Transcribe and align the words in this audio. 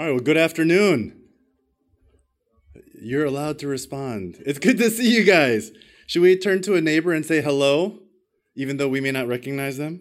All 0.00 0.06
right, 0.06 0.12
well, 0.12 0.22
good 0.22 0.38
afternoon. 0.38 1.14
You're 3.02 3.26
allowed 3.26 3.58
to 3.58 3.68
respond. 3.68 4.42
It's 4.46 4.58
good 4.58 4.78
to 4.78 4.88
see 4.88 5.14
you 5.14 5.24
guys. 5.24 5.72
Should 6.06 6.22
we 6.22 6.38
turn 6.38 6.62
to 6.62 6.74
a 6.74 6.80
neighbor 6.80 7.12
and 7.12 7.26
say 7.26 7.42
hello, 7.42 7.98
even 8.54 8.78
though 8.78 8.88
we 8.88 9.02
may 9.02 9.10
not 9.10 9.28
recognize 9.28 9.76
them? 9.76 10.00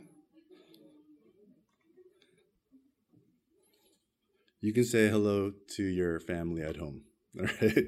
You 4.62 4.72
can 4.72 4.86
say 4.86 5.10
hello 5.10 5.52
to 5.76 5.84
your 5.84 6.22
family 6.22 6.62
at 6.62 6.78
home. 6.78 7.02
All 7.38 7.48
right. 7.62 7.86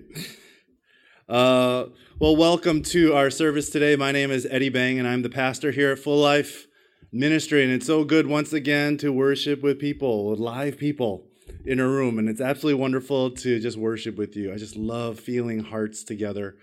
Uh, 1.30 1.86
well, 2.20 2.36
welcome 2.36 2.82
to 2.82 3.14
our 3.14 3.30
service 3.30 3.70
today. 3.70 3.96
My 3.96 4.12
name 4.12 4.32
is 4.32 4.46
Eddie 4.52 4.68
Bang, 4.68 5.00
and 5.00 5.08
I'm 5.08 5.22
the 5.22 5.30
pastor 5.30 5.72
here 5.72 5.94
at 5.94 6.00
Full 6.00 6.20
Life 6.20 6.68
Ministry. 7.14 7.64
And 7.64 7.72
it's 7.72 7.88
so 7.88 8.04
good 8.04 8.28
once 8.28 8.52
again 8.52 8.98
to 8.98 9.14
worship 9.14 9.64
with 9.64 9.80
people, 9.80 10.28
with 10.28 10.40
live 10.40 10.78
people 10.78 11.31
in 11.66 11.80
a 11.80 11.88
room. 11.88 12.20
And 12.20 12.30
it's 12.30 12.42
absolutely 12.42 12.82
wonderful 12.82 13.32
to 13.32 13.60
just 13.60 13.78
worship 13.78 14.18
with 14.18 14.36
you. 14.36 14.54
I 14.54 14.58
just 14.58 14.76
love 14.76 15.20
feeling 15.20 15.60
hearts 15.60 16.04
together 16.04 16.56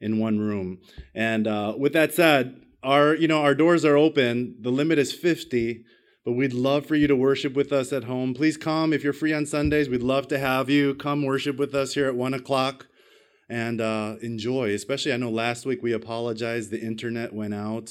in 0.00 0.18
one 0.18 0.38
room. 0.38 0.78
And 1.14 1.46
uh, 1.46 1.74
with 1.76 1.92
that 1.94 2.14
said, 2.14 2.60
our 2.82 3.14
you 3.14 3.28
know 3.28 3.42
our 3.42 3.54
doors 3.54 3.84
are 3.84 3.96
open. 3.96 4.56
The 4.60 4.70
limit 4.70 4.98
is 4.98 5.12
50, 5.12 5.84
but 6.24 6.32
we'd 6.32 6.52
love 6.52 6.86
for 6.86 6.94
you 6.94 7.06
to 7.06 7.16
worship 7.16 7.54
with 7.54 7.72
us 7.72 7.92
at 7.92 8.04
home. 8.04 8.34
Please 8.34 8.56
come 8.56 8.92
if 8.92 9.02
you're 9.02 9.12
free 9.12 9.32
on 9.32 9.46
Sundays. 9.46 9.88
We'd 9.88 10.02
love 10.02 10.28
to 10.28 10.38
have 10.38 10.70
you 10.70 10.94
come 10.94 11.24
worship 11.24 11.56
with 11.56 11.74
us 11.74 11.94
here 11.94 12.06
at 12.06 12.14
one 12.14 12.34
o'clock 12.34 12.86
and 13.48 13.80
uh, 13.80 14.16
enjoy. 14.22 14.72
Especially, 14.74 15.12
I 15.12 15.16
know 15.16 15.30
last 15.30 15.66
week 15.66 15.82
we 15.82 15.92
apologized. 15.92 16.70
The 16.70 16.80
internet 16.80 17.32
went 17.32 17.54
out 17.54 17.90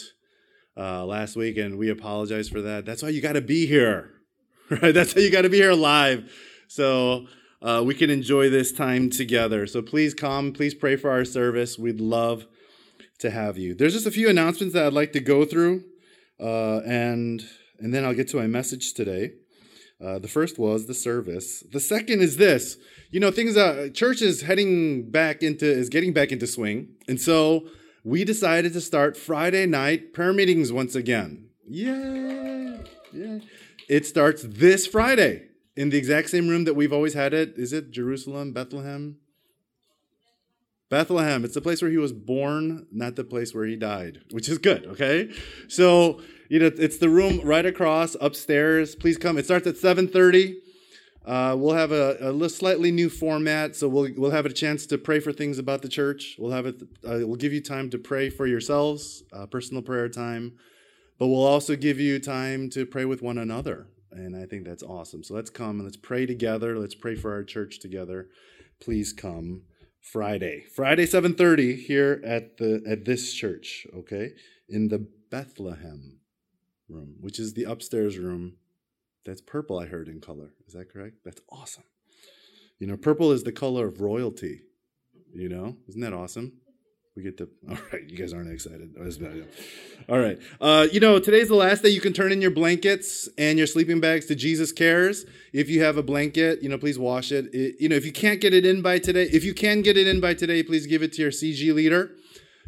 uh, 0.77 1.05
last 1.05 1.35
week, 1.35 1.58
and 1.58 1.77
we 1.77 1.90
apologize 1.90 2.48
for 2.48 2.62
that. 2.62 2.85
That's 2.85 3.04
why 3.04 3.10
you 3.10 3.21
got 3.21 3.34
to 3.34 3.41
be 3.41 3.66
here, 3.66 4.12
right? 4.70 4.94
That's 4.94 5.13
how 5.13 5.20
you 5.20 5.32
got 5.32 5.41
to 5.41 5.49
be 5.49 5.58
here 5.58 5.74
live, 5.74 6.32
so 6.67 7.27
uh, 7.62 7.81
we 7.85 7.95
can 7.95 8.09
enjoy 8.09 8.49
this 8.49 8.71
time 8.71 9.09
together. 9.09 9.65
So 9.68 9.82
please 9.82 10.13
come. 10.13 10.51
Please 10.51 10.74
pray 10.74 10.96
for 10.96 11.09
our 11.09 11.26
service. 11.26 11.77
We'd 11.77 11.99
love 11.99 12.46
to 13.20 13.32
have 13.32 13.57
you. 13.57 13.74
There's 13.74 13.93
just 13.93 14.05
a 14.05 14.12
few 14.12 14.29
announcements 14.29 14.74
that 14.74 14.85
I'd 14.85 14.93
like 14.93 15.13
to 15.13 15.20
go 15.20 15.46
through, 15.46 15.84
uh, 16.40 16.82
and 16.85 17.43
and 17.79 17.93
then 17.93 18.05
I'll 18.05 18.13
get 18.13 18.27
to 18.29 18.37
my 18.37 18.48
message 18.48 18.93
today. 18.93 19.32
Uh, 20.04 20.20
the 20.20 20.27
first 20.27 20.59
was 20.59 20.85
the 20.85 20.93
service. 20.93 21.63
The 21.71 21.79
second 21.79 22.21
is 22.21 22.37
this. 22.37 22.77
You 23.09 23.20
know, 23.20 23.31
things. 23.31 23.57
Uh, 23.57 23.90
church 23.93 24.21
is 24.21 24.43
heading 24.43 25.09
back 25.09 25.41
into 25.41 25.65
is 25.65 25.90
getting 25.90 26.13
back 26.13 26.31
into 26.31 26.46
swing, 26.46 26.90
and 27.07 27.20
so 27.20 27.68
we 28.04 28.24
decided 28.24 28.74
to 28.74 28.81
start 28.81 29.18
Friday 29.18 29.65
night 29.65 30.13
prayer 30.13 30.34
meetings 30.34 30.71
once 30.71 30.93
again. 30.93 31.49
Yeah, 31.68 32.77
yeah. 33.12 33.40
It 33.90 34.05
starts 34.05 34.43
this 34.43 34.85
Friday 34.85 35.46
in 35.78 35.92
the 35.92 35.98
exact 35.98 36.30
same 36.30 36.50
room 36.50 36.66
that 36.66 36.74
we've 36.74 36.92
always 36.92 37.14
had 37.14 37.34
it. 37.34 37.54
Is 37.56 37.72
it 37.72 37.92
Jerusalem, 37.92 38.52
Bethlehem? 38.52 39.18
Bethlehem. 40.90 41.46
It's 41.46 41.54
the 41.54 41.62
place 41.62 41.82
where 41.82 41.92
he 41.92 41.98
was 41.98 42.14
born, 42.14 42.88
not 42.92 43.16
the 43.16 43.24
place 43.24 43.54
where 43.54 43.66
he 43.66 43.76
died, 43.76 44.22
which 44.32 44.50
is 44.50 44.58
good, 44.58 44.86
okay? 44.86 45.30
So, 45.68 46.22
you 46.50 46.60
know, 46.60 46.72
it's 46.74 46.98
the 46.98 47.10
room 47.10 47.42
right 47.44 47.66
across 47.66 48.16
upstairs. 48.20 48.96
Please 48.96 49.18
come. 49.18 49.38
It 49.38 49.46
starts 49.46 49.68
at 49.68 49.76
7:30. 49.76 50.55
Uh, 51.26 51.55
we'll 51.60 51.76
have 51.76 51.92
a, 51.92 52.18
a 52.22 52.50
slightly 52.50 52.90
new 52.90 53.10
format, 53.10 53.76
so 53.76 53.90
we'll 53.90 54.10
we'll 54.16 54.32
have 54.32 54.46
a 54.46 54.54
chance 54.54 54.86
to 54.86 54.98
pray 54.98 55.20
for 55.20 55.34
things 55.34 55.60
about 55.60 55.82
the 55.82 55.90
church. 55.90 56.38
We'll 56.40 56.54
have 56.54 56.66
it. 56.66 56.82
Uh, 57.05 57.20
we'll 57.28 57.36
give 57.36 57.52
you 57.52 57.62
time 57.62 57.90
to 57.90 57.98
pray 57.98 58.30
for 58.30 58.48
yourselves, 58.48 59.24
uh, 59.34 59.46
personal 59.46 59.84
prayer 59.84 60.08
time, 60.08 60.54
but 61.20 61.28
we'll 61.28 61.46
also 61.46 61.76
give 61.76 62.00
you 62.00 62.18
time 62.20 62.70
to 62.70 62.86
pray 62.86 63.04
with 63.04 63.22
one 63.22 63.38
another, 63.38 63.88
and 64.18 64.35
I 64.35 64.46
think 64.46 64.66
that's 64.66 64.84
awesome. 64.84 65.23
So 65.23 65.34
let's 65.34 65.50
come 65.50 65.78
and 65.78 65.84
let's 65.84 65.97
pray 65.97 66.25
together. 66.25 66.78
Let's 66.78 66.96
pray 66.96 67.16
for 67.16 67.34
our 67.34 67.44
church 67.44 67.79
together. 67.79 68.28
Please 68.79 69.13
come. 69.13 69.63
Friday. 70.00 70.63
Friday 70.74 71.06
7:30 71.06 71.75
here 71.75 72.22
at 72.24 72.57
the 72.57 72.81
at 72.88 73.03
this 73.03 73.34
church, 73.34 73.86
okay? 73.94 74.31
In 74.69 74.88
the 74.88 75.06
Bethlehem 75.30 76.19
room, 76.88 77.16
which 77.19 77.40
is 77.40 77.53
the 77.53 77.66
upstairs 77.66 78.18
room. 78.18 78.58
That's 79.25 79.42
purple 79.42 79.78
I 79.78 79.88
heard 79.88 80.08
in 80.08 80.22
color. 80.22 80.53
Is 80.66 80.74
that 80.74 80.90
correct? 80.90 81.18
That's 81.25 81.42
awesome. 81.50 81.84
You 82.80 82.88
know, 82.88 82.96
purple 82.96 83.34
is 83.34 83.44
the 83.44 83.52
color 83.52 83.88
of 83.88 84.00
royalty. 84.00 84.62
You 85.34 85.50
know? 85.50 85.75
Isn't 85.90 86.02
that 86.02 86.13
awesome? 86.13 86.53
We 87.18 87.24
get 87.24 87.38
to, 87.40 87.50
all 87.70 87.78
right, 87.92 88.08
you 88.08 88.16
guys 88.16 88.32
aren't 88.32 88.52
excited. 88.52 88.94
All 90.08 90.20
right. 90.20 90.40
Uh, 90.62 90.88
you 90.92 91.00
know, 91.00 91.18
today's 91.18 91.48
the 91.48 91.56
last 91.56 91.82
day 91.82 91.90
you 91.90 92.00
can 92.00 92.14
turn 92.14 92.32
in 92.32 92.44
your 92.44 92.52
blankets 92.52 93.28
and 93.40 93.58
your 93.58 93.66
sleeping 93.66 94.00
bags 94.00 94.28
to 94.28 94.36
Jesus 94.36 94.72
Cares. 94.72 95.26
If 95.52 95.68
you 95.68 95.82
have 95.82 95.98
a 95.98 96.04
blanket, 96.04 96.62
you 96.62 96.70
know, 96.70 96.78
please 96.78 97.00
wash 97.00 97.32
it. 97.32 97.54
it. 97.56 97.78
You 97.80 97.90
know, 97.90 97.96
if 97.96 98.06
you 98.06 98.12
can't 98.12 98.40
get 98.40 98.54
it 98.54 98.68
in 98.68 98.84
by 98.84 99.00
today, 99.00 99.24
if 99.24 99.44
you 99.44 99.56
can 99.56 99.82
get 99.82 99.98
it 99.98 100.08
in 100.08 100.22
by 100.22 100.36
today, 100.36 100.62
please 100.62 100.86
give 100.86 101.02
it 101.02 101.12
to 101.14 101.24
your 101.24 101.32
CG 101.32 101.74
leader. 101.74 102.12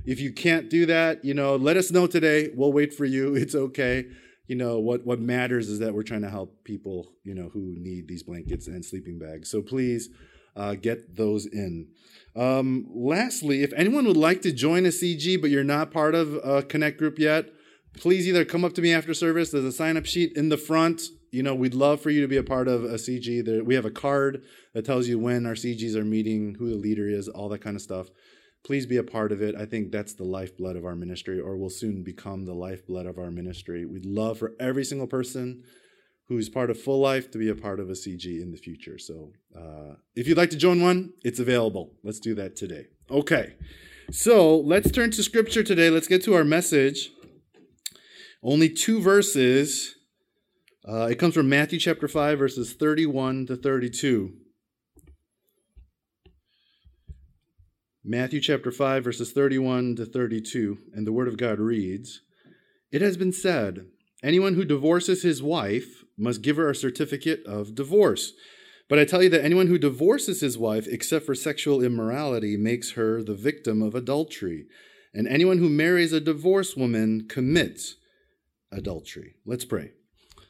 If 0.04 0.20
you 0.20 0.34
can't 0.34 0.68
do 0.68 0.88
that, 0.88 1.24
you 1.24 1.36
know, 1.36 1.56
let 1.56 1.78
us 1.78 1.92
know 1.92 2.08
today. 2.08 2.50
We'll 2.56 2.74
wait 2.74 2.92
for 2.92 3.06
you. 3.06 3.36
It's 3.40 3.54
okay. 3.54 4.08
You 4.48 4.56
know, 4.56 4.80
what, 4.80 5.06
what 5.06 5.20
matters 5.20 5.70
is 5.70 5.78
that 5.78 5.94
we're 5.94 6.02
trying 6.02 6.24
to 6.24 6.30
help 6.30 6.64
people, 6.64 7.12
you 7.24 7.36
know, 7.36 7.50
who 7.50 7.76
need 7.78 8.08
these 8.08 8.24
blankets 8.24 8.66
and 8.66 8.84
sleeping 8.84 9.20
bags. 9.20 9.52
So 9.52 9.62
please 9.62 10.10
uh, 10.56 10.76
get 10.76 11.16
those 11.16 11.46
in. 11.46 11.88
Um, 12.36 12.88
lastly, 12.94 13.64
if 13.64 13.74
anyone 13.74 14.06
would 14.06 14.18
like 14.18 14.42
to 14.44 14.52
join 14.52 14.86
a 14.86 14.90
CG 14.90 15.40
but 15.42 15.50
you're 15.50 15.64
not 15.64 15.92
part 15.92 16.16
of 16.16 16.36
a 16.44 16.64
Connect 16.64 16.98
group 16.98 17.20
yet, 17.20 17.50
please 17.98 18.28
either 18.28 18.46
come 18.46 18.64
up 18.64 18.74
to 18.74 18.82
me 18.82 18.94
after 18.94 19.14
service. 19.14 19.52
There's 19.52 19.66
a 19.66 19.72
sign 19.72 19.98
up 19.98 20.06
sheet 20.06 20.38
in 20.38 20.50
the 20.50 20.58
front. 20.58 21.02
You 21.32 21.44
know, 21.44 21.54
we'd 21.54 21.74
love 21.74 22.02
for 22.02 22.10
you 22.10 22.22
to 22.22 22.28
be 22.28 22.38
a 22.38 22.44
part 22.44 22.68
of 22.68 22.84
a 22.84 22.96
CG. 22.96 23.44
There, 23.46 23.64
we 23.64 23.76
have 23.76 23.86
a 23.86 23.92
card 23.92 24.44
that 24.74 24.86
tells 24.86 25.08
you 25.08 25.20
when 25.20 25.46
our 25.46 25.54
CGs 25.54 25.96
are 25.96 26.06
meeting, 26.06 26.56
who 26.58 26.70
the 26.70 26.76
leader 26.76 27.08
is, 27.08 27.28
all 27.28 27.50
that 27.50 27.62
kind 27.62 27.76
of 27.76 27.81
stuff. 27.81 28.10
Please 28.64 28.86
be 28.86 28.98
a 28.98 29.04
part 29.04 29.31
of 29.31 29.42
it. 29.42 29.56
I 29.56 29.66
think 29.66 29.92
that's 29.92 30.14
the 30.14 30.24
lifeblood 30.24 30.76
of 30.76 30.86
our 30.86 30.96
ministry, 30.96 31.40
or 31.40 31.58
will 31.58 31.70
soon 31.70 32.04
become 32.04 32.46
the 32.46 32.54
lifeblood 32.54 33.06
of 33.06 33.18
our 33.18 33.31
ministry. 33.31 33.86
We'd 33.86 34.06
love 34.06 34.38
for 34.38 34.54
every 34.60 34.84
single 34.84 35.08
person 35.08 35.64
who's 36.29 36.47
part 36.47 36.69
of 36.69 36.79
Full 36.79 37.00
Life 37.00 37.31
to 37.31 37.40
be 37.40 37.50
a 37.50 37.56
part 37.56 37.79
of 37.79 37.90
a 37.90 37.94
CG 37.94 38.25
in 38.25 38.51
the 38.51 38.57
future. 38.57 39.00
So 39.00 39.34
uh, 39.57 39.95
if 40.16 40.28
you'd 40.28 40.38
like 40.38 40.51
to 40.51 40.57
join 40.57 40.79
one, 40.81 41.13
it's 41.23 41.40
available. 41.40 41.95
Let's 42.03 42.19
do 42.19 42.35
that 42.35 42.56
today. 42.56 42.85
Okay, 43.09 43.56
so 44.12 44.57
let's 44.57 44.91
turn 44.91 45.09
to 45.12 45.23
Scripture 45.23 45.63
today. 45.63 45.89
Let's 45.89 46.07
get 46.07 46.23
to 46.25 46.35
our 46.35 46.44
message. 46.44 47.09
Only 48.44 48.69
two 48.69 49.01
verses. 49.01 49.95
Uh, 50.88 51.07
it 51.07 51.16
comes 51.16 51.34
from 51.34 51.50
Matthew 51.50 51.79
chapter 51.79 52.07
5, 52.07 52.38
verses 52.38 52.73
31 52.73 53.47
to 53.47 53.56
32. 53.56 54.34
Matthew 58.03 58.39
chapter 58.39 58.72
5, 58.72 59.03
verses 59.03 59.31
31 59.31 59.95
to 59.97 60.06
32, 60.06 60.78
and 60.94 61.06
the 61.06 61.12
Word 61.12 61.28
of 61.28 61.38
God 61.38 61.59
reads 61.59 62.22
It 62.91 63.01
has 63.01 63.18
been 63.18 63.34
said, 63.34 63.88
Anyone 64.24 64.56
who 64.56 64.66
divorces 64.66 65.24
his 65.24 65.41
wife 65.41 66.03
must 66.18 66.41
give 66.41 66.57
her 66.57 66.69
a 66.69 66.75
certificate 66.75 67.46
of 67.46 67.75
divorce. 67.75 68.34
But 68.90 69.00
I 69.00 69.06
tell 69.06 69.24
you 69.24 69.30
that 69.30 69.46
anyone 69.46 69.68
who 69.68 69.78
divorces 69.78 70.41
his 70.41 70.57
wife 70.57 70.88
except 70.88 71.25
for 71.25 71.35
sexual 71.35 71.81
immorality 71.81 72.57
makes 72.57 72.91
her 72.91 73.24
the 73.24 73.35
victim 73.35 73.81
of 73.81 73.96
adultery. 73.96 74.66
And 75.13 75.28
anyone 75.28 75.59
who 75.59 75.69
marries 75.69 76.12
a 76.12 76.19
divorced 76.19 76.75
woman 76.78 77.28
commits 77.30 77.96
adultery. 78.72 79.35
Let's 79.46 79.66
pray. 79.66 79.91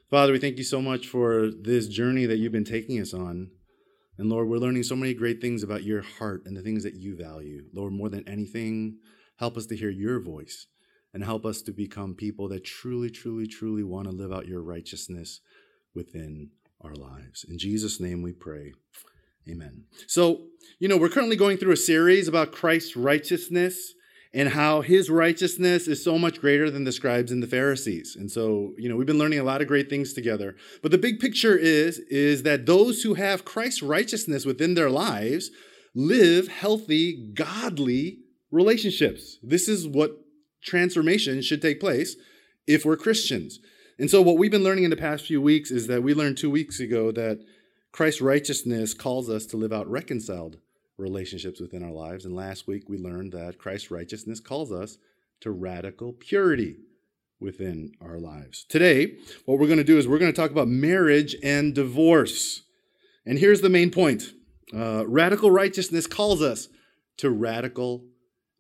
Father, 0.09 0.34
we 0.34 0.40
thank 0.40 0.57
you 0.57 0.63
so 0.63 0.81
much 0.81 1.07
for 1.07 1.50
this 1.51 1.88
journey 1.88 2.25
that 2.25 2.38
you've 2.38 2.51
been 2.51 2.63
taking 2.63 3.00
us 3.00 3.13
on. 3.13 3.51
And 4.18 4.30
Lord, 4.30 4.50
we're 4.50 4.57
learning 4.57 4.84
so 4.84 4.96
many 4.96 5.13
great 5.13 5.40
things 5.40 5.62
about 5.62 5.84
your 5.84 6.01
heart 6.01 6.44
and 6.46 6.57
the 6.57 6.63
things 6.63 6.84
that 6.84 6.96
you 6.96 7.16
value. 7.16 7.66
Lord, 7.74 7.94
more 7.94 8.09
than 8.09 8.28
anything, 8.28 8.97
help 9.38 9.56
us 9.56 9.68
to 9.68 9.78
hear 9.78 9.91
your 9.91 10.19
voice 10.19 10.66
and 11.14 11.24
help 11.24 11.46
us 11.46 11.62
to 11.64 11.72
become 11.72 12.14
people 12.14 12.47
that 12.50 12.64
truly, 12.64 13.09
truly, 13.09 13.47
truly 13.47 13.84
want 13.84 14.08
to 14.08 14.16
live 14.16 14.31
out 14.31 14.47
your 14.47 14.62
righteousness 14.62 15.42
within 15.96 16.52
our 16.81 16.96
lives. 16.96 17.46
In 17.50 17.58
Jesus' 17.58 18.00
name 18.00 18.22
we 18.22 18.31
pray. 18.31 18.74
Amen. 19.50 19.86
So, 20.07 20.42
you 20.80 20.88
know, 20.88 20.98
we're 20.98 21.10
currently 21.10 21.36
going 21.36 21.57
through 21.57 21.74
a 21.74 21.78
series 21.78 22.28
about 22.28 22.51
Christ's 22.51 22.95
righteousness 22.95 23.94
and 24.31 24.50
how 24.50 24.81
his 24.81 25.10
righteousness 25.10 25.88
is 25.88 26.04
so 26.04 26.19
much 26.19 26.39
greater 26.39 26.69
than 26.69 26.83
the 26.83 26.92
scribes 26.92 27.31
and 27.31 27.42
the 27.42 27.48
Pharisees. 27.48 28.16
And 28.16 28.30
so, 28.30 28.74
you 28.78 28.88
know, 28.88 28.95
we've 28.95 29.07
been 29.07 29.18
learning 29.18 29.39
a 29.39 29.44
lot 29.44 29.62
of 29.62 29.68
great 29.68 29.89
things 29.89 30.13
together. 30.13 30.56
But 30.83 30.92
the 30.92 31.00
big 31.00 31.19
picture 31.19 31.57
is 31.57 31.98
is 32.10 32.44
that 32.44 32.68
those 32.68 33.01
who 33.01 33.16
have 33.16 33.45
Christ's 33.45 33.81
righteousness 33.81 34.45
within 34.45 34.75
their 34.75 34.92
lives 34.92 35.50
live 35.95 36.48
healthy, 36.48 37.31
godly 37.33 38.19
relationships. 38.51 39.39
This 39.42 39.68
is 39.68 39.88
what 39.88 40.12
transformation 40.61 41.41
should 41.41 41.61
take 41.61 41.79
place 41.79 42.15
if 42.67 42.85
we're 42.85 42.97
Christians. 42.97 43.59
And 43.97 44.09
so, 44.09 44.21
what 44.21 44.38
we've 44.38 44.51
been 44.51 44.63
learning 44.63 44.85
in 44.85 44.89
the 44.89 44.97
past 44.97 45.25
few 45.25 45.41
weeks 45.41 45.71
is 45.71 45.88
that 45.88 46.03
we 46.03 46.13
learned 46.13 46.38
two 46.38 46.50
weeks 46.50 46.79
ago 46.79 47.11
that 47.11 47.44
Christ's 47.91 48.21
righteousness 48.21 48.94
calls 48.94 49.29
us 49.29 49.45
to 49.47 49.57
live 49.57 49.73
out 49.73 49.89
reconciled 49.89 50.57
relationships 50.97 51.59
within 51.59 51.83
our 51.83 51.91
lives. 51.91 52.25
And 52.25 52.35
last 52.35 52.67
week 52.67 52.88
we 52.88 52.97
learned 52.97 53.33
that 53.33 53.57
Christ's 53.57 53.91
righteousness 53.91 54.39
calls 54.39 54.71
us 54.71 54.97
to 55.41 55.51
radical 55.51 56.13
purity 56.13 56.77
within 57.39 57.94
our 58.01 58.19
lives. 58.19 58.65
Today, 58.67 59.15
what 59.45 59.59
we're 59.59 59.67
going 59.67 59.77
to 59.77 59.83
do 59.83 59.97
is 59.97 60.07
we're 60.07 60.19
going 60.19 60.31
to 60.31 60.41
talk 60.41 60.51
about 60.51 60.67
marriage 60.67 61.35
and 61.41 61.73
divorce. 61.73 62.63
And 63.25 63.39
here's 63.39 63.61
the 63.61 63.69
main 63.69 63.91
point 63.91 64.33
uh, 64.73 65.06
radical 65.07 65.50
righteousness 65.50 66.06
calls 66.06 66.41
us 66.41 66.67
to 67.17 67.29
radical 67.29 68.06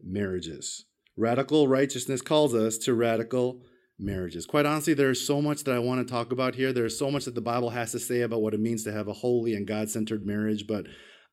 marriages. 0.01 0.85
Radical 1.19 1.67
righteousness 1.67 2.21
calls 2.21 2.55
us 2.55 2.77
to 2.77 2.93
radical 2.93 3.59
marriages. 3.99 4.45
Quite 4.45 4.65
honestly, 4.65 4.93
there's 4.93 5.19
so 5.19 5.41
much 5.41 5.65
that 5.65 5.75
I 5.75 5.79
want 5.79 6.07
to 6.07 6.09
talk 6.09 6.31
about 6.31 6.55
here. 6.55 6.71
There's 6.71 6.97
so 6.97 7.11
much 7.11 7.25
that 7.25 7.35
the 7.35 7.41
Bible 7.41 7.71
has 7.71 7.91
to 7.91 7.99
say 7.99 8.21
about 8.21 8.41
what 8.41 8.53
it 8.53 8.61
means 8.61 8.85
to 8.85 8.93
have 8.93 9.09
a 9.09 9.13
holy 9.13 9.53
and 9.53 9.67
God 9.67 9.89
centered 9.89 10.25
marriage, 10.25 10.65
but 10.65 10.85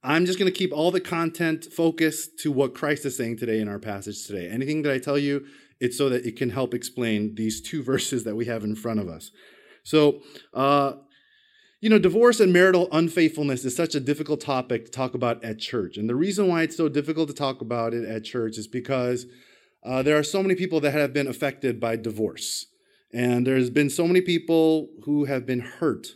I'm 0.02 0.26
just 0.26 0.40
going 0.40 0.50
to 0.50 0.58
keep 0.58 0.72
all 0.72 0.90
the 0.90 1.00
content 1.00 1.66
focused 1.66 2.40
to 2.40 2.50
what 2.50 2.74
Christ 2.74 3.06
is 3.06 3.16
saying 3.16 3.36
today 3.36 3.60
in 3.60 3.68
our 3.68 3.78
passage 3.78 4.26
today. 4.26 4.48
Anything 4.48 4.82
that 4.82 4.92
I 4.92 4.98
tell 4.98 5.18
you, 5.18 5.46
it's 5.78 5.96
so 5.96 6.08
that 6.08 6.26
it 6.26 6.34
can 6.34 6.50
help 6.50 6.74
explain 6.74 7.36
these 7.36 7.60
two 7.60 7.82
verses 7.84 8.24
that 8.24 8.34
we 8.34 8.46
have 8.46 8.64
in 8.64 8.74
front 8.74 8.98
of 8.98 9.08
us. 9.08 9.30
So, 9.84 10.20
uh, 10.52 10.94
you 11.80 11.90
know, 11.90 12.00
divorce 12.00 12.40
and 12.40 12.52
marital 12.52 12.88
unfaithfulness 12.90 13.64
is 13.64 13.76
such 13.76 13.94
a 13.94 14.00
difficult 14.00 14.40
topic 14.40 14.86
to 14.86 14.90
talk 14.90 15.14
about 15.14 15.44
at 15.44 15.60
church. 15.60 15.96
And 15.96 16.08
the 16.08 16.16
reason 16.16 16.48
why 16.48 16.62
it's 16.62 16.76
so 16.76 16.88
difficult 16.88 17.28
to 17.28 17.34
talk 17.34 17.60
about 17.60 17.94
it 17.94 18.04
at 18.04 18.24
church 18.24 18.58
is 18.58 18.66
because 18.66 19.26
uh, 19.86 20.02
there 20.02 20.18
are 20.18 20.24
so 20.24 20.42
many 20.42 20.54
people 20.54 20.80
that 20.80 20.92
have 20.92 21.12
been 21.12 21.28
affected 21.28 21.78
by 21.78 21.96
divorce. 21.96 22.66
And 23.12 23.46
there's 23.46 23.70
been 23.70 23.88
so 23.88 24.06
many 24.06 24.20
people 24.20 24.88
who 25.04 25.24
have 25.26 25.46
been 25.46 25.60
hurt 25.60 26.08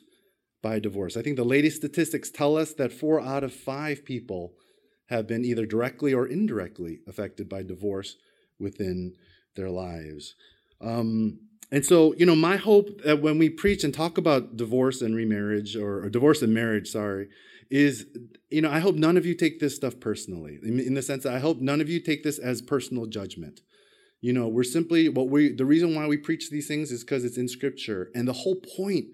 by 0.62 0.80
divorce. 0.80 1.16
I 1.16 1.22
think 1.22 1.36
the 1.36 1.44
latest 1.44 1.76
statistics 1.76 2.30
tell 2.30 2.56
us 2.56 2.74
that 2.74 2.92
four 2.92 3.20
out 3.20 3.44
of 3.44 3.54
five 3.54 4.04
people 4.04 4.54
have 5.08 5.26
been 5.26 5.44
either 5.44 5.66
directly 5.66 6.12
or 6.12 6.26
indirectly 6.26 6.98
affected 7.08 7.48
by 7.48 7.62
divorce 7.62 8.16
within 8.58 9.14
their 9.56 9.70
lives. 9.70 10.34
Um, 10.80 11.38
and 11.72 11.86
so, 11.86 12.14
you 12.16 12.26
know, 12.26 12.36
my 12.36 12.56
hope 12.56 13.02
that 13.04 13.22
when 13.22 13.38
we 13.38 13.48
preach 13.48 13.84
and 13.84 13.94
talk 13.94 14.18
about 14.18 14.56
divorce 14.56 15.00
and 15.00 15.14
remarriage, 15.14 15.76
or, 15.76 16.04
or 16.04 16.10
divorce 16.10 16.42
and 16.42 16.52
marriage, 16.52 16.88
sorry, 16.88 17.28
is, 17.70 18.06
you 18.50 18.60
know, 18.60 18.70
I 18.70 18.80
hope 18.80 18.96
none 18.96 19.16
of 19.16 19.24
you 19.24 19.34
take 19.34 19.60
this 19.60 19.76
stuff 19.76 20.00
personally. 20.00 20.58
In, 20.62 20.80
in 20.80 20.94
the 20.94 21.02
sense 21.02 21.22
that 21.22 21.34
I 21.34 21.38
hope 21.38 21.60
none 21.60 21.80
of 21.80 21.88
you 21.88 22.00
take 22.00 22.24
this 22.24 22.38
as 22.38 22.60
personal 22.60 23.06
judgment. 23.06 23.60
You 24.20 24.32
know, 24.32 24.48
we're 24.48 24.64
simply 24.64 25.08
what 25.08 25.28
we, 25.28 25.52
the 25.52 25.64
reason 25.64 25.94
why 25.94 26.06
we 26.06 26.16
preach 26.16 26.50
these 26.50 26.66
things 26.66 26.90
is 26.90 27.04
because 27.04 27.24
it's 27.24 27.38
in 27.38 27.48
Scripture. 27.48 28.10
And 28.14 28.26
the 28.26 28.32
whole 28.32 28.56
point 28.56 29.06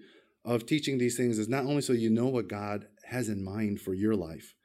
of 0.43 0.65
teaching 0.65 0.97
these 0.97 1.15
things 1.15 1.37
is 1.37 1.47
not 1.47 1.65
only 1.65 1.81
so 1.81 1.93
you 1.93 2.09
know 2.09 2.27
what 2.27 2.49
God 2.49 2.87
has 3.05 3.29
in 3.29 3.43
mind 3.43 3.79
for 3.79 3.93
your 3.93 4.15
life, 4.15 4.55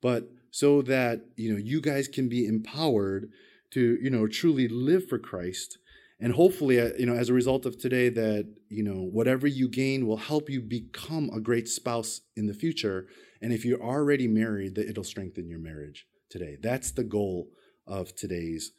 but 0.00 0.30
so 0.50 0.82
that, 0.82 1.22
you 1.36 1.52
know, 1.52 1.58
you 1.58 1.80
guys 1.80 2.08
can 2.08 2.28
be 2.28 2.46
empowered 2.46 3.30
to, 3.70 3.98
you 4.02 4.10
know, 4.10 4.26
truly 4.26 4.68
live 4.68 5.08
for 5.08 5.18
Christ 5.18 5.78
and 6.20 6.34
hopefully 6.34 6.78
uh, 6.78 6.90
you 6.98 7.06
know 7.06 7.14
as 7.14 7.28
a 7.28 7.34
result 7.34 7.64
of 7.64 7.78
today 7.78 8.08
that 8.08 8.46
you 8.68 8.82
know 8.82 9.00
whatever 9.00 9.46
you 9.46 9.68
gain 9.68 10.06
will 10.06 10.18
help 10.18 10.50
you 10.50 10.60
become 10.60 11.30
a 11.30 11.40
great 11.40 11.68
spouse 11.68 12.20
in 12.36 12.46
the 12.46 12.54
future 12.54 13.06
and 13.40 13.52
if 13.52 13.64
you're 13.64 13.82
already 13.82 14.28
married 14.28 14.74
that 14.74 14.88
it'll 14.88 15.04
strengthen 15.04 15.48
your 15.48 15.58
marriage 15.58 16.06
today. 16.28 16.56
That's 16.60 16.90
the 16.92 17.04
goal 17.04 17.48
of 17.86 18.14
today's 18.14 18.72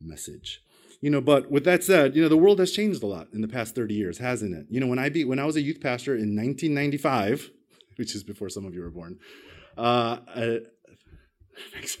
message. 0.00 0.62
You 1.00 1.10
know 1.10 1.20
but 1.20 1.50
with 1.50 1.64
that 1.64 1.84
said 1.84 2.16
you 2.16 2.22
know 2.22 2.28
the 2.28 2.36
world 2.36 2.58
has 2.58 2.72
changed 2.72 3.02
a 3.02 3.06
lot 3.06 3.28
in 3.32 3.40
the 3.40 3.48
past 3.48 3.74
30 3.74 3.94
years 3.94 4.18
hasn't 4.18 4.54
it? 4.54 4.66
You 4.68 4.80
know 4.80 4.86
when 4.86 4.98
i 4.98 5.08
be 5.08 5.24
when 5.24 5.38
i 5.38 5.44
was 5.44 5.56
a 5.56 5.60
youth 5.60 5.80
pastor 5.80 6.12
in 6.12 6.34
1995 6.34 7.50
which 7.96 8.14
is 8.14 8.24
before 8.24 8.48
some 8.48 8.64
of 8.64 8.74
you 8.74 8.80
were 8.80 8.90
born 8.90 9.18
uh, 9.76 10.18
uh 10.34 10.58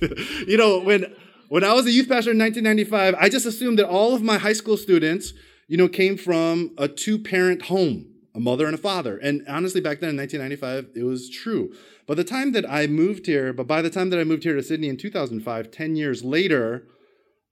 you 0.46 0.56
know 0.56 0.80
when 0.80 1.14
when 1.48 1.64
I 1.64 1.72
was 1.72 1.86
a 1.86 1.90
youth 1.90 2.08
pastor 2.08 2.30
in 2.30 2.38
1995, 2.38 3.14
I 3.18 3.28
just 3.28 3.46
assumed 3.46 3.78
that 3.78 3.88
all 3.88 4.14
of 4.14 4.22
my 4.22 4.38
high 4.38 4.52
school 4.52 4.76
students, 4.76 5.32
you 5.66 5.76
know, 5.76 5.88
came 5.88 6.16
from 6.16 6.74
a 6.76 6.88
two-parent 6.88 7.62
home, 7.62 8.06
a 8.38 8.40
mother 8.40 8.66
and 8.66 8.74
a 8.76 8.78
father. 8.78 9.18
And 9.18 9.44
honestly, 9.48 9.80
back 9.80 9.98
then 9.98 10.10
in 10.10 10.16
1995, 10.16 10.96
it 10.96 11.02
was 11.02 11.28
true. 11.28 11.74
By 12.06 12.14
the 12.14 12.22
time 12.22 12.52
that 12.52 12.64
I 12.70 12.86
moved 12.86 13.26
here, 13.26 13.52
but 13.52 13.66
by 13.66 13.82
the 13.82 13.90
time 13.90 14.10
that 14.10 14.20
I 14.20 14.24
moved 14.24 14.44
here 14.44 14.54
to 14.54 14.62
Sydney 14.62 14.88
in 14.88 14.96
2005, 14.96 15.72
10 15.72 15.96
years 15.96 16.22
later, 16.22 16.86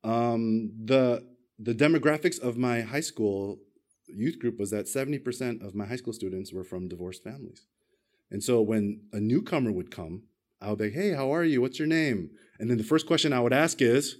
um, 0.04 0.70
the 0.92 1.26
the 1.58 1.74
demographics 1.74 2.38
of 2.40 2.56
my 2.56 2.82
high 2.82 3.00
school 3.00 3.58
youth 4.06 4.38
group 4.38 4.58
was 4.58 4.70
that 4.70 4.84
70% 4.84 5.66
of 5.66 5.74
my 5.74 5.86
high 5.86 5.96
school 5.96 6.12
students 6.12 6.52
were 6.52 6.64
from 6.64 6.86
divorced 6.86 7.24
families. 7.24 7.64
And 8.30 8.44
so 8.44 8.60
when 8.60 9.00
a 9.12 9.18
newcomer 9.18 9.72
would 9.72 9.90
come, 9.90 10.24
I 10.60 10.68
would 10.68 10.78
be, 10.78 10.90
hey, 10.90 11.12
how 11.12 11.32
are 11.34 11.44
you? 11.44 11.62
What's 11.62 11.78
your 11.78 11.88
name? 11.88 12.30
And 12.60 12.68
then 12.68 12.76
the 12.76 12.84
first 12.84 13.06
question 13.06 13.32
I 13.32 13.40
would 13.40 13.54
ask 13.54 13.80
is, 13.80 14.16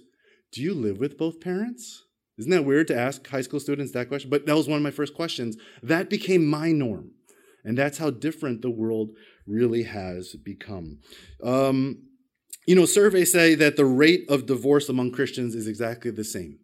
do 0.51 0.63
you 0.63 0.73
live 0.73 0.97
with 0.97 1.17
both 1.17 1.39
parents? 1.39 2.06
Isn't 2.37 2.51
that 2.51 2.65
weird 2.65 2.87
to 2.87 2.97
ask 2.97 3.27
high 3.27 3.41
school 3.41 3.59
students 3.59 3.91
that 3.93 4.09
question? 4.09 4.29
But 4.29 4.45
that 4.45 4.55
was 4.55 4.67
one 4.67 4.77
of 4.77 4.83
my 4.83 4.91
first 4.91 5.13
questions. 5.13 5.57
That 5.81 6.09
became 6.09 6.45
my 6.45 6.71
norm. 6.71 7.11
And 7.63 7.77
that's 7.77 7.97
how 7.97 8.11
different 8.11 8.61
the 8.61 8.69
world 8.69 9.09
really 9.45 9.83
has 9.83 10.35
become. 10.35 10.99
Um, 11.43 12.03
you 12.67 12.75
know, 12.75 12.85
surveys 12.85 13.31
say 13.31 13.55
that 13.55 13.75
the 13.75 13.85
rate 13.85 14.29
of 14.29 14.45
divorce 14.45 14.89
among 14.89 15.11
Christians 15.11 15.55
is 15.55 15.67
exactly 15.67 16.11
the 16.11 16.23
same 16.23 16.59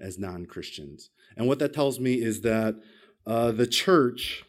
as 0.00 0.18
non 0.18 0.46
Christians. 0.46 1.10
And 1.36 1.46
what 1.46 1.58
that 1.60 1.72
tells 1.72 2.00
me 2.00 2.14
is 2.14 2.40
that 2.40 2.76
uh, 3.26 3.52
the 3.52 3.66
church, 3.66 4.42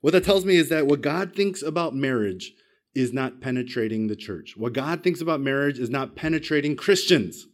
what 0.00 0.12
that 0.12 0.24
tells 0.24 0.44
me 0.44 0.56
is 0.56 0.68
that 0.70 0.86
what 0.86 1.02
God 1.02 1.34
thinks 1.34 1.62
about 1.62 1.94
marriage 1.94 2.52
is 2.94 3.12
not 3.12 3.40
penetrating 3.40 4.06
the 4.06 4.16
church. 4.16 4.54
What 4.56 4.72
God 4.72 5.02
thinks 5.02 5.20
about 5.20 5.40
marriage 5.40 5.78
is 5.78 5.90
not 5.90 6.16
penetrating 6.16 6.74
Christians. 6.74 7.46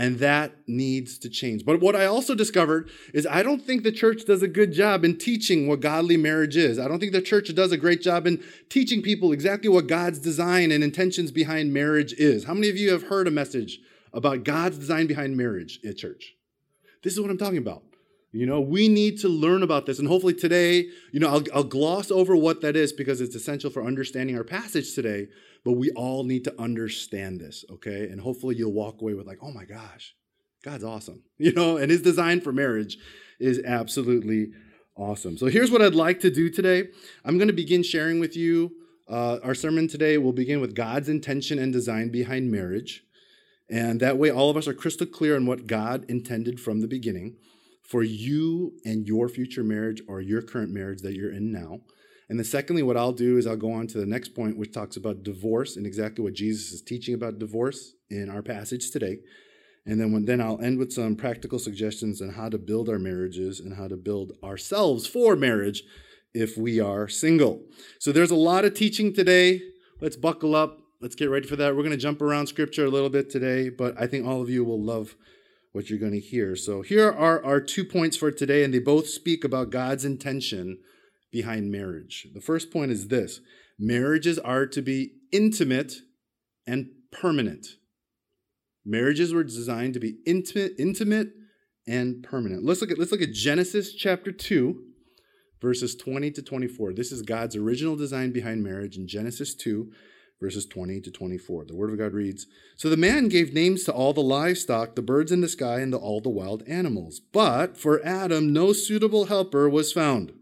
And 0.00 0.18
that 0.20 0.52
needs 0.66 1.18
to 1.18 1.28
change. 1.28 1.66
But 1.66 1.82
what 1.82 1.94
I 1.94 2.06
also 2.06 2.34
discovered 2.34 2.88
is 3.12 3.26
I 3.26 3.42
don't 3.42 3.60
think 3.60 3.82
the 3.82 3.92
church 3.92 4.24
does 4.24 4.42
a 4.42 4.48
good 4.48 4.72
job 4.72 5.04
in 5.04 5.18
teaching 5.18 5.68
what 5.68 5.80
godly 5.80 6.16
marriage 6.16 6.56
is. 6.56 6.78
I 6.78 6.88
don't 6.88 7.00
think 7.00 7.12
the 7.12 7.20
church 7.20 7.54
does 7.54 7.70
a 7.70 7.76
great 7.76 8.00
job 8.00 8.26
in 8.26 8.42
teaching 8.70 9.02
people 9.02 9.30
exactly 9.30 9.68
what 9.68 9.88
God's 9.88 10.18
design 10.18 10.72
and 10.72 10.82
intentions 10.82 11.30
behind 11.30 11.74
marriage 11.74 12.14
is. 12.14 12.44
How 12.44 12.54
many 12.54 12.70
of 12.70 12.78
you 12.78 12.92
have 12.92 13.08
heard 13.08 13.28
a 13.28 13.30
message 13.30 13.78
about 14.14 14.42
God's 14.42 14.78
design 14.78 15.06
behind 15.06 15.36
marriage 15.36 15.80
at 15.86 15.98
church? 15.98 16.34
This 17.02 17.12
is 17.12 17.20
what 17.20 17.28
I'm 17.28 17.36
talking 17.36 17.58
about. 17.58 17.82
You 18.32 18.46
know, 18.46 18.62
we 18.62 18.88
need 18.88 19.20
to 19.20 19.28
learn 19.28 19.62
about 19.62 19.84
this. 19.84 19.98
And 19.98 20.08
hopefully 20.08 20.32
today, 20.32 20.86
you 21.12 21.20
know, 21.20 21.28
I'll, 21.28 21.44
I'll, 21.52 21.64
gloss 21.64 22.10
over 22.10 22.34
what 22.34 22.62
that 22.62 22.74
is 22.74 22.94
because 22.94 23.20
it's 23.20 23.34
essential 23.34 23.68
for 23.68 23.84
understanding 23.84 24.34
our 24.34 24.44
passage 24.44 24.94
today. 24.94 25.28
But 25.64 25.72
we 25.72 25.90
all 25.90 26.24
need 26.24 26.44
to 26.44 26.60
understand 26.60 27.40
this, 27.40 27.64
okay? 27.70 28.08
And 28.08 28.20
hopefully 28.20 28.56
you'll 28.56 28.72
walk 28.72 29.00
away 29.00 29.14
with, 29.14 29.26
like, 29.26 29.38
oh 29.42 29.52
my 29.52 29.64
gosh, 29.64 30.14
God's 30.62 30.84
awesome. 30.84 31.22
You 31.38 31.52
know, 31.52 31.76
and 31.76 31.90
his 31.90 32.02
design 32.02 32.40
for 32.40 32.52
marriage 32.52 32.98
is 33.38 33.60
absolutely 33.64 34.48
awesome. 34.94 35.38
So 35.38 35.46
here's 35.46 35.70
what 35.70 35.80
I'd 35.82 35.94
like 35.94 36.20
to 36.20 36.30
do 36.30 36.50
today 36.50 36.88
I'm 37.24 37.38
to 37.38 37.52
begin 37.52 37.82
sharing 37.82 38.20
with 38.20 38.36
you. 38.36 38.72
Uh, 39.08 39.38
our 39.42 39.54
sermon 39.54 39.88
today 39.88 40.18
will 40.18 40.32
begin 40.32 40.60
with 40.60 40.74
God's 40.74 41.08
intention 41.08 41.58
and 41.58 41.72
design 41.72 42.10
behind 42.10 42.50
marriage. 42.50 43.02
And 43.68 44.00
that 44.00 44.18
way, 44.18 44.30
all 44.30 44.50
of 44.50 44.56
us 44.56 44.68
are 44.68 44.74
crystal 44.74 45.06
clear 45.06 45.34
on 45.34 45.46
what 45.46 45.66
God 45.66 46.04
intended 46.08 46.60
from 46.60 46.80
the 46.80 46.86
beginning 46.86 47.36
for 47.82 48.02
you 48.02 48.74
and 48.84 49.06
your 49.06 49.28
future 49.28 49.64
marriage 49.64 50.00
or 50.06 50.20
your 50.20 50.42
current 50.42 50.72
marriage 50.72 51.02
that 51.02 51.14
you're 51.14 51.32
in 51.32 51.50
now. 51.50 51.80
And 52.30 52.38
then, 52.38 52.44
secondly, 52.44 52.84
what 52.84 52.96
I'll 52.96 53.12
do 53.12 53.38
is 53.38 53.46
I'll 53.48 53.56
go 53.56 53.72
on 53.72 53.88
to 53.88 53.98
the 53.98 54.06
next 54.06 54.36
point, 54.36 54.56
which 54.56 54.72
talks 54.72 54.96
about 54.96 55.24
divorce 55.24 55.76
and 55.76 55.84
exactly 55.84 56.22
what 56.22 56.32
Jesus 56.32 56.70
is 56.70 56.80
teaching 56.80 57.12
about 57.12 57.40
divorce 57.40 57.94
in 58.08 58.30
our 58.30 58.40
passage 58.40 58.92
today. 58.92 59.18
And 59.84 60.00
then, 60.00 60.12
when, 60.12 60.26
then 60.26 60.40
I'll 60.40 60.60
end 60.60 60.78
with 60.78 60.92
some 60.92 61.16
practical 61.16 61.58
suggestions 61.58 62.22
on 62.22 62.28
how 62.30 62.48
to 62.48 62.56
build 62.56 62.88
our 62.88 63.00
marriages 63.00 63.58
and 63.58 63.74
how 63.74 63.88
to 63.88 63.96
build 63.96 64.30
ourselves 64.44 65.08
for 65.08 65.34
marriage 65.34 65.82
if 66.32 66.56
we 66.56 66.78
are 66.78 67.08
single. 67.08 67.64
So 67.98 68.12
there's 68.12 68.30
a 68.30 68.36
lot 68.36 68.64
of 68.64 68.74
teaching 68.74 69.12
today. 69.12 69.60
Let's 70.00 70.16
buckle 70.16 70.54
up. 70.54 70.78
Let's 71.00 71.16
get 71.16 71.30
ready 71.30 71.48
for 71.48 71.56
that. 71.56 71.74
We're 71.74 71.82
going 71.82 71.90
to 71.90 71.96
jump 71.96 72.22
around 72.22 72.46
scripture 72.46 72.84
a 72.84 72.90
little 72.90 73.10
bit 73.10 73.28
today, 73.28 73.70
but 73.70 74.00
I 74.00 74.06
think 74.06 74.24
all 74.24 74.40
of 74.40 74.48
you 74.48 74.64
will 74.64 74.80
love 74.80 75.16
what 75.72 75.90
you're 75.90 75.98
going 75.98 76.12
to 76.12 76.20
hear. 76.20 76.54
So 76.54 76.82
here 76.82 77.10
are 77.10 77.44
our 77.44 77.60
two 77.60 77.84
points 77.84 78.16
for 78.16 78.30
today, 78.30 78.62
and 78.62 78.72
they 78.72 78.78
both 78.78 79.08
speak 79.08 79.42
about 79.42 79.70
God's 79.70 80.04
intention 80.04 80.78
behind 81.30 81.70
marriage. 81.70 82.26
The 82.34 82.40
first 82.40 82.70
point 82.70 82.90
is 82.90 83.08
this 83.08 83.40
marriages 83.78 84.38
are 84.38 84.66
to 84.66 84.82
be 84.82 85.12
intimate 85.32 85.94
and 86.66 86.90
permanent. 87.10 87.66
Marriages 88.84 89.32
were 89.32 89.44
designed 89.44 89.94
to 89.94 90.00
be 90.00 90.16
intimate, 90.26 90.72
intimate 90.78 91.28
and 91.86 92.22
permanent. 92.22 92.64
Let's 92.64 92.80
look 92.80 92.90
at 92.90 92.98
let's 92.98 93.12
look 93.12 93.22
at 93.22 93.32
Genesis 93.32 93.94
chapter 93.94 94.32
2 94.32 94.84
verses 95.60 95.94
20 95.94 96.30
to 96.32 96.42
24. 96.42 96.94
This 96.94 97.12
is 97.12 97.22
God's 97.22 97.56
original 97.56 97.96
design 97.96 98.32
behind 98.32 98.62
marriage 98.62 98.96
in 98.96 99.06
Genesis 99.06 99.54
2 99.54 99.92
verses 100.40 100.64
20 100.66 101.00
to 101.02 101.10
24. 101.10 101.66
The 101.66 101.76
Word 101.76 101.90
of 101.90 101.98
God 101.98 102.14
reads 102.14 102.46
So 102.76 102.88
the 102.88 102.96
man 102.96 103.28
gave 103.28 103.52
names 103.52 103.84
to 103.84 103.92
all 103.92 104.12
the 104.12 104.22
livestock, 104.22 104.94
the 104.94 105.02
birds 105.02 105.30
in 105.30 105.42
the 105.42 105.48
sky, 105.48 105.80
and 105.80 105.92
to 105.92 105.98
all 105.98 106.20
the 106.20 106.30
wild 106.30 106.62
animals. 106.66 107.20
But 107.32 107.76
for 107.76 108.04
Adam, 108.04 108.52
no 108.52 108.72
suitable 108.72 109.26
helper 109.26 109.68
was 109.68 109.92
found. 109.92 110.32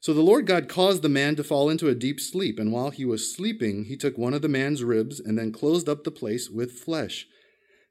So 0.00 0.14
the 0.14 0.22
Lord 0.22 0.46
God 0.46 0.66
caused 0.66 1.02
the 1.02 1.10
man 1.10 1.36
to 1.36 1.44
fall 1.44 1.68
into 1.68 1.88
a 1.88 1.94
deep 1.94 2.20
sleep, 2.20 2.58
and 2.58 2.72
while 2.72 2.88
he 2.88 3.04
was 3.04 3.34
sleeping, 3.34 3.84
he 3.84 3.98
took 3.98 4.16
one 4.16 4.32
of 4.32 4.40
the 4.40 4.48
man's 4.48 4.82
ribs 4.82 5.20
and 5.20 5.38
then 5.38 5.52
closed 5.52 5.90
up 5.90 6.04
the 6.04 6.10
place 6.10 6.48
with 6.48 6.72
flesh. 6.72 7.26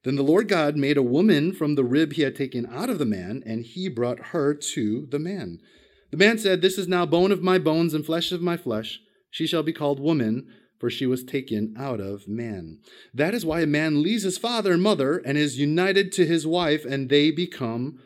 Then 0.03 0.15
the 0.15 0.23
Lord 0.23 0.47
God 0.47 0.75
made 0.75 0.97
a 0.97 1.03
woman 1.03 1.53
from 1.53 1.75
the 1.75 1.83
rib 1.83 2.13
he 2.13 2.23
had 2.23 2.35
taken 2.35 2.65
out 2.65 2.89
of 2.89 2.97
the 2.97 3.05
man, 3.05 3.43
and 3.45 3.63
he 3.63 3.89
brought 3.89 4.27
her 4.27 4.55
to 4.55 5.07
the 5.11 5.19
man. 5.19 5.59
The 6.09 6.17
man 6.17 6.39
said, 6.39 6.61
This 6.61 6.79
is 6.79 6.87
now 6.87 7.05
bone 7.05 7.31
of 7.31 7.43
my 7.43 7.59
bones 7.59 7.93
and 7.93 8.03
flesh 8.03 8.31
of 8.31 8.41
my 8.41 8.57
flesh. 8.57 8.99
she 9.29 9.45
shall 9.45 9.61
be 9.61 9.73
called 9.73 9.99
woman, 9.99 10.47
for 10.79 10.89
she 10.89 11.05
was 11.05 11.23
taken 11.23 11.75
out 11.77 11.99
of 11.99 12.27
man. 12.27 12.79
That 13.13 13.35
is 13.35 13.45
why 13.45 13.61
a 13.61 13.67
man 13.67 14.01
leaves 14.01 14.23
his 14.23 14.39
father 14.39 14.73
and 14.73 14.81
mother 14.81 15.17
and 15.17 15.37
is 15.37 15.59
united 15.59 16.11
to 16.13 16.25
his 16.25 16.47
wife, 16.47 16.85
and 16.85 17.09
they 17.09 17.29
become 17.29 17.99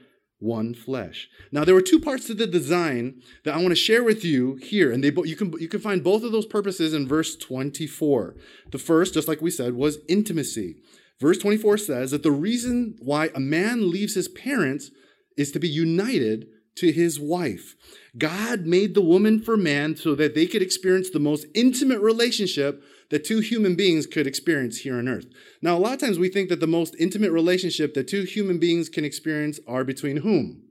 one 0.43 0.73
flesh. 0.73 1.29
Now, 1.51 1.63
there 1.63 1.73
were 1.73 1.81
two 1.81 2.00
parts 2.00 2.27
to 2.27 2.33
the 2.33 2.45
design 2.45 3.21
that 3.45 3.55
I 3.55 3.57
want 3.57 3.69
to 3.69 3.75
share 3.75 4.03
with 4.03 4.23
you 4.23 4.55
here, 4.55 4.91
and 4.91 5.03
they 5.03 5.12
you 5.23 5.35
can 5.35 5.53
you 5.59 5.67
can 5.67 5.79
find 5.79 6.03
both 6.03 6.23
of 6.23 6.31
those 6.31 6.45
purposes 6.45 6.93
in 6.93 7.07
verse 7.07 7.35
24. 7.35 8.35
The 8.71 8.77
first, 8.77 9.13
just 9.13 9.27
like 9.27 9.41
we 9.41 9.50
said, 9.50 9.73
was 9.73 10.00
intimacy. 10.07 10.75
Verse 11.19 11.38
24 11.38 11.77
says 11.77 12.12
that 12.12 12.23
the 12.23 12.31
reason 12.31 12.95
why 13.00 13.29
a 13.33 13.39
man 13.39 13.89
leaves 13.89 14.15
his 14.15 14.27
parents 14.27 14.91
is 15.38 15.51
to 15.51 15.59
be 15.59 15.69
united 15.69 16.47
to 16.75 16.91
his 16.91 17.19
wife. 17.19 17.75
God 18.17 18.65
made 18.65 18.93
the 18.93 19.01
woman 19.01 19.41
for 19.41 19.55
man 19.55 19.95
so 19.95 20.15
that 20.15 20.35
they 20.35 20.47
could 20.47 20.62
experience 20.62 21.09
the 21.09 21.19
most 21.19 21.45
intimate 21.53 22.01
relationship 22.01 22.83
that 23.13 23.24
two 23.24 23.41
human 23.41 23.75
beings 23.75 24.08
could 24.08 24.25
experience 24.25 24.79
here 24.79 24.98
on 24.98 25.08
earth. 25.08 25.27
Now, 25.62 25.77
a 25.77 25.79
lot 25.79 25.93
of 25.93 26.00
times 26.00 26.17
we 26.17 26.29
think 26.29 26.50
that 26.50 26.60
the 26.60 26.65
most 26.65 26.96
intimate 26.98 27.32
relationship 27.32 27.93
that 27.93 28.08
two 28.08 28.24
human 28.24 28.58
beings 28.58 28.89
can 28.89 29.05
experience 29.05 29.60
are 29.67 29.84
between 29.84 30.17
whom? 30.17 30.63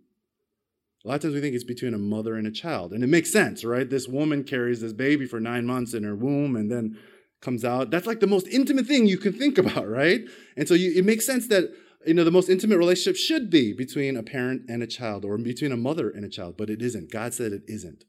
A 1.04 1.08
lot 1.08 1.14
of 1.14 1.20
times 1.22 1.34
we 1.34 1.40
think 1.40 1.54
it's 1.54 1.62
between 1.62 1.94
a 1.94 1.98
mother 1.98 2.34
and 2.34 2.44
a 2.44 2.50
child. 2.50 2.92
And 2.92 3.04
it 3.04 3.06
makes 3.06 3.30
sense, 3.30 3.64
right? 3.64 3.88
This 3.88 4.08
woman 4.08 4.42
carries 4.42 4.80
this 4.80 4.92
baby 4.92 5.24
for 5.24 5.38
nine 5.38 5.66
months 5.66 5.94
in 5.94 6.02
her 6.02 6.16
womb 6.16 6.56
and 6.56 6.68
then 6.68 6.98
comes 7.40 7.64
out. 7.64 7.92
That's 7.92 8.08
like 8.08 8.18
the 8.18 8.26
most 8.26 8.48
intimate 8.48 8.86
thing 8.86 9.06
you 9.06 9.18
can 9.18 9.34
think 9.34 9.56
about, 9.64 9.88
right? 9.88 10.22
And 10.56 10.66
so 10.66 10.74
you, 10.74 10.94
it 10.96 11.04
makes 11.04 11.24
sense 11.24 11.46
that 11.46 11.72
you 12.04 12.14
know 12.14 12.24
the 12.24 12.32
most 12.32 12.48
intimate 12.48 12.78
relationship 12.78 13.14
should 13.14 13.50
be 13.50 13.72
between 13.72 14.16
a 14.16 14.24
parent 14.24 14.62
and 14.68 14.82
a 14.82 14.88
child 14.88 15.24
or 15.24 15.38
between 15.38 15.70
a 15.70 15.76
mother 15.76 16.10
and 16.10 16.24
a 16.24 16.28
child, 16.28 16.56
but 16.56 16.70
it 16.70 16.82
isn't. 16.82 17.12
God 17.12 17.34
said 17.34 17.52
it 17.52 17.62
isn't. 17.68 18.04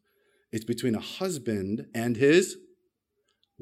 It's 0.52 0.66
between 0.66 0.96
a 0.96 1.00
husband 1.00 1.86
and 1.94 2.18
his 2.18 2.58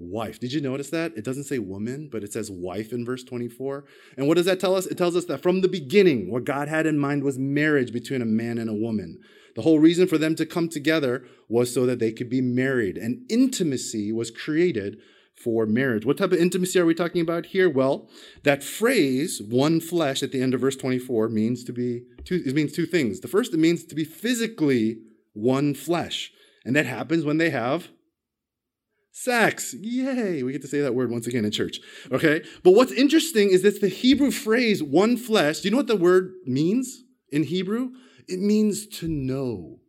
wife. 0.02 0.40
Did 0.40 0.54
you 0.54 0.62
notice 0.62 0.90
that? 0.90 1.14
It 1.16 1.24
doesn't 1.24 1.46
say 1.46 1.60
woman, 1.60 2.10
but 2.12 2.24
it 2.24 2.34
says 2.34 2.50
wife 2.52 2.92
in 2.92 3.06
verse 3.06 3.24
24. 3.24 3.86
And 4.18 4.28
what 4.28 4.38
does 4.38 4.46
that 4.46 4.60
tell 4.60 4.76
us? 4.76 4.86
It 4.86 4.98
tells 4.98 5.16
us 5.16 5.26
that 5.26 5.42
from 5.42 5.62
the 5.62 5.68
beginning, 5.68 6.32
what 6.32 6.44
God 6.44 6.68
had 6.68 6.86
in 6.86 6.98
mind 6.98 7.24
was 7.24 7.38
marriage 7.38 7.94
between 7.94 8.22
a 8.22 8.26
man 8.26 8.58
and 8.58 8.70
a 8.70 8.74
woman. 8.74 9.20
The 9.56 9.62
whole 9.62 9.80
reason 9.80 10.08
for 10.08 10.18
them 10.18 10.36
to 10.36 10.46
come 10.46 10.70
together 10.70 11.26
was 11.50 11.74
so 11.74 11.86
that 11.86 12.00
they 12.00 12.12
could 12.12 12.30
be 12.30 12.42
married. 12.42 12.98
And 12.98 13.26
intimacy 13.30 14.12
was 14.12 14.32
created 14.32 14.98
for 15.36 15.66
marriage. 15.66 16.06
What 16.06 16.18
type 16.18 16.32
of 16.32 16.40
intimacy 16.40 16.80
are 16.80 16.86
we 16.86 16.94
talking 16.94 17.22
about 17.22 17.48
here? 17.48 17.70
Well, 17.70 18.10
that 18.44 18.64
phrase, 18.64 19.42
one 19.42 19.80
flesh, 19.80 20.24
at 20.24 20.32
the 20.32 20.42
end 20.42 20.54
of 20.54 20.62
verse 20.62 20.76
24 20.76 21.30
means 21.30 21.64
to 21.66 21.74
be 21.74 22.04
two, 22.24 22.42
it 22.46 22.56
means 22.56 22.74
two 22.74 22.86
things. 22.86 23.20
The 23.20 23.28
first, 23.28 23.54
it 23.54 23.60
means 23.60 23.84
to 23.86 23.96
be 23.96 24.04
physically 24.04 25.00
one 25.34 25.74
flesh. 25.74 26.32
And 26.64 26.76
that 26.76 26.86
happens 26.86 27.26
when 27.26 27.38
they 27.38 27.50
have 27.50 27.90
sex. 29.12 29.74
Yay! 29.80 30.44
We 30.44 30.52
get 30.52 30.62
to 30.62 30.68
say 30.68 30.82
that 30.82 30.96
word 30.96 31.12
once 31.12 31.28
again 31.28 31.46
in 31.46 31.52
church. 31.52 31.80
Okay? 32.12 32.44
But 32.64 32.72
what's 32.72 32.92
interesting 32.92 33.50
is 33.50 33.62
that 33.62 33.82
the 33.82 33.88
Hebrew 33.88 34.32
phrase 34.32 34.82
one 34.82 35.18
flesh, 35.18 35.60
do 35.60 35.68
you 35.68 35.72
know 35.72 35.78
what 35.78 35.88
the 35.88 35.96
word 35.96 36.32
means 36.46 37.04
in 37.30 37.44
Hebrew? 37.44 37.92
It 38.28 38.40
means 38.40 38.88
to 39.00 39.08
know 39.08 39.80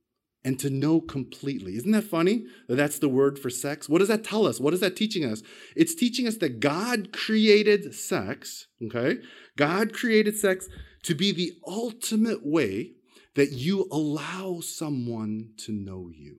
and 0.44 0.58
to 0.58 0.70
know 0.70 1.00
completely. 1.00 1.76
Isn't 1.76 1.92
that 1.92 2.04
funny 2.04 2.46
that 2.68 2.76
that's 2.76 2.98
the 2.98 3.08
word 3.08 3.38
for 3.38 3.50
sex? 3.50 3.88
What 3.88 3.98
does 3.98 4.08
that 4.08 4.24
tell 4.24 4.46
us? 4.46 4.58
What 4.58 4.74
is 4.74 4.80
that 4.80 4.96
teaching 4.96 5.24
us? 5.24 5.42
It's 5.76 5.94
teaching 5.94 6.26
us 6.26 6.36
that 6.38 6.60
God 6.60 7.12
created 7.12 7.94
sex, 7.94 8.66
okay? 8.84 9.18
God 9.56 9.92
created 9.92 10.36
sex 10.36 10.68
to 11.04 11.14
be 11.14 11.32
the 11.32 11.52
ultimate 11.66 12.44
way 12.44 12.92
that 13.34 13.52
you 13.52 13.88
allow 13.90 14.60
someone 14.60 15.50
to 15.58 15.72
know 15.72 16.10
you. 16.12 16.38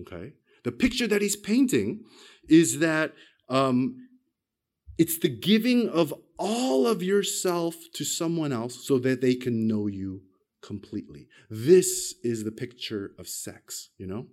Okay? 0.00 0.32
The 0.64 0.72
picture 0.72 1.06
that 1.06 1.22
he's 1.22 1.36
painting 1.36 2.00
is 2.48 2.80
that 2.80 3.12
um, 3.48 4.08
it's 4.98 5.18
the 5.18 5.28
giving 5.28 5.88
of 5.88 6.12
all 6.38 6.86
of 6.86 7.02
yourself 7.02 7.74
to 7.94 8.04
someone 8.04 8.52
else 8.52 8.86
so 8.86 8.98
that 8.98 9.20
they 9.20 9.34
can 9.34 9.68
know 9.68 9.86
you 9.86 10.22
completely. 10.62 11.28
This 11.50 12.14
is 12.24 12.44
the 12.44 12.50
picture 12.50 13.12
of 13.18 13.28
sex, 13.28 13.90
you 13.98 14.06
know? 14.06 14.26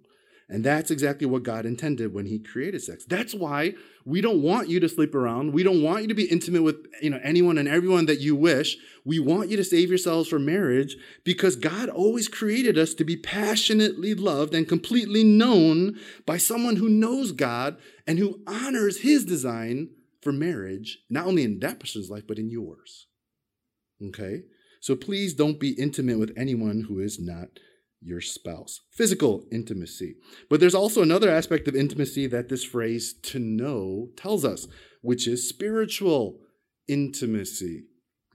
And 0.52 0.66
that's 0.66 0.92
exactly 0.92 1.26
what 1.26 1.44
God 1.44 1.66
intended 1.66 2.14
when 2.14 2.26
he 2.26 2.38
created 2.38 2.84
sex. 2.84 3.06
That's 3.06 3.34
why 3.34 3.74
we 4.04 4.20
don't 4.20 4.42
want 4.42 4.68
you 4.68 4.82
to 4.82 4.90
sleep 4.90 5.16
around. 5.16 5.54
We 5.54 5.64
don't 5.64 5.82
want 5.82 6.02
you 6.02 6.10
to 6.10 6.14
be 6.14 6.26
intimate 6.26 6.62
with, 6.62 6.86
you 7.02 7.10
know, 7.10 7.22
anyone 7.24 7.58
and 7.58 7.70
everyone 7.70 8.06
that 8.08 8.20
you 8.20 8.36
wish. 8.36 8.78
We 9.06 9.18
want 9.18 9.50
you 9.50 9.56
to 9.56 9.64
save 9.64 9.88
yourselves 9.88 10.28
for 10.28 10.40
marriage 10.40 10.98
because 11.24 11.56
God 11.56 11.88
always 11.88 12.28
created 12.28 12.78
us 12.78 12.94
to 12.96 13.06
be 13.06 13.16
passionately 13.16 14.14
loved 14.14 14.54
and 14.54 14.68
completely 14.68 15.24
known 15.24 15.98
by 16.26 16.36
someone 16.36 16.76
who 16.76 16.90
knows 16.90 17.32
God 17.32 17.78
and 18.06 18.20
who 18.20 18.42
honors 18.46 19.00
his 19.00 19.24
design 19.24 19.92
for 20.22 20.34
marriage, 20.34 21.00
not 21.10 21.28
only 21.28 21.46
in 21.46 21.60
that 21.60 21.80
person's 21.80 22.10
life, 22.10 22.28
but 22.28 22.38
in 22.38 22.50
yours. 22.50 23.08
Okay? 24.06 24.42
So 24.82 24.98
please 24.98 25.34
don't 25.34 25.62
be 25.62 25.80
intimate 25.80 26.20
with 26.20 26.34
anyone 26.36 26.88
who 26.90 27.00
is 27.00 27.22
not 27.22 27.48
your 28.02 28.22
spouse. 28.22 28.82
Physical 28.92 29.46
intimacy. 29.52 30.16
But 30.50 30.60
there's 30.60 30.76
also 30.76 31.02
another 31.02 31.30
aspect 31.30 31.68
of 31.68 31.76
intimacy 31.76 32.28
that 32.28 32.50
this 32.50 32.64
phrase 32.64 33.14
to 33.24 33.40
know 33.40 34.10
tells 34.16 34.44
us, 34.44 34.68
which 35.02 35.28
is 35.28 35.48
spiritual 35.48 36.40
intimacy. 36.88 37.84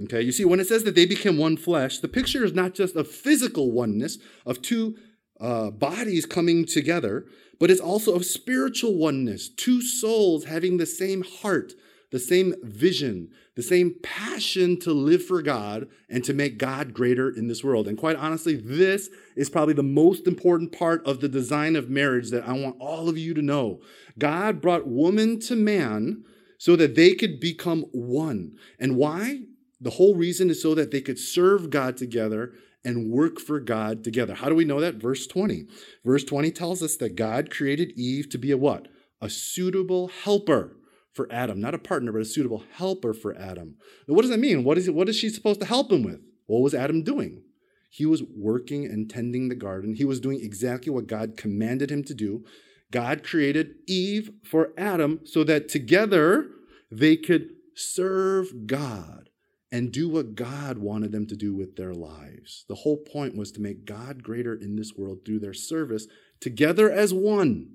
Okay, 0.02 0.20
you 0.20 0.32
see, 0.32 0.44
when 0.44 0.60
it 0.60 0.68
says 0.68 0.84
that 0.84 0.94
they 0.94 1.06
became 1.06 1.38
one 1.38 1.56
flesh, 1.56 1.98
the 1.98 2.08
picture 2.08 2.44
is 2.44 2.52
not 2.52 2.74
just 2.74 2.96
of 2.96 3.08
physical 3.10 3.72
oneness, 3.72 4.18
of 4.44 4.60
two 4.60 4.96
uh, 5.40 5.70
bodies 5.70 6.26
coming 6.26 6.66
together, 6.66 7.26
but 7.58 7.70
it's 7.70 7.80
also 7.80 8.14
of 8.14 8.26
spiritual 8.26 8.94
oneness, 8.94 9.48
two 9.48 9.80
souls 9.80 10.44
having 10.44 10.76
the 10.76 10.86
same 10.86 11.22
heart, 11.22 11.72
the 12.10 12.18
same 12.18 12.54
vision, 12.62 13.30
the 13.56 13.62
same 13.62 13.96
passion 14.02 14.78
to 14.80 14.92
live 14.92 15.24
for 15.24 15.42
God 15.42 15.88
and 16.08 16.22
to 16.24 16.32
make 16.32 16.58
God 16.58 16.94
greater 16.94 17.28
in 17.28 17.48
this 17.48 17.64
world. 17.64 17.88
And 17.88 17.98
quite 17.98 18.16
honestly, 18.16 18.54
this 18.56 19.10
is 19.34 19.50
probably 19.50 19.74
the 19.74 19.82
most 19.82 20.26
important 20.26 20.72
part 20.72 21.04
of 21.06 21.20
the 21.20 21.28
design 21.28 21.74
of 21.74 21.90
marriage 21.90 22.30
that 22.30 22.48
I 22.48 22.52
want 22.52 22.76
all 22.78 23.08
of 23.08 23.18
you 23.18 23.34
to 23.34 23.42
know. 23.42 23.80
God 24.18 24.60
brought 24.60 24.86
woman 24.86 25.40
to 25.40 25.56
man 25.56 26.24
so 26.58 26.76
that 26.76 26.94
they 26.94 27.14
could 27.14 27.40
become 27.40 27.82
one. 27.92 28.56
And 28.78 28.96
why? 28.96 29.40
The 29.80 29.90
whole 29.90 30.14
reason 30.14 30.48
is 30.48 30.62
so 30.62 30.74
that 30.74 30.90
they 30.90 31.00
could 31.00 31.18
serve 31.18 31.70
God 31.70 31.96
together 31.96 32.52
and 32.84 33.10
work 33.10 33.40
for 33.40 33.58
God 33.58 34.04
together. 34.04 34.34
How 34.34 34.48
do 34.48 34.54
we 34.54 34.64
know 34.64 34.80
that? 34.80 34.94
Verse 34.94 35.26
20. 35.26 35.66
Verse 36.04 36.24
20 36.24 36.52
tells 36.52 36.82
us 36.82 36.96
that 36.96 37.16
God 37.16 37.50
created 37.50 37.92
Eve 37.96 38.28
to 38.30 38.38
be 38.38 38.52
a 38.52 38.56
what? 38.56 38.88
A 39.20 39.28
suitable 39.28 40.08
helper 40.08 40.76
for 41.16 41.26
Adam, 41.32 41.60
not 41.60 41.74
a 41.74 41.78
partner, 41.78 42.12
but 42.12 42.20
a 42.20 42.26
suitable 42.26 42.62
helper 42.74 43.14
for 43.14 43.34
Adam. 43.36 43.76
Now, 44.06 44.14
what 44.14 44.22
does 44.22 44.30
that 44.30 44.38
mean? 44.38 44.62
What 44.62 44.76
is, 44.76 44.90
what 44.90 45.08
is 45.08 45.16
she 45.16 45.30
supposed 45.30 45.60
to 45.60 45.66
help 45.66 45.90
him 45.90 46.02
with? 46.02 46.20
What 46.46 46.60
was 46.60 46.74
Adam 46.74 47.02
doing? 47.02 47.42
He 47.88 48.04
was 48.04 48.22
working 48.22 48.84
and 48.84 49.08
tending 49.08 49.48
the 49.48 49.54
garden. 49.54 49.94
He 49.94 50.04
was 50.04 50.20
doing 50.20 50.40
exactly 50.40 50.92
what 50.92 51.06
God 51.06 51.38
commanded 51.38 51.90
him 51.90 52.04
to 52.04 52.14
do. 52.14 52.44
God 52.92 53.24
created 53.24 53.76
Eve 53.88 54.30
for 54.44 54.72
Adam 54.76 55.20
so 55.24 55.42
that 55.44 55.68
together 55.68 56.48
they 56.90 57.16
could 57.16 57.48
serve 57.74 58.66
God 58.66 59.30
and 59.72 59.90
do 59.90 60.08
what 60.08 60.34
God 60.34 60.78
wanted 60.78 61.12
them 61.12 61.26
to 61.26 61.36
do 61.36 61.54
with 61.54 61.76
their 61.76 61.94
lives. 61.94 62.64
The 62.68 62.76
whole 62.76 62.98
point 62.98 63.36
was 63.36 63.50
to 63.52 63.60
make 63.60 63.84
God 63.84 64.22
greater 64.22 64.54
in 64.54 64.76
this 64.76 64.92
world 64.96 65.20
through 65.24 65.40
their 65.40 65.54
service 65.54 66.06
together 66.40 66.90
as 66.90 67.12
one 67.12 67.70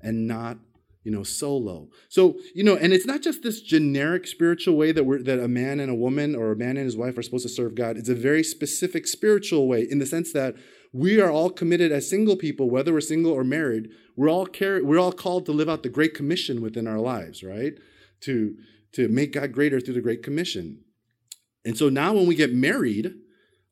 and 0.00 0.26
not 0.26 0.58
you 1.06 1.12
know, 1.12 1.22
solo. 1.22 1.88
So, 2.08 2.36
you 2.52 2.64
know, 2.64 2.74
and 2.76 2.92
it's 2.92 3.06
not 3.06 3.22
just 3.22 3.44
this 3.44 3.60
generic 3.60 4.26
spiritual 4.26 4.76
way 4.76 4.90
that 4.90 5.04
we're 5.04 5.22
that 5.22 5.38
a 5.38 5.46
man 5.46 5.78
and 5.78 5.88
a 5.88 5.94
woman 5.94 6.34
or 6.34 6.50
a 6.50 6.56
man 6.56 6.70
and 6.76 6.84
his 6.84 6.96
wife 6.96 7.16
are 7.16 7.22
supposed 7.22 7.46
to 7.46 7.48
serve 7.48 7.76
God. 7.76 7.96
It's 7.96 8.08
a 8.08 8.14
very 8.16 8.42
specific 8.42 9.06
spiritual 9.06 9.68
way 9.68 9.86
in 9.88 10.00
the 10.00 10.04
sense 10.04 10.32
that 10.32 10.56
we 10.92 11.20
are 11.20 11.30
all 11.30 11.50
committed 11.50 11.92
as 11.92 12.10
single 12.10 12.34
people, 12.34 12.68
whether 12.68 12.92
we're 12.92 13.00
single 13.00 13.30
or 13.30 13.44
married. 13.44 13.88
We're 14.16 14.28
all 14.28 14.46
car- 14.46 14.82
we're 14.82 14.98
all 14.98 15.12
called 15.12 15.46
to 15.46 15.52
live 15.52 15.68
out 15.68 15.84
the 15.84 15.88
Great 15.88 16.12
Commission 16.12 16.60
within 16.60 16.88
our 16.88 16.98
lives, 16.98 17.44
right? 17.44 17.74
To 18.22 18.56
to 18.94 19.06
make 19.06 19.32
God 19.34 19.52
greater 19.52 19.78
through 19.78 19.94
the 19.94 20.00
Great 20.00 20.24
Commission. 20.24 20.80
And 21.64 21.78
so 21.78 21.88
now 21.88 22.14
when 22.14 22.26
we 22.26 22.34
get 22.34 22.52
married, 22.52 23.14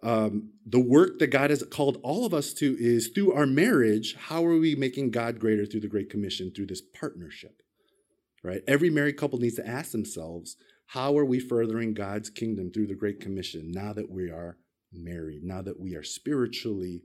um, 0.04 0.50
the 0.66 0.80
work 0.80 1.18
that 1.18 1.28
God 1.28 1.48
has 1.48 1.62
called 1.62 1.98
all 2.02 2.26
of 2.26 2.34
us 2.34 2.52
to 2.54 2.76
is 2.78 3.08
through 3.08 3.32
our 3.32 3.46
marriage, 3.46 4.14
how 4.14 4.44
are 4.44 4.58
we 4.58 4.74
making 4.74 5.10
God 5.10 5.40
greater 5.40 5.64
through 5.64 5.80
the 5.80 5.88
Great 5.88 6.10
Commission, 6.10 6.52
through 6.54 6.66
this 6.66 6.82
partnership? 6.82 7.62
Right? 8.42 8.60
Every 8.68 8.90
married 8.90 9.16
couple 9.16 9.38
needs 9.38 9.56
to 9.56 9.66
ask 9.66 9.92
themselves, 9.92 10.56
how 10.88 11.16
are 11.16 11.24
we 11.24 11.40
furthering 11.40 11.94
God's 11.94 12.28
kingdom 12.28 12.70
through 12.70 12.88
the 12.88 12.94
Great 12.94 13.18
Commission 13.18 13.72
now 13.72 13.94
that 13.94 14.10
we 14.10 14.24
are 14.24 14.58
married, 14.92 15.42
now 15.42 15.62
that 15.62 15.80
we 15.80 15.94
are 15.94 16.02
spiritually 16.04 17.02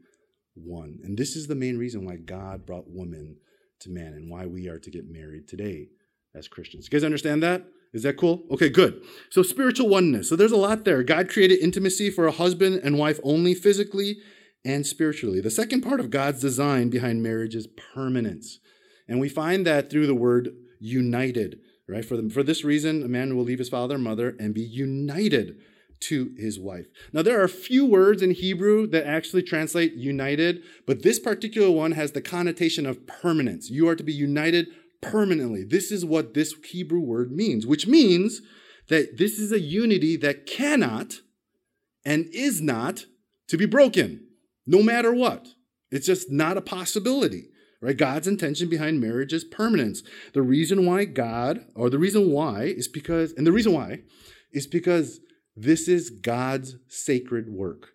one? 0.54 1.00
And 1.02 1.18
this 1.18 1.38
is 1.38 1.48
the 1.48 1.56
main 1.56 1.78
reason 1.78 2.06
why 2.06 2.18
God 2.18 2.66
brought 2.66 2.90
woman 2.90 3.38
to 3.80 3.90
man 3.90 4.12
and 4.14 4.30
why 4.30 4.46
we 4.46 4.68
are 4.68 4.80
to 4.80 4.92
get 4.92 5.10
married 5.10 5.48
today 5.48 5.88
as 6.36 6.50
Christians. 6.50 6.86
You 6.86 6.92
guys 6.92 7.06
understand 7.06 7.42
that? 7.44 7.64
Is 7.94 8.04
that 8.04 8.18
cool? 8.18 8.44
Okay, 8.52 8.70
good. 8.70 9.04
So, 9.32 9.42
spiritual 9.42 9.90
oneness. 9.90 10.30
So, 10.30 10.36
there's 10.36 10.52
a 10.52 10.58
lot 10.58 10.86
there. 10.86 11.02
God 11.04 11.30
created 11.30 11.60
intimacy 11.60 12.12
for 12.12 12.28
a 12.28 12.32
husband 12.32 12.82
and 12.84 13.00
wife 13.00 13.20
only 13.24 13.56
physically 13.56 14.18
and 14.64 14.86
spiritually. 14.86 15.42
The 15.42 15.50
second 15.50 15.82
part 15.82 16.00
of 16.00 16.10
God's 16.10 16.42
design 16.42 16.90
behind 16.90 17.24
marriage 17.24 17.56
is 17.56 17.68
permanence. 17.94 18.60
And 19.08 19.20
we 19.20 19.30
find 19.30 19.66
that 19.66 19.90
through 19.90 20.08
the 20.08 20.16
word 20.16 20.50
united, 20.80 21.60
right? 21.88 22.06
For, 22.06 22.18
the, 22.18 22.30
for 22.30 22.44
this 22.44 22.64
reason, 22.64 23.04
a 23.04 23.08
man 23.08 23.36
will 23.36 23.44
leave 23.44 23.60
his 23.60 23.70
father 23.70 23.96
and 23.96 24.04
mother 24.04 24.36
and 24.40 24.54
be 24.54 24.62
united 24.62 25.58
to 26.02 26.34
his 26.38 26.60
wife. 26.60 26.86
Now, 27.12 27.22
there 27.22 27.40
are 27.40 27.44
a 27.44 27.50
few 27.50 27.86
words 27.86 28.22
in 28.22 28.32
Hebrew 28.32 28.88
that 28.88 29.06
actually 29.06 29.44
translate 29.44 29.94
united, 29.94 30.64
but 30.86 31.04
this 31.04 31.20
particular 31.20 31.72
one 31.72 31.94
has 31.94 32.12
the 32.12 32.22
connotation 32.22 32.86
of 32.86 33.06
permanence. 33.06 33.70
You 33.70 33.88
are 33.90 33.96
to 33.96 34.04
be 34.04 34.14
united 34.14 34.68
permanently. 35.02 35.64
This 35.64 35.92
is 35.92 36.06
what 36.06 36.34
this 36.34 36.54
Hebrew 36.72 37.00
word 37.00 37.32
means, 37.32 37.66
which 37.66 37.88
means 37.88 38.42
that 38.90 39.18
this 39.18 39.40
is 39.40 39.52
a 39.52 39.60
unity 39.60 40.18
that 40.18 40.46
cannot 40.46 41.22
and 42.06 42.28
is 42.34 42.62
not 42.62 43.06
to 43.48 43.58
be 43.58 43.66
broken, 43.66 44.28
no 44.66 44.82
matter 44.82 45.14
what. 45.14 45.48
It's 45.92 46.06
just 46.06 46.32
not 46.32 46.58
a 46.58 46.62
possibility, 46.62 47.50
right? 47.82 47.98
God's 47.98 48.28
intention 48.28 48.70
behind 48.70 49.00
marriage 49.00 49.34
is 49.34 49.44
permanence. 49.44 50.04
The 50.34 50.42
reason 50.42 50.86
why 50.86 51.06
God, 51.06 51.66
or 51.76 51.90
the 51.90 52.00
reason 52.00 52.32
why, 52.32 52.64
is 52.64 52.88
because, 52.88 53.34
and 53.34 53.46
the 53.46 53.52
reason 53.52 53.74
why 53.74 54.02
is 54.52 54.68
because 54.68 55.20
this 55.56 55.88
is 55.88 56.10
God's 56.10 56.78
sacred 56.88 57.50
work. 57.50 57.90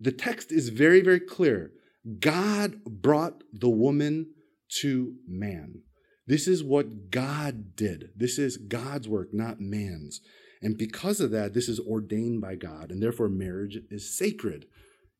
The 0.00 0.12
text 0.12 0.52
is 0.52 0.68
very, 0.70 1.00
very 1.00 1.20
clear. 1.20 1.72
God 2.18 2.84
brought 2.84 3.42
the 3.52 3.70
woman 3.70 4.34
to 4.80 5.14
man. 5.26 5.82
This 6.26 6.48
is 6.48 6.64
what 6.64 7.10
God 7.10 7.76
did. 7.76 8.10
This 8.16 8.38
is 8.38 8.56
God's 8.56 9.08
work, 9.08 9.32
not 9.32 9.60
man's. 9.60 10.20
And 10.62 10.78
because 10.78 11.20
of 11.20 11.30
that, 11.32 11.52
this 11.52 11.68
is 11.68 11.78
ordained 11.80 12.40
by 12.40 12.54
God, 12.54 12.90
and 12.90 13.02
therefore 13.02 13.28
marriage 13.28 13.78
is 13.90 14.16
sacred 14.16 14.66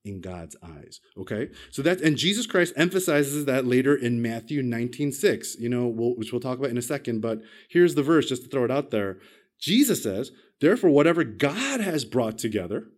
in 0.04 0.20
God's 0.20 0.56
eyes. 0.62 1.00
Okay? 1.18 1.48
So 1.70 1.82
that 1.82 2.00
and 2.00 2.16
Jesus 2.16 2.46
Christ 2.46 2.74
emphasizes 2.76 3.44
that 3.44 3.66
later 3.66 3.94
in 3.94 4.22
Matthew 4.22 4.62
19, 4.62 5.12
6, 5.12 5.56
you 5.58 5.68
know, 5.68 5.86
we'll, 5.86 6.16
which 6.16 6.32
we'll 6.32 6.40
talk 6.40 6.58
about 6.58 6.70
in 6.70 6.78
a 6.78 6.82
second, 6.82 7.20
but 7.20 7.40
here's 7.68 7.94
the 7.94 8.02
verse 8.02 8.28
just 8.28 8.44
to 8.44 8.48
throw 8.48 8.64
it 8.64 8.70
out 8.70 8.90
there. 8.90 9.18
Jesus 9.58 10.02
says, 10.02 10.30
Therefore, 10.60 10.90
whatever 10.90 11.24
God 11.24 11.80
has 11.80 12.04
brought 12.04 12.38
together, 12.38 12.88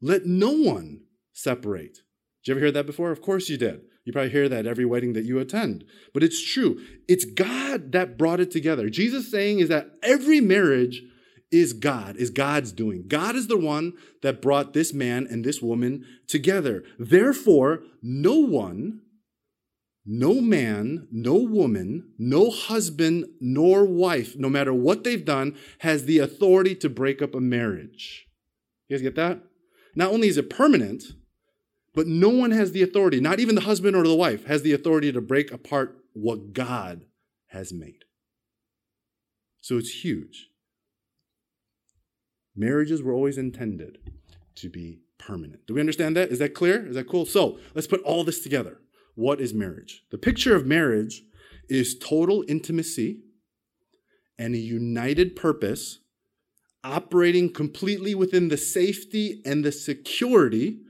let 0.00 0.26
no 0.26 0.50
one 0.50 1.02
separate. 1.32 1.98
Did 2.44 2.48
you 2.48 2.54
ever 2.54 2.60
hear 2.60 2.72
that 2.72 2.86
before? 2.86 3.10
Of 3.10 3.22
course 3.22 3.48
you 3.48 3.56
did. 3.56 3.80
You 4.06 4.12
probably 4.12 4.30
hear 4.30 4.48
that 4.48 4.66
every 4.66 4.84
wedding 4.84 5.14
that 5.14 5.24
you 5.24 5.40
attend. 5.40 5.84
But 6.14 6.22
it's 6.22 6.40
true. 6.40 6.80
It's 7.08 7.24
God 7.24 7.90
that 7.90 8.16
brought 8.16 8.38
it 8.38 8.52
together. 8.52 8.88
Jesus 8.88 9.28
saying 9.28 9.58
is 9.58 9.68
that 9.68 9.90
every 10.00 10.40
marriage 10.40 11.02
is 11.50 11.72
God, 11.72 12.16
is 12.16 12.30
God's 12.30 12.70
doing. 12.70 13.08
God 13.08 13.34
is 13.34 13.48
the 13.48 13.58
one 13.58 13.94
that 14.22 14.40
brought 14.40 14.74
this 14.74 14.94
man 14.94 15.26
and 15.28 15.44
this 15.44 15.60
woman 15.60 16.04
together. 16.28 16.84
Therefore, 17.00 17.82
no 18.00 18.36
one, 18.36 19.00
no 20.04 20.40
man, 20.40 21.08
no 21.10 21.34
woman, 21.34 22.12
no 22.16 22.50
husband, 22.50 23.26
nor 23.40 23.84
wife, 23.84 24.36
no 24.36 24.48
matter 24.48 24.72
what 24.72 25.02
they've 25.02 25.24
done, 25.24 25.56
has 25.80 26.04
the 26.04 26.20
authority 26.20 26.76
to 26.76 26.88
break 26.88 27.20
up 27.20 27.34
a 27.34 27.40
marriage. 27.40 28.28
You 28.88 28.96
guys 28.96 29.02
get 29.02 29.16
that? 29.16 29.40
Not 29.96 30.12
only 30.12 30.28
is 30.28 30.36
it 30.36 30.48
permanent, 30.48 31.02
but 31.96 32.06
no 32.06 32.28
one 32.28 32.50
has 32.50 32.72
the 32.72 32.82
authority, 32.82 33.20
not 33.20 33.40
even 33.40 33.54
the 33.54 33.62
husband 33.62 33.96
or 33.96 34.06
the 34.06 34.14
wife, 34.14 34.44
has 34.44 34.60
the 34.60 34.74
authority 34.74 35.10
to 35.10 35.20
break 35.22 35.50
apart 35.50 35.96
what 36.12 36.52
God 36.52 37.06
has 37.48 37.72
made. 37.72 38.04
So 39.62 39.78
it's 39.78 40.04
huge. 40.04 40.50
Marriages 42.54 43.02
were 43.02 43.14
always 43.14 43.38
intended 43.38 43.96
to 44.56 44.68
be 44.68 45.00
permanent. 45.18 45.66
Do 45.66 45.72
we 45.72 45.80
understand 45.80 46.16
that? 46.16 46.28
Is 46.28 46.38
that 46.38 46.54
clear? 46.54 46.86
Is 46.86 46.96
that 46.96 47.08
cool? 47.08 47.24
So 47.24 47.58
let's 47.74 47.86
put 47.86 48.02
all 48.02 48.24
this 48.24 48.40
together. 48.40 48.78
What 49.14 49.40
is 49.40 49.54
marriage? 49.54 50.02
The 50.10 50.18
picture 50.18 50.54
of 50.54 50.66
marriage 50.66 51.22
is 51.70 51.98
total 51.98 52.44
intimacy 52.46 53.22
and 54.38 54.54
a 54.54 54.58
united 54.58 55.34
purpose 55.34 56.00
operating 56.84 57.50
completely 57.50 58.14
within 58.14 58.48
the 58.48 58.58
safety 58.58 59.40
and 59.46 59.64
the 59.64 59.72
security 59.72 60.80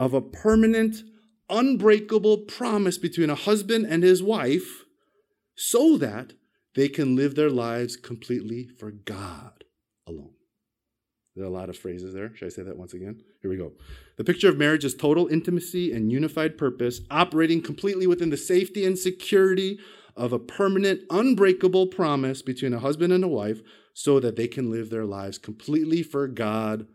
of 0.00 0.14
a 0.14 0.22
permanent, 0.22 1.04
unbreakable 1.50 2.38
promise 2.38 2.96
between 2.96 3.28
a 3.28 3.34
husband 3.34 3.84
and 3.84 4.02
his 4.02 4.22
wife 4.22 4.86
so 5.54 5.98
that 5.98 6.32
they 6.74 6.88
can 6.88 7.14
live 7.14 7.34
their 7.34 7.50
lives 7.50 7.96
completely 7.96 8.66
for 8.66 8.90
God 8.90 9.62
alone. 10.06 10.32
There 11.36 11.44
are 11.44 11.48
a 11.48 11.52
lot 11.52 11.68
of 11.68 11.76
phrases 11.76 12.14
there. 12.14 12.34
Should 12.34 12.46
I 12.46 12.48
say 12.48 12.62
that 12.62 12.78
once 12.78 12.94
again? 12.94 13.22
Here 13.42 13.50
we 13.50 13.58
go. 13.58 13.72
The 14.16 14.24
picture 14.24 14.48
of 14.48 14.56
marriage 14.56 14.86
is 14.86 14.94
total 14.94 15.28
intimacy 15.28 15.92
and 15.92 16.10
unified 16.10 16.56
purpose, 16.56 17.02
operating 17.10 17.60
completely 17.60 18.06
within 18.06 18.30
the 18.30 18.38
safety 18.38 18.86
and 18.86 18.98
security 18.98 19.78
of 20.16 20.32
a 20.32 20.38
permanent, 20.38 21.02
unbreakable 21.10 21.88
promise 21.88 22.40
between 22.40 22.72
a 22.72 22.78
husband 22.78 23.12
and 23.12 23.22
a 23.22 23.28
wife 23.28 23.60
so 23.92 24.18
that 24.18 24.36
they 24.36 24.48
can 24.48 24.70
live 24.70 24.88
their 24.88 25.04
lives 25.04 25.36
completely 25.36 26.02
for 26.02 26.26
God 26.26 26.86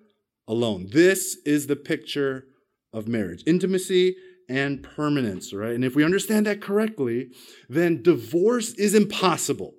alone. 0.48 0.88
This 0.92 1.38
is 1.46 1.68
the 1.68 1.76
picture 1.76 2.48
of 2.96 3.08
marriage 3.08 3.44
intimacy 3.46 4.16
and 4.48 4.82
permanence, 4.82 5.54
right? 5.54 5.74
And 5.74 5.84
if 5.84 5.96
we 5.96 6.04
understand 6.04 6.46
that 6.46 6.62
correctly, 6.62 7.30
then 7.70 8.02
divorce 8.02 8.74
is 8.74 8.96
impossible. 8.96 9.74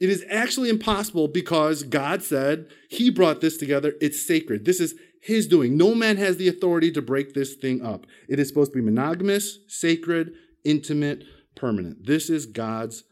It 0.00 0.10
is 0.10 0.24
actually 0.30 0.68
impossible 0.68 1.28
because 1.28 1.82
God 1.82 2.22
said 2.22 2.66
He 2.90 3.10
brought 3.10 3.40
this 3.40 3.56
together. 3.56 3.94
It's 4.00 4.24
sacred. 4.24 4.64
This 4.64 4.80
is 4.80 4.94
His 5.22 5.46
doing. 5.46 5.76
No 5.76 5.94
man 5.94 6.16
has 6.16 6.36
the 6.36 6.48
authority 6.48 6.90
to 6.92 7.02
break 7.02 7.34
this 7.34 7.54
thing 7.54 7.84
up. 7.84 8.06
It 8.28 8.38
is 8.38 8.48
supposed 8.48 8.72
to 8.72 8.78
be 8.78 8.84
monogamous, 8.84 9.58
sacred, 9.68 10.32
intimate, 10.64 11.24
permanent. 11.56 12.06
This 12.06 12.30
is 12.30 12.46
God's 12.46 13.04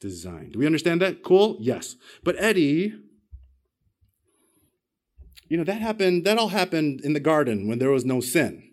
design. 0.00 0.50
Do 0.52 0.58
we 0.58 0.66
understand 0.66 1.00
that? 1.02 1.22
Cool? 1.22 1.58
Yes. 1.60 1.96
But 2.24 2.36
Eddie, 2.38 2.94
you 5.48 5.56
know, 5.58 5.64
that 5.64 5.80
happened, 5.80 6.24
that 6.24 6.38
all 6.38 6.48
happened 6.48 7.02
in 7.02 7.12
the 7.12 7.20
garden 7.20 7.68
when 7.68 7.78
there 7.78 7.90
was 7.90 8.04
no 8.04 8.20
sin 8.20 8.69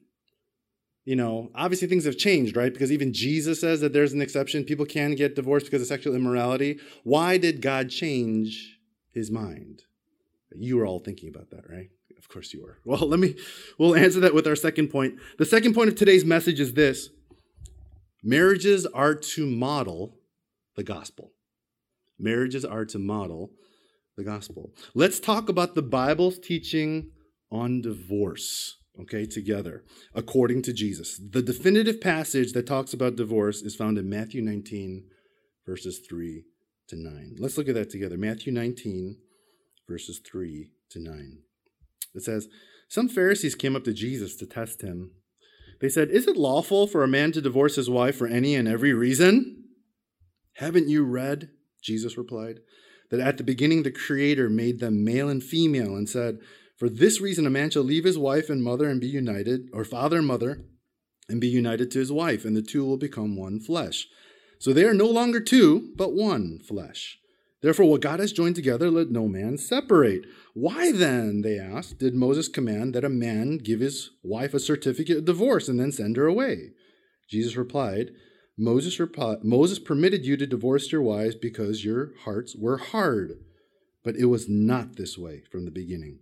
you 1.07 1.15
know, 1.15 1.49
obviously 1.55 1.87
things 1.87 2.03
have 2.03 2.17
changed, 2.17 2.57
right? 2.57 2.73
Because 2.73 2.91
even 2.91 3.13
Jesus 3.13 3.61
says 3.61 3.79
that 3.79 3.93
there's 3.93 4.11
an 4.11 4.21
exception. 4.21 4.65
People 4.65 4.85
can 4.85 5.15
get 5.15 5.35
divorced 5.35 5.67
because 5.67 5.81
of 5.81 5.87
sexual 5.87 6.13
immorality. 6.13 6.81
Why 7.05 7.37
did 7.37 7.61
God 7.61 7.89
change 7.89 8.77
his 9.13 9.31
mind? 9.31 9.83
You 10.53 10.75
were 10.75 10.85
all 10.85 10.99
thinking 10.99 11.29
about 11.29 11.49
that, 11.51 11.69
right? 11.69 11.87
Of 12.17 12.27
course 12.27 12.53
you 12.53 12.61
were. 12.61 12.79
Well, 12.85 13.07
let 13.07 13.21
me, 13.21 13.35
we'll 13.79 13.95
answer 13.95 14.19
that 14.19 14.33
with 14.33 14.45
our 14.47 14.57
second 14.57 14.89
point. 14.89 15.15
The 15.37 15.45
second 15.45 15.75
point 15.75 15.87
of 15.87 15.95
today's 15.95 16.25
message 16.25 16.59
is 16.59 16.73
this 16.73 17.07
marriages 18.21 18.85
are 18.87 19.15
to 19.15 19.45
model 19.45 20.17
the 20.75 20.83
gospel. 20.83 21.31
Marriages 22.19 22.65
are 22.65 22.83
to 22.83 22.99
model 22.99 23.51
the 24.17 24.25
gospel. 24.25 24.73
Let's 24.93 25.21
talk 25.21 25.47
about 25.47 25.73
the 25.73 25.83
Bible's 25.83 26.37
teaching 26.37 27.11
on 27.49 27.79
divorce 27.79 28.75
okay, 29.01 29.25
together, 29.25 29.83
according 30.13 30.61
to 30.63 30.73
Jesus. 30.73 31.19
The 31.19 31.41
definitive 31.41 32.01
passage 32.01 32.53
that 32.53 32.67
talks 32.67 32.93
about 32.93 33.15
divorce 33.15 33.61
is 33.61 33.75
found 33.75 33.97
in 33.97 34.09
Matthew 34.09 34.41
19, 34.41 35.05
verses 35.65 35.99
3 36.07 36.43
to 36.87 36.95
9. 36.95 37.35
Let's 37.39 37.57
look 37.57 37.69
at 37.69 37.75
that 37.75 37.89
together. 37.89 38.17
Matthew 38.17 38.51
19, 38.51 39.17
verses 39.87 40.19
3 40.19 40.69
to 40.91 40.99
9. 40.99 41.37
It 42.15 42.23
says, 42.23 42.47
Some 42.87 43.09
Pharisees 43.09 43.55
came 43.55 43.75
up 43.75 43.83
to 43.83 43.93
Jesus 43.93 44.35
to 44.37 44.45
test 44.45 44.81
him. 44.81 45.11
They 45.79 45.89
said, 45.89 46.09
Is 46.09 46.27
it 46.27 46.37
lawful 46.37 46.87
for 46.87 47.03
a 47.03 47.07
man 47.07 47.31
to 47.33 47.41
divorce 47.41 47.75
his 47.75 47.89
wife 47.89 48.15
for 48.15 48.27
any 48.27 48.55
and 48.55 48.67
every 48.67 48.93
reason? 48.93 49.65
Haven't 50.55 50.89
you 50.89 51.05
read, 51.05 51.49
Jesus 51.83 52.17
replied, 52.17 52.59
that 53.11 53.19
at 53.19 53.37
the 53.37 53.43
beginning 53.43 53.83
the 53.83 53.91
Creator 53.91 54.49
made 54.49 54.79
them 54.79 55.03
male 55.03 55.29
and 55.29 55.43
female 55.43 55.95
and 55.95 56.09
said, 56.09 56.39
for 56.77 56.89
this 56.89 57.19
reason, 57.19 57.45
a 57.47 57.49
man 57.49 57.69
shall 57.69 57.83
leave 57.83 58.03
his 58.03 58.17
wife 58.17 58.49
and 58.49 58.63
mother 58.63 58.87
and 58.87 59.01
be 59.01 59.07
united, 59.07 59.67
or 59.73 59.83
father 59.83 60.17
and 60.17 60.27
mother, 60.27 60.63
and 61.27 61.41
be 61.41 61.47
united 61.47 61.91
to 61.91 61.99
his 61.99 62.11
wife, 62.11 62.45
and 62.45 62.55
the 62.55 62.61
two 62.61 62.85
will 62.85 62.97
become 62.97 63.35
one 63.35 63.59
flesh. 63.59 64.07
So 64.59 64.73
they 64.73 64.85
are 64.85 64.93
no 64.93 65.07
longer 65.07 65.39
two, 65.39 65.91
but 65.95 66.13
one 66.13 66.59
flesh. 66.59 67.19
Therefore, 67.61 67.89
what 67.89 68.01
God 68.01 68.19
has 68.19 68.31
joined 68.31 68.55
together, 68.55 68.91
let 68.91 69.09
no 69.09 69.27
man 69.27 69.57
separate. 69.57 70.25
Why 70.53 70.91
then, 70.91 71.41
they 71.41 71.57
asked, 71.57 71.97
did 71.97 72.13
Moses 72.13 72.47
command 72.47 72.93
that 72.93 73.03
a 73.03 73.09
man 73.09 73.57
give 73.57 73.79
his 73.79 74.11
wife 74.23 74.53
a 74.53 74.59
certificate 74.59 75.17
of 75.17 75.25
divorce 75.25 75.67
and 75.67 75.79
then 75.79 75.91
send 75.91 76.17
her 76.17 76.27
away? 76.27 76.71
Jesus 77.27 77.55
replied, 77.55 78.11
Moses, 78.57 78.99
Moses 79.43 79.79
permitted 79.79 80.25
you 80.25 80.37
to 80.37 80.47
divorce 80.47 80.91
your 80.91 81.01
wives 81.01 81.35
because 81.35 81.83
your 81.83 82.11
hearts 82.23 82.55
were 82.55 82.77
hard. 82.77 83.39
But 84.03 84.15
it 84.15 84.25
was 84.25 84.47
not 84.47 84.95
this 84.95 85.17
way 85.17 85.43
from 85.51 85.65
the 85.65 85.71
beginning. 85.71 86.19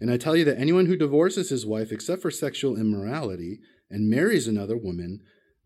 And 0.00 0.10
I 0.10 0.16
tell 0.16 0.36
you 0.36 0.44
that 0.44 0.58
anyone 0.58 0.86
who 0.86 0.96
divorces 0.96 1.50
his 1.50 1.64
wife 1.64 1.90
except 1.90 2.22
for 2.22 2.30
sexual 2.30 2.76
immorality 2.76 3.60
and 3.90 4.10
marries 4.10 4.46
another 4.46 4.76
woman 4.76 5.20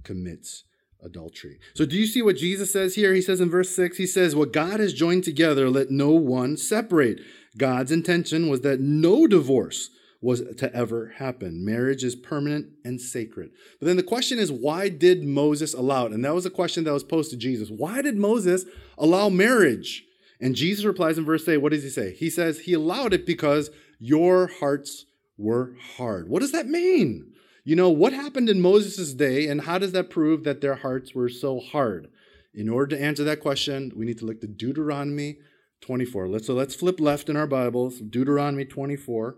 commits 0.04 0.64
adultery. 1.02 1.58
So 1.74 1.86
do 1.86 1.96
you 1.96 2.06
see 2.06 2.22
what 2.22 2.36
Jesus 2.36 2.72
says 2.72 2.94
here? 2.94 3.14
He 3.14 3.22
says 3.22 3.40
in 3.40 3.50
verse 3.50 3.74
6, 3.74 3.96
he 3.96 4.06
says, 4.06 4.36
What 4.36 4.52
God 4.52 4.80
has 4.80 4.92
joined 4.92 5.24
together, 5.24 5.70
let 5.70 5.90
no 5.90 6.10
one 6.10 6.56
separate. 6.56 7.20
God's 7.56 7.90
intention 7.90 8.48
was 8.48 8.60
that 8.60 8.80
no 8.80 9.26
divorce 9.26 9.90
was 10.22 10.42
to 10.56 10.74
ever 10.74 11.14
happen. 11.16 11.64
Marriage 11.64 12.04
is 12.04 12.14
permanent 12.14 12.66
and 12.84 13.00
sacred. 13.00 13.50
But 13.78 13.86
then 13.86 13.96
the 13.96 14.02
question 14.02 14.38
is, 14.38 14.52
why 14.52 14.90
did 14.90 15.24
Moses 15.24 15.72
allow 15.72 16.06
it? 16.06 16.12
And 16.12 16.24
that 16.24 16.34
was 16.34 16.44
a 16.44 16.50
question 16.50 16.84
that 16.84 16.92
was 16.92 17.04
posed 17.04 17.30
to 17.30 17.38
Jesus. 17.38 17.70
Why 17.70 18.02
did 18.02 18.16
Moses 18.16 18.66
allow 18.98 19.30
marriage? 19.30 20.04
And 20.38 20.54
Jesus 20.54 20.84
replies 20.84 21.16
in 21.16 21.24
verse 21.24 21.48
8, 21.48 21.58
what 21.58 21.72
does 21.72 21.82
he 21.82 21.88
say? 21.88 22.14
He 22.14 22.28
says, 22.28 22.60
He 22.60 22.74
allowed 22.74 23.14
it 23.14 23.24
because 23.24 23.70
your 24.00 24.48
hearts 24.48 25.04
were 25.36 25.76
hard. 25.96 26.28
What 26.28 26.40
does 26.40 26.52
that 26.52 26.66
mean? 26.66 27.32
You 27.62 27.76
know, 27.76 27.90
what 27.90 28.12
happened 28.12 28.48
in 28.48 28.60
Moses' 28.60 29.14
day, 29.14 29.46
and 29.46 29.60
how 29.60 29.78
does 29.78 29.92
that 29.92 30.10
prove 30.10 30.42
that 30.44 30.60
their 30.60 30.76
hearts 30.76 31.14
were 31.14 31.28
so 31.28 31.60
hard? 31.60 32.08
In 32.52 32.68
order 32.68 32.96
to 32.96 33.02
answer 33.02 33.22
that 33.24 33.40
question, 33.40 33.92
we 33.94 34.06
need 34.06 34.18
to 34.18 34.24
look 34.24 34.40
to 34.40 34.48
Deuteronomy 34.48 35.38
24. 35.82 36.28
Let's, 36.28 36.46
so 36.46 36.54
let's 36.54 36.74
flip 36.74 36.98
left 36.98 37.28
in 37.28 37.36
our 37.36 37.46
Bibles, 37.46 38.00
Deuteronomy 38.00 38.64
24, 38.64 39.36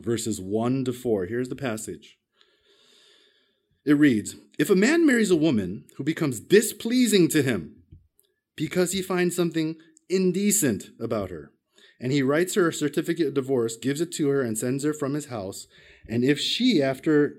verses 0.00 0.40
1 0.40 0.86
to 0.86 0.92
4. 0.92 1.26
Here's 1.26 1.50
the 1.50 1.54
passage. 1.54 2.18
It 3.84 3.94
reads 3.94 4.36
If 4.58 4.70
a 4.70 4.74
man 4.74 5.06
marries 5.06 5.30
a 5.30 5.36
woman 5.36 5.84
who 5.96 6.04
becomes 6.04 6.40
displeasing 6.40 7.28
to 7.28 7.42
him 7.42 7.76
because 8.56 8.92
he 8.92 9.02
finds 9.02 9.36
something 9.36 9.76
indecent 10.08 10.86
about 10.98 11.30
her, 11.30 11.52
and 12.00 12.12
he 12.12 12.22
writes 12.22 12.54
her 12.54 12.68
a 12.68 12.72
certificate 12.72 13.28
of 13.28 13.34
divorce, 13.34 13.76
gives 13.76 14.00
it 14.00 14.12
to 14.12 14.28
her, 14.28 14.42
and 14.42 14.58
sends 14.58 14.84
her 14.84 14.92
from 14.92 15.14
his 15.14 15.26
house, 15.26 15.66
and 16.08 16.24
if 16.24 16.38
she, 16.38 16.82
after 16.82 17.36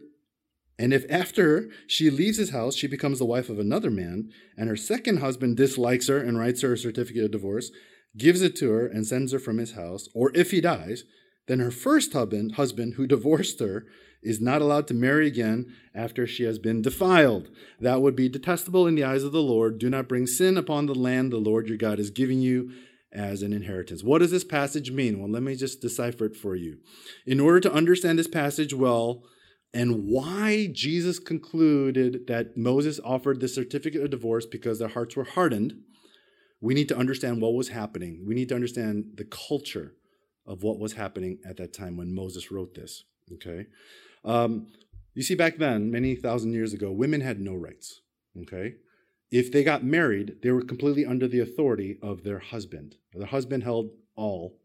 and 0.80 0.94
if 0.94 1.06
after 1.10 1.70
she 1.88 2.10
leaves 2.10 2.38
his 2.38 2.52
house, 2.52 2.76
she 2.76 2.88
becomes 2.88 3.18
the 3.18 3.26
wife 3.26 3.50
of 3.50 3.58
another 3.58 3.90
man, 3.90 4.30
and 4.56 4.70
her 4.70 4.76
second 4.76 5.18
husband 5.18 5.58
dislikes 5.58 6.08
her 6.08 6.20
and 6.20 6.38
writes 6.38 6.62
her 6.62 6.74
a 6.74 6.78
certificate 6.78 7.26
of 7.26 7.32
divorce, 7.32 7.72
gives 8.16 8.42
it 8.42 8.56
to 8.58 8.70
her, 8.70 8.86
and 8.86 9.06
sends 9.08 9.32
her 9.32 9.40
from 9.40 9.58
his 9.58 9.74
house, 9.74 10.08
or 10.14 10.32
if 10.36 10.52
he 10.52 10.62
dies, 10.62 11.04
then 11.48 11.60
her 11.60 11.72
first 11.72 12.14
husband, 12.14 12.54
husband 12.54 12.94
who 12.94 13.08
divorced 13.08 13.60
her 13.60 13.86
is 14.22 14.42
not 14.42 14.62
allowed 14.62 14.88
to 14.88 14.94
marry 14.94 15.28
again 15.28 15.74
after 15.96 16.28
she 16.28 16.44
has 16.44 16.60
been 16.60 16.82
defiled. 16.82 17.50
That 17.80 18.02
would 18.02 18.16
be 18.16 18.30
detestable 18.30 18.88
in 18.88 18.96
the 18.96 19.04
eyes 19.04 19.24
of 19.24 19.32
the 19.32 19.42
Lord. 19.42 19.80
Do 19.80 19.90
not 19.90 20.10
bring 20.10 20.28
sin 20.28 20.58
upon 20.58 20.86
the 20.86 20.96
land 20.96 21.32
the 21.32 21.38
Lord 21.38 21.68
your 21.68 21.78
God 21.78 22.00
is 22.00 22.10
giving 22.10 22.42
you 22.42 22.72
as 23.18 23.42
an 23.42 23.52
inheritance. 23.52 24.04
What 24.04 24.20
does 24.20 24.32
this 24.32 24.44
passage 24.44 24.92
mean? 24.92 25.20
Well, 25.20 25.30
let 25.30 25.44
me 25.44 25.56
just 25.56 25.82
decipher 25.82 26.26
it 26.26 26.36
for 26.36 26.56
you. 26.56 26.78
In 27.26 27.40
order 27.40 27.60
to 27.62 27.74
understand 27.74 28.20
this 28.20 28.28
passage 28.28 28.74
well, 28.74 29.24
and 29.74 30.06
why 30.08 30.70
Jesus 30.72 31.20
concluded 31.20 32.28
that 32.28 32.56
Moses 32.56 33.00
offered 33.04 33.40
the 33.40 33.48
certificate 33.48 34.02
of 34.02 34.10
divorce 34.10 34.46
because 34.46 34.80
their 34.80 34.88
hearts 34.88 35.16
were 35.16 35.26
hardened, 35.26 35.74
we 36.62 36.74
need 36.74 36.88
to 36.90 36.98
understand 36.98 37.42
what 37.42 37.54
was 37.54 37.70
happening. 37.70 38.24
We 38.26 38.36
need 38.36 38.50
to 38.50 38.56
understand 38.56 39.14
the 39.16 39.26
culture 39.26 39.94
of 40.46 40.64
what 40.64 40.80
was 40.80 40.94
happening 40.94 41.40
at 41.48 41.58
that 41.58 41.74
time 41.74 41.98
when 41.98 42.16
Moses 42.16 42.52
wrote 42.52 42.74
this. 42.76 43.04
Okay? 43.34 43.66
Um, 44.24 44.68
you 45.14 45.24
see, 45.24 45.36
back 45.36 45.58
then, 45.58 45.92
many 45.92 46.16
thousand 46.16 46.54
years 46.54 46.74
ago, 46.74 46.92
women 46.92 47.22
had 47.22 47.40
no 47.40 47.54
rights. 47.54 48.02
Okay? 48.42 48.76
If 49.32 49.52
they 49.52 49.64
got 49.64 49.84
married, 49.84 50.38
they 50.42 50.52
were 50.52 50.62
completely 50.62 51.06
under 51.06 51.28
the 51.28 51.40
authority 51.40 51.98
of 52.02 52.24
their 52.24 52.40
husband. 52.40 52.96
Their 53.14 53.28
husband 53.28 53.64
held 53.64 53.90
all 54.16 54.58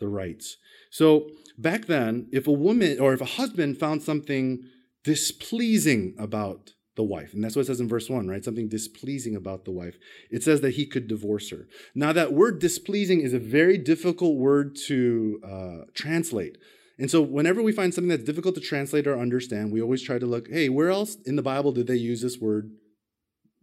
the 0.00 0.08
rights. 0.08 0.56
So 0.90 1.30
back 1.56 1.86
then, 1.86 2.28
if 2.32 2.46
a 2.46 2.52
woman 2.52 2.98
or 2.98 3.12
if 3.12 3.20
a 3.20 3.36
husband 3.40 3.78
found 3.78 4.02
something 4.02 4.64
displeasing 5.04 6.14
about 6.18 6.72
the 6.96 7.04
wife, 7.04 7.32
and 7.32 7.42
that's 7.42 7.56
what 7.56 7.62
it 7.62 7.66
says 7.66 7.80
in 7.80 7.88
verse 7.88 8.10
1, 8.10 8.28
right? 8.28 8.44
Something 8.44 8.68
displeasing 8.68 9.36
about 9.36 9.64
the 9.64 9.70
wife. 9.70 9.96
It 10.30 10.42
says 10.42 10.60
that 10.60 10.74
he 10.74 10.86
could 10.86 11.08
divorce 11.08 11.50
her. 11.50 11.68
Now, 11.94 12.12
that 12.12 12.32
word 12.32 12.58
displeasing 12.58 13.20
is 13.20 13.32
a 13.32 13.38
very 13.38 13.78
difficult 13.78 14.36
word 14.36 14.76
to 14.88 15.40
uh, 15.46 15.84
translate. 15.94 16.58
And 16.98 17.10
so, 17.10 17.22
whenever 17.22 17.62
we 17.62 17.72
find 17.72 17.94
something 17.94 18.10
that's 18.10 18.24
difficult 18.24 18.54
to 18.56 18.60
translate 18.60 19.06
or 19.06 19.18
understand, 19.18 19.72
we 19.72 19.80
always 19.80 20.02
try 20.02 20.18
to 20.18 20.26
look, 20.26 20.48
hey, 20.50 20.68
where 20.68 20.90
else 20.90 21.16
in 21.24 21.36
the 21.36 21.42
Bible 21.42 21.72
did 21.72 21.86
they 21.86 21.96
use 21.96 22.20
this 22.20 22.38
word 22.38 22.70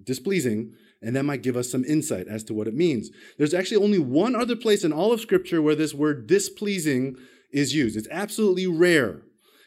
displeasing? 0.03 0.73
and 1.01 1.15
that 1.15 1.23
might 1.23 1.43
give 1.43 1.55
us 1.55 1.71
some 1.71 1.85
insight 1.85 2.27
as 2.27 2.43
to 2.45 2.53
what 2.53 2.67
it 2.67 2.73
means. 2.73 3.09
There's 3.37 3.53
actually 3.53 3.83
only 3.83 3.99
one 3.99 4.35
other 4.35 4.55
place 4.55 4.83
in 4.83 4.91
all 4.91 5.13
of 5.13 5.21
Scripture 5.21 5.61
where 5.61 5.75
this 5.75 5.93
word 5.93 6.27
displeasing 6.27 7.15
is 7.51 7.73
used. 7.73 7.95
It's 7.95 8.07
absolutely 8.11 8.67
rare. 8.67 9.21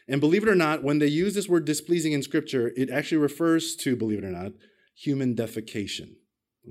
And 0.07 0.21
believe 0.21 0.43
it 0.43 0.49
or 0.49 0.55
not, 0.55 0.83
when 0.83 0.99
they 0.99 1.07
use 1.07 1.33
this 1.33 1.49
word 1.49 1.65
displeasing 1.65 2.11
in 2.11 2.21
Scripture, 2.21 2.71
it 2.75 2.89
actually 2.89 3.17
refers 3.17 3.75
to, 3.77 3.95
believe 3.95 4.19
it 4.19 4.25
or 4.25 4.31
not, 4.31 4.51
human 4.95 5.35
defecation. 5.35 6.15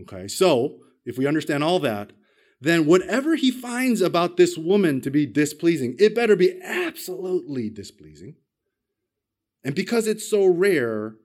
Okay, 0.02 0.28
so 0.28 0.78
if 1.04 1.18
we 1.18 1.26
understand 1.26 1.64
all 1.64 1.78
that, 1.80 2.12
then 2.60 2.86
whatever 2.86 3.34
he 3.34 3.50
finds 3.50 4.00
about 4.00 4.36
this 4.36 4.56
woman 4.56 5.00
to 5.00 5.10
be 5.10 5.26
displeasing, 5.26 5.96
it 5.98 6.14
better 6.14 6.36
be 6.36 6.60
absolutely 6.62 7.68
displeasing. 7.68 8.36
And 9.64 9.74
because 9.74 10.06
it's 10.06 10.28
so 10.28 10.46
rare, 10.46 11.16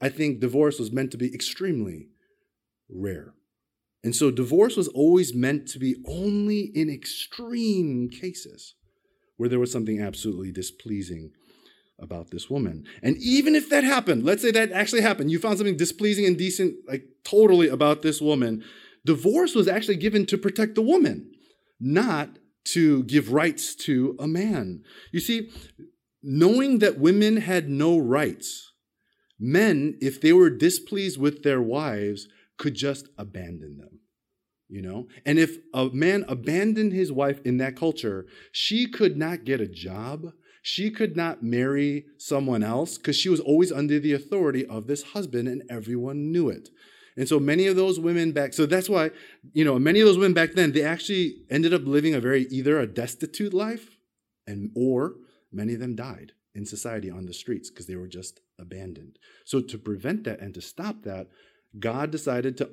I 0.00 0.08
think 0.08 0.40
divorce 0.40 0.78
was 0.78 0.92
meant 0.92 1.10
to 1.12 1.18
be 1.18 1.34
extremely 1.34 2.08
rare. 2.88 3.34
And 4.04 4.14
so 4.14 4.30
divorce 4.30 4.76
was 4.76 4.88
always 4.88 5.34
meant 5.34 5.66
to 5.68 5.78
be 5.78 5.96
only 6.06 6.70
in 6.74 6.88
extreme 6.88 8.08
cases 8.08 8.74
where 9.36 9.48
there 9.48 9.58
was 9.58 9.72
something 9.72 10.00
absolutely 10.00 10.52
displeasing 10.52 11.32
about 11.98 12.30
this 12.30 12.50
woman. 12.50 12.84
And 13.02 13.16
even 13.18 13.54
if 13.54 13.68
that 13.70 13.84
happened, 13.84 14.22
let's 14.22 14.42
say 14.42 14.50
that 14.50 14.70
actually 14.72 15.00
happened, 15.00 15.30
you 15.30 15.38
found 15.38 15.58
something 15.58 15.76
displeasing 15.76 16.26
and 16.26 16.36
decent, 16.36 16.76
like 16.86 17.04
totally 17.24 17.68
about 17.68 18.02
this 18.02 18.20
woman, 18.20 18.62
divorce 19.04 19.54
was 19.54 19.68
actually 19.68 19.96
given 19.96 20.26
to 20.26 20.38
protect 20.38 20.74
the 20.74 20.82
woman, 20.82 21.30
not 21.80 22.38
to 22.64 23.02
give 23.04 23.32
rights 23.32 23.74
to 23.74 24.16
a 24.18 24.26
man. 24.26 24.82
You 25.12 25.20
see, 25.20 25.50
knowing 26.22 26.80
that 26.80 26.98
women 26.98 27.38
had 27.38 27.68
no 27.68 27.98
rights, 27.98 28.72
men, 29.38 29.98
if 30.00 30.20
they 30.20 30.32
were 30.32 30.50
displeased 30.50 31.18
with 31.18 31.42
their 31.42 31.60
wives, 31.60 32.28
could 32.56 32.74
just 32.74 33.08
abandon 33.18 33.78
them. 33.78 34.00
You 34.68 34.82
know? 34.82 35.08
And 35.24 35.38
if 35.38 35.58
a 35.72 35.90
man 35.92 36.24
abandoned 36.28 36.92
his 36.92 37.12
wife 37.12 37.40
in 37.44 37.58
that 37.58 37.76
culture, 37.76 38.26
she 38.50 38.86
could 38.88 39.16
not 39.16 39.44
get 39.44 39.60
a 39.60 39.68
job. 39.68 40.32
She 40.62 40.90
could 40.90 41.16
not 41.16 41.42
marry 41.42 42.06
someone 42.18 42.64
else 42.64 42.98
because 42.98 43.16
she 43.16 43.28
was 43.28 43.38
always 43.40 43.70
under 43.70 44.00
the 44.00 44.12
authority 44.12 44.66
of 44.66 44.88
this 44.88 45.02
husband 45.02 45.46
and 45.46 45.62
everyone 45.70 46.32
knew 46.32 46.48
it. 46.48 46.70
And 47.16 47.28
so 47.28 47.38
many 47.38 47.66
of 47.66 47.76
those 47.76 47.98
women 47.98 48.32
back, 48.32 48.52
so 48.52 48.66
that's 48.66 48.88
why, 48.88 49.10
you 49.52 49.64
know, 49.64 49.78
many 49.78 50.00
of 50.00 50.06
those 50.06 50.18
women 50.18 50.34
back 50.34 50.52
then, 50.52 50.72
they 50.72 50.82
actually 50.82 51.36
ended 51.48 51.72
up 51.72 51.86
living 51.86 52.14
a 52.14 52.20
very 52.20 52.46
either 52.50 52.78
a 52.78 52.86
destitute 52.86 53.54
life 53.54 53.96
and 54.46 54.70
or 54.74 55.14
many 55.50 55.74
of 55.74 55.80
them 55.80 55.94
died 55.94 56.32
in 56.54 56.66
society 56.66 57.10
on 57.10 57.24
the 57.24 57.32
streets 57.32 57.70
because 57.70 57.86
they 57.86 57.96
were 57.96 58.08
just 58.08 58.40
abandoned. 58.58 59.18
So 59.44 59.60
to 59.60 59.78
prevent 59.78 60.24
that 60.24 60.40
and 60.40 60.54
to 60.54 60.60
stop 60.60 61.02
that, 61.02 61.28
God 61.78 62.10
decided 62.10 62.56
to 62.58 62.70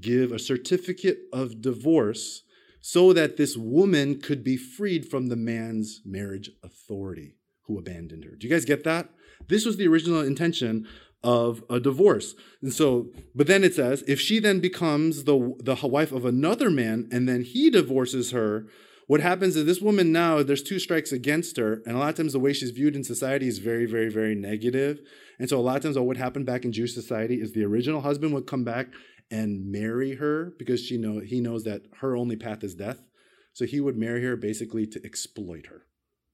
give 0.00 0.32
a 0.32 0.38
certificate 0.38 1.18
of 1.32 1.60
divorce 1.60 2.42
so 2.80 3.12
that 3.12 3.36
this 3.36 3.56
woman 3.56 4.20
could 4.20 4.44
be 4.44 4.56
freed 4.56 5.08
from 5.08 5.26
the 5.26 5.36
man's 5.36 6.00
marriage 6.04 6.50
authority 6.62 7.36
who 7.62 7.78
abandoned 7.78 8.24
her. 8.24 8.36
Do 8.36 8.46
you 8.46 8.52
guys 8.52 8.64
get 8.64 8.84
that? 8.84 9.10
This 9.48 9.66
was 9.66 9.76
the 9.76 9.88
original 9.88 10.20
intention 10.20 10.86
of 11.22 11.64
a 11.68 11.80
divorce. 11.80 12.34
And 12.62 12.72
so, 12.72 13.08
but 13.34 13.48
then 13.48 13.64
it 13.64 13.74
says, 13.74 14.04
if 14.06 14.20
she 14.20 14.38
then 14.38 14.60
becomes 14.60 15.24
the, 15.24 15.54
the 15.58 15.74
wife 15.86 16.12
of 16.12 16.24
another 16.24 16.70
man 16.70 17.08
and 17.10 17.28
then 17.28 17.42
he 17.42 17.70
divorces 17.70 18.30
her, 18.30 18.66
what 19.06 19.20
happens 19.20 19.54
is 19.56 19.64
this 19.64 19.80
woman 19.80 20.10
now, 20.10 20.42
there's 20.42 20.62
two 20.62 20.78
strikes 20.78 21.12
against 21.12 21.56
her, 21.58 21.82
and 21.86 21.96
a 21.96 21.98
lot 21.98 22.08
of 22.08 22.16
times 22.16 22.32
the 22.32 22.40
way 22.40 22.52
she's 22.52 22.70
viewed 22.70 22.96
in 22.96 23.04
society 23.04 23.46
is 23.46 23.58
very, 23.58 23.86
very, 23.86 24.10
very 24.10 24.34
negative. 24.34 25.00
And 25.38 25.48
so 25.48 25.58
a 25.58 25.62
lot 25.62 25.76
of 25.76 25.82
times 25.82 25.96
what 25.96 26.06
would 26.06 26.16
happen 26.16 26.44
back 26.44 26.64
in 26.64 26.72
Jewish 26.72 26.94
society 26.94 27.40
is 27.40 27.52
the 27.52 27.64
original 27.64 28.00
husband 28.00 28.34
would 28.34 28.46
come 28.46 28.64
back 28.64 28.88
and 29.30 29.70
marry 29.70 30.16
her 30.16 30.52
because 30.58 30.80
she 30.80 30.96
know 30.98 31.20
he 31.20 31.40
knows 31.40 31.64
that 31.64 31.82
her 32.00 32.16
only 32.16 32.36
path 32.36 32.64
is 32.64 32.74
death. 32.74 33.04
So 33.52 33.64
he 33.64 33.80
would 33.80 33.96
marry 33.96 34.22
her 34.22 34.36
basically 34.36 34.86
to 34.88 35.04
exploit 35.04 35.66
her. 35.66 35.86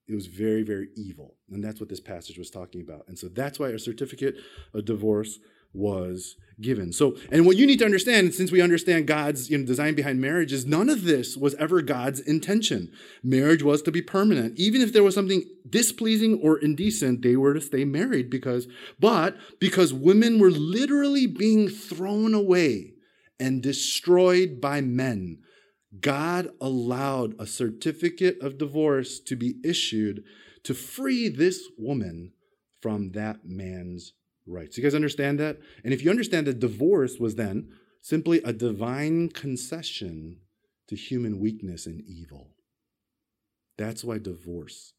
It 0.08 0.14
was 0.14 0.26
very, 0.26 0.62
very 0.62 0.88
evil. 0.96 1.36
And 1.50 1.62
that's 1.62 1.78
what 1.78 1.88
this 1.88 2.00
passage 2.00 2.36
was 2.36 2.50
talking 2.50 2.80
about. 2.80 3.04
And 3.06 3.18
so 3.18 3.28
that's 3.28 3.58
why 3.58 3.68
a 3.68 3.78
certificate 3.78 4.36
of 4.74 4.84
divorce 4.84 5.38
was 5.72 6.36
given. 6.60 6.92
So, 6.92 7.16
and 7.30 7.44
what 7.44 7.56
you 7.56 7.66
need 7.66 7.78
to 7.80 7.84
understand, 7.84 8.34
since 8.34 8.52
we 8.52 8.60
understand 8.60 9.06
God's 9.06 9.50
you 9.50 9.58
know, 9.58 9.66
design 9.66 9.94
behind 9.94 10.20
marriage, 10.20 10.52
is 10.52 10.64
none 10.64 10.88
of 10.88 11.04
this 11.04 11.36
was 11.36 11.54
ever 11.56 11.82
God's 11.82 12.20
intention. 12.20 12.90
Marriage 13.22 13.62
was 13.62 13.82
to 13.82 13.90
be 13.90 14.02
permanent. 14.02 14.58
Even 14.58 14.80
if 14.80 14.92
there 14.92 15.02
was 15.02 15.14
something 15.14 15.44
displeasing 15.68 16.38
or 16.42 16.58
indecent, 16.58 17.22
they 17.22 17.36
were 17.36 17.54
to 17.54 17.60
stay 17.60 17.84
married 17.84 18.30
because, 18.30 18.68
but 18.98 19.36
because 19.58 19.92
women 19.92 20.38
were 20.38 20.50
literally 20.50 21.26
being 21.26 21.68
thrown 21.68 22.34
away 22.34 22.92
and 23.40 23.62
destroyed 23.62 24.60
by 24.60 24.80
men, 24.80 25.38
God 26.00 26.50
allowed 26.60 27.34
a 27.38 27.46
certificate 27.46 28.40
of 28.40 28.58
divorce 28.58 29.20
to 29.20 29.36
be 29.36 29.56
issued 29.64 30.22
to 30.64 30.74
free 30.74 31.28
this 31.28 31.68
woman 31.76 32.32
from 32.80 33.12
that 33.12 33.40
man's 33.44 34.12
rights. 34.46 34.76
You 34.76 34.82
guys 34.82 34.94
understand 34.94 35.38
that? 35.40 35.58
And 35.84 35.92
if 35.92 36.02
you 36.02 36.10
understand 36.10 36.46
that 36.46 36.60
divorce 36.60 37.18
was 37.18 37.36
then 37.36 37.68
simply 38.00 38.42
a 38.42 38.52
divine 38.52 39.28
concession 39.28 40.38
to 40.88 40.96
human 40.96 41.38
weakness 41.38 41.86
and 41.86 42.02
evil, 42.02 42.50
that's 43.78 44.04
why 44.04 44.18
divorce 44.18 44.94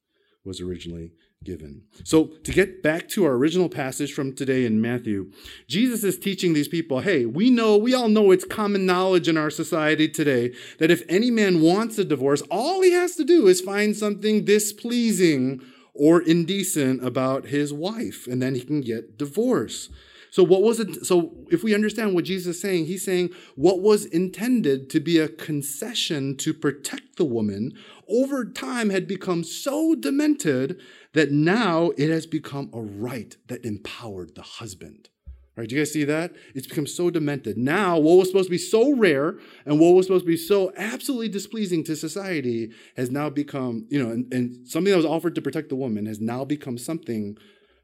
was 0.46 0.60
originally 0.60 1.12
given. 1.44 1.84
So, 2.04 2.26
to 2.44 2.52
get 2.52 2.84
back 2.84 3.08
to 3.10 3.26
our 3.26 3.34
original 3.34 3.70
passage 3.70 4.14
from 4.14 4.34
today 4.34 4.66
in 4.66 4.82
Matthew, 4.82 5.32
Jesus 5.68 6.04
is 6.04 6.18
teaching 6.18 6.54
these 6.54 6.68
people 6.68 7.00
hey, 7.00 7.26
we 7.26 7.50
know, 7.50 7.78
we 7.78 7.94
all 7.94 8.10
know 8.10 8.32
it's 8.32 8.46
common 8.46 8.86
knowledge 8.86 9.28
in 9.28 9.38
our 9.38 9.50
society 9.50 10.08
today 10.10 10.54
that 10.80 10.92
if 10.92 11.04
any 11.08 11.32
man 11.32 11.62
wants 11.62 11.98
a 11.98 12.04
divorce, 12.04 12.42
all 12.52 12.82
he 12.82 12.92
has 12.92 13.16
to 13.16 13.24
do 13.24 13.48
is 13.48 13.62
find 13.62 13.96
something 13.96 14.44
displeasing 14.44 15.62
or 15.94 16.22
indecent 16.22 17.04
about 17.04 17.48
his 17.48 17.72
wife, 17.72 18.28
and 18.28 18.42
then 18.42 18.56
he 18.56 18.62
can 18.62 18.82
get 18.82 19.18
divorce. 19.18 19.90
So 20.32 20.44
what 20.44 20.64
was 20.64 20.80
it? 20.80 21.06
So 21.06 21.46
if 21.52 21.64
we 21.64 21.76
understand 21.76 22.16
what 22.16 22.26
Jesus 22.26 22.56
is 22.56 22.62
saying, 22.62 22.88
he's 22.88 23.06
saying 23.06 23.30
what 23.56 23.82
was 23.82 24.06
intended 24.06 24.90
to 24.90 25.00
be 25.00 25.20
a 25.20 25.28
concession 25.28 26.36
to 26.38 26.56
protect 26.56 27.18
the 27.18 27.24
woman 27.24 27.74
over 28.10 28.44
time 28.44 28.90
had 28.90 29.08
become 29.08 29.44
so 29.44 29.94
demented 29.94 30.82
that 31.14 31.32
now 31.32 31.92
it 31.98 32.10
has 32.10 32.26
become 32.26 32.72
a 32.74 32.82
right 32.82 33.38
that 33.48 33.64
empowered 33.64 34.34
the 34.34 34.42
husband. 34.42 35.10
Right? 35.56 35.70
Do 35.70 35.76
you 35.76 35.82
guys 35.82 35.94
see 35.94 36.04
that? 36.06 36.34
It's 36.56 36.66
become 36.66 36.88
so 36.88 37.12
demented. 37.12 37.58
Now, 37.58 38.00
what 38.00 38.18
was 38.18 38.30
supposed 38.30 38.48
to 38.48 38.52
be 38.52 38.58
so 38.58 38.96
rare 38.96 39.38
and 39.68 39.80
what 39.80 39.94
was 39.94 40.08
supposed 40.08 40.26
to 40.26 40.32
be 40.32 40.38
so 40.38 40.74
absolutely 40.76 41.30
displeasing 41.30 41.84
to 41.84 41.96
society 41.96 42.72
has 42.98 43.12
now 43.12 43.30
become, 43.30 43.86
you 43.90 44.04
know, 44.04 44.10
and, 44.10 44.34
and 44.34 44.68
something 44.68 44.90
that 44.90 44.98
was 44.98 45.06
offered 45.06 45.36
to 45.36 45.42
protect 45.44 45.70
the 45.70 45.76
woman 45.76 46.08
has 46.08 46.20
now 46.20 46.44
become 46.44 46.80
something 46.80 47.38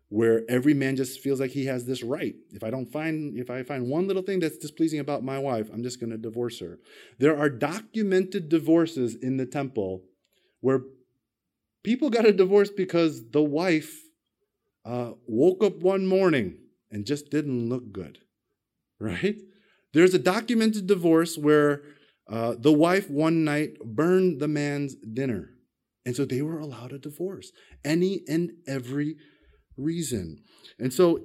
where 0.10 0.42
every 0.50 0.74
man 0.74 0.96
just 0.96 1.20
feels 1.20 1.40
like 1.40 1.52
he 1.52 1.66
has 1.66 1.86
this 1.86 2.02
right. 2.02 2.34
If 2.52 2.64
I 2.64 2.72
don't 2.72 2.92
find 2.92 3.38
if 3.38 3.52
I 3.52 3.62
find 3.62 3.88
one 3.88 4.08
little 4.08 4.24
thing 4.24 4.40
that's 4.40 4.58
displeasing 4.58 5.00
about 5.00 5.24
my 5.24 5.38
wife, 5.38 5.70
I'm 5.72 5.84
just 5.84 6.00
going 6.00 6.10
to 6.10 6.18
divorce 6.18 6.60
her. 6.62 6.80
There 7.20 7.38
are 7.38 7.50
documented 7.50 8.50
divorces 8.50 9.14
in 9.14 9.38
the 9.38 9.46
temple 9.46 10.02
where 10.62 10.82
people 11.84 12.10
got 12.10 12.26
a 12.26 12.34
divorce 12.34 12.72
because 12.72 13.30
the 13.30 13.44
wife 13.44 14.02
uh, 14.84 15.12
woke 15.28 15.64
up 15.64 15.78
one 15.84 16.08
morning 16.08 16.58
and 16.92 17.06
just 17.06 17.30
didn't 17.30 17.70
look 17.70 17.92
good, 17.92 18.20
right? 19.00 19.36
There's 19.94 20.14
a 20.14 20.20
documented 20.20 20.88
divorce 20.88 21.38
where 21.38 21.82
uh, 22.30 22.56
the 22.60 22.72
wife 22.72 23.10
one 23.10 23.44
night 23.44 23.80
burned 23.84 24.40
the 24.40 24.48
man's 24.48 24.96
dinner. 24.96 25.50
And 26.06 26.16
so 26.16 26.26
they 26.26 26.42
were 26.42 26.60
allowed 26.60 26.94
a 26.94 27.00
divorce. 27.00 27.52
Any 27.84 28.22
and 28.28 28.52
every 28.68 29.16
reason. 29.78 30.44
And 30.78 30.94
so, 30.94 31.22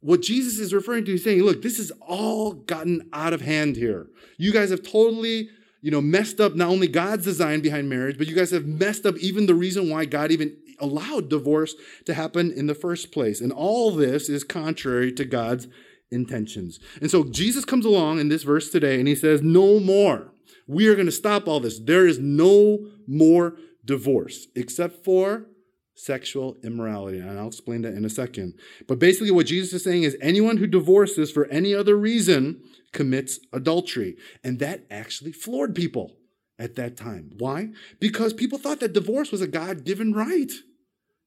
what 0.00 0.22
Jesus 0.22 0.58
is 0.58 0.72
referring 0.72 1.04
to, 1.06 1.14
is 1.14 1.24
saying, 1.24 1.42
look, 1.42 1.62
this 1.62 1.78
has 1.78 1.90
all 2.00 2.52
gotten 2.52 3.08
out 3.12 3.32
of 3.32 3.40
hand 3.40 3.76
here. 3.76 4.06
You 4.38 4.52
guys 4.52 4.70
have 4.70 4.82
totally, 4.82 5.48
you 5.82 5.90
know, 5.90 6.00
messed 6.00 6.38
up 6.38 6.54
not 6.54 6.68
only 6.68 6.86
God's 6.86 7.24
design 7.24 7.60
behind 7.60 7.88
marriage, 7.88 8.16
but 8.16 8.28
you 8.28 8.36
guys 8.36 8.52
have 8.52 8.66
messed 8.66 9.04
up 9.04 9.16
even 9.16 9.46
the 9.46 9.54
reason 9.54 9.90
why 9.90 10.04
God 10.04 10.30
even 10.30 10.56
allowed 10.80 11.28
divorce 11.28 11.74
to 12.04 12.14
happen 12.14 12.52
in 12.52 12.66
the 12.66 12.74
first 12.74 13.12
place. 13.12 13.40
And 13.40 13.52
all 13.52 13.90
this 13.90 14.28
is 14.28 14.44
contrary 14.44 15.12
to 15.12 15.24
God's 15.24 15.68
intentions. 16.10 16.78
And 17.00 17.10
so 17.10 17.24
Jesus 17.24 17.64
comes 17.64 17.84
along 17.84 18.20
in 18.20 18.28
this 18.28 18.42
verse 18.42 18.70
today 18.70 18.98
and 18.98 19.08
he 19.08 19.14
says, 19.14 19.42
No 19.42 19.80
more. 19.80 20.32
We 20.66 20.88
are 20.88 20.94
going 20.94 21.06
to 21.06 21.12
stop 21.12 21.46
all 21.46 21.60
this. 21.60 21.78
There 21.78 22.06
is 22.06 22.18
no 22.18 22.86
more 23.06 23.56
divorce 23.84 24.48
except 24.56 25.04
for 25.04 25.46
sexual 25.94 26.56
immorality. 26.62 27.18
And 27.18 27.38
I'll 27.38 27.48
explain 27.48 27.82
that 27.82 27.94
in 27.94 28.04
a 28.04 28.10
second. 28.10 28.54
But 28.86 28.98
basically, 28.98 29.30
what 29.30 29.46
Jesus 29.46 29.72
is 29.72 29.84
saying 29.84 30.02
is 30.02 30.16
anyone 30.20 30.58
who 30.58 30.66
divorces 30.66 31.30
for 31.30 31.46
any 31.46 31.74
other 31.74 31.96
reason 31.96 32.62
commits 32.92 33.40
adultery. 33.52 34.16
And 34.44 34.58
that 34.58 34.86
actually 34.90 35.32
floored 35.32 35.74
people 35.74 36.15
at 36.58 36.76
that 36.76 36.96
time. 36.96 37.32
Why? 37.38 37.70
Because 38.00 38.32
people 38.32 38.58
thought 38.58 38.80
that 38.80 38.92
divorce 38.92 39.30
was 39.30 39.40
a 39.40 39.48
God 39.48 39.84
given 39.84 40.12
right. 40.12 40.52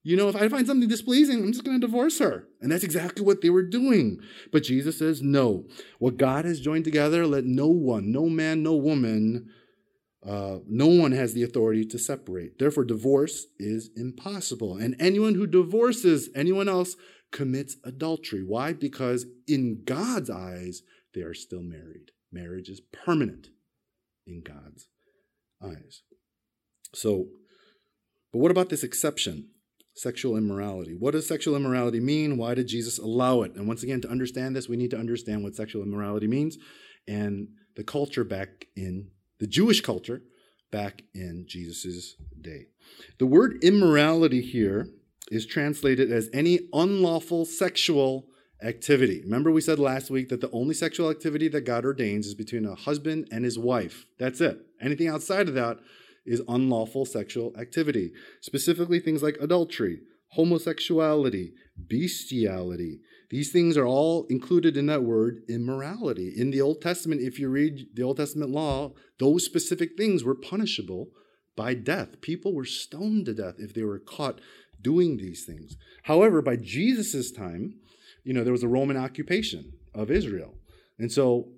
You 0.02 0.16
know, 0.16 0.30
if 0.30 0.36
I 0.36 0.48
find 0.48 0.66
something 0.66 0.88
displeasing, 0.88 1.44
I'm 1.44 1.52
just 1.52 1.66
going 1.66 1.80
to 1.80 1.86
divorce 1.86 2.20
her. 2.20 2.48
And 2.62 2.72
that's 2.72 2.86
exactly 2.86 3.24
what 3.24 3.42
they 3.42 3.50
were 3.50 3.64
doing. 3.64 4.20
But 4.52 4.64
Jesus 4.64 4.98
says, 4.98 5.22
no. 5.22 5.66
What 6.00 6.18
God 6.18 6.46
has 6.46 6.62
joined 6.62 6.86
together, 6.86 7.28
let 7.28 7.44
no 7.44 7.68
one, 7.68 8.12
no 8.12 8.28
man, 8.28 8.64
no 8.64 8.76
woman 8.76 9.50
uh, 10.26 10.60
no 10.68 10.88
one 10.88 11.14
has 11.14 11.34
the 11.34 11.44
authority 11.44 11.86
to 11.86 11.98
separate. 11.98 12.60
Therefore, 12.60 12.84
divorce 12.84 13.48
is 13.58 13.90
impossible. 13.96 14.76
And 14.76 14.96
anyone 15.00 15.36
who 15.36 15.48
divorces 15.48 16.30
anyone 16.36 16.68
else 16.68 16.96
commits 17.32 17.78
adultery. 17.84 18.44
Why? 18.44 18.74
Because 18.74 19.26
in 19.48 19.84
God's 19.86 20.30
eyes, 20.30 20.82
they 21.14 21.22
are 21.22 21.34
still 21.34 21.64
married. 21.64 22.12
Marriage 22.32 22.70
is 22.70 22.82
permanent 22.82 23.48
in 24.28 24.42
God's 24.42 24.88
eyes. 25.64 26.02
So, 26.94 27.26
but 28.32 28.40
what 28.40 28.52
about 28.52 28.70
this 28.70 28.84
exception? 28.84 29.50
Sexual 29.96 30.38
immorality. 30.38 30.96
What 30.98 31.12
does 31.12 31.28
sexual 31.28 31.56
immorality 31.56 32.00
mean? 32.00 32.38
Why 32.38 32.54
did 32.54 32.68
Jesus 32.68 32.98
allow 32.98 33.42
it? 33.42 33.56
And 33.56 33.68
once 33.68 33.84
again, 33.84 34.02
to 34.02 34.10
understand 34.10 34.56
this, 34.56 34.70
we 34.70 34.78
need 34.78 34.92
to 34.92 35.00
understand 35.00 35.44
what 35.44 35.56
sexual 35.56 35.84
immorality 35.84 36.28
means 36.28 36.58
and 37.08 37.50
the 37.76 37.84
culture 37.84 38.24
back 38.24 38.66
in 38.76 39.10
the 39.40 39.48
Jewish 39.48 39.82
culture 39.82 40.22
back 40.72 41.02
in 41.14 41.46
Jesus' 41.48 42.16
day. 42.40 42.68
The 43.18 43.26
word 43.26 43.58
immorality 43.64 44.42
here 44.42 44.88
is 45.32 45.46
translated 45.46 46.12
as 46.12 46.30
any 46.34 46.60
unlawful 46.74 47.46
sexual 47.46 48.26
activity. 48.62 49.22
Remember, 49.24 49.52
we 49.52 49.62
said 49.62 49.80
last 49.80 50.10
week 50.10 50.30
that 50.30 50.42
the 50.42 50.52
only 50.52 50.74
sexual 50.74 51.10
activity 51.10 51.48
that 51.50 51.62
God 51.62 51.86
ordains 51.86 52.28
is 52.28 52.36
between 52.36 52.66
a 52.66 52.76
husband 52.76 53.28
and 53.32 53.46
his 53.46 53.58
wife. 53.58 54.06
That's 54.18 54.42
it. 54.42 54.60
Anything 54.82 55.08
outside 55.08 55.48
of 55.48 55.54
that 55.56 55.78
is 56.26 56.42
unlawful 56.48 57.06
sexual 57.06 57.56
activity. 57.58 58.12
Specifically, 58.42 59.00
things 59.00 59.24
like 59.24 59.38
adultery, 59.40 60.02
homosexuality, 60.34 61.54
bestiality, 61.78 63.00
these 63.30 63.52
things 63.52 63.78
are 63.78 63.86
all 63.86 64.26
included 64.30 64.76
in 64.76 64.88
that 64.88 65.04
word 65.04 65.44
immorality. 65.48 66.34
In 66.36 66.50
the 66.50 66.62
Old 66.62 66.82
Testament, 66.82 67.22
if 67.22 67.38
you 67.40 67.48
read 67.50 67.88
the 67.94 68.04
Old 68.04 68.18
Testament 68.18 68.50
law, 68.52 68.94
those 69.20 69.46
specific 69.46 69.92
things 69.96 70.24
were 70.24 70.36
punishable 70.36 71.10
by 71.56 71.76
death. 71.76 72.22
People 72.22 72.56
were 72.56 72.66
stoned 72.66 73.26
to 73.28 73.34
death 73.34 73.56
if 73.60 73.74
they 73.74 73.84
were 73.84 74.00
caught 74.00 74.42
doing 74.82 75.18
these 75.18 75.46
things. 75.46 75.76
However, 76.04 76.42
by 76.42 76.56
Jesus' 76.56 77.32
time, 77.32 77.76
you 78.24 78.34
know, 78.34 78.44
there 78.44 78.54
was 78.54 78.64
a 78.64 78.68
Roman 78.68 78.98
occupation 78.98 79.74
of 79.94 80.12
Israel. 80.12 80.56
And 80.98 81.12
so 81.12 81.50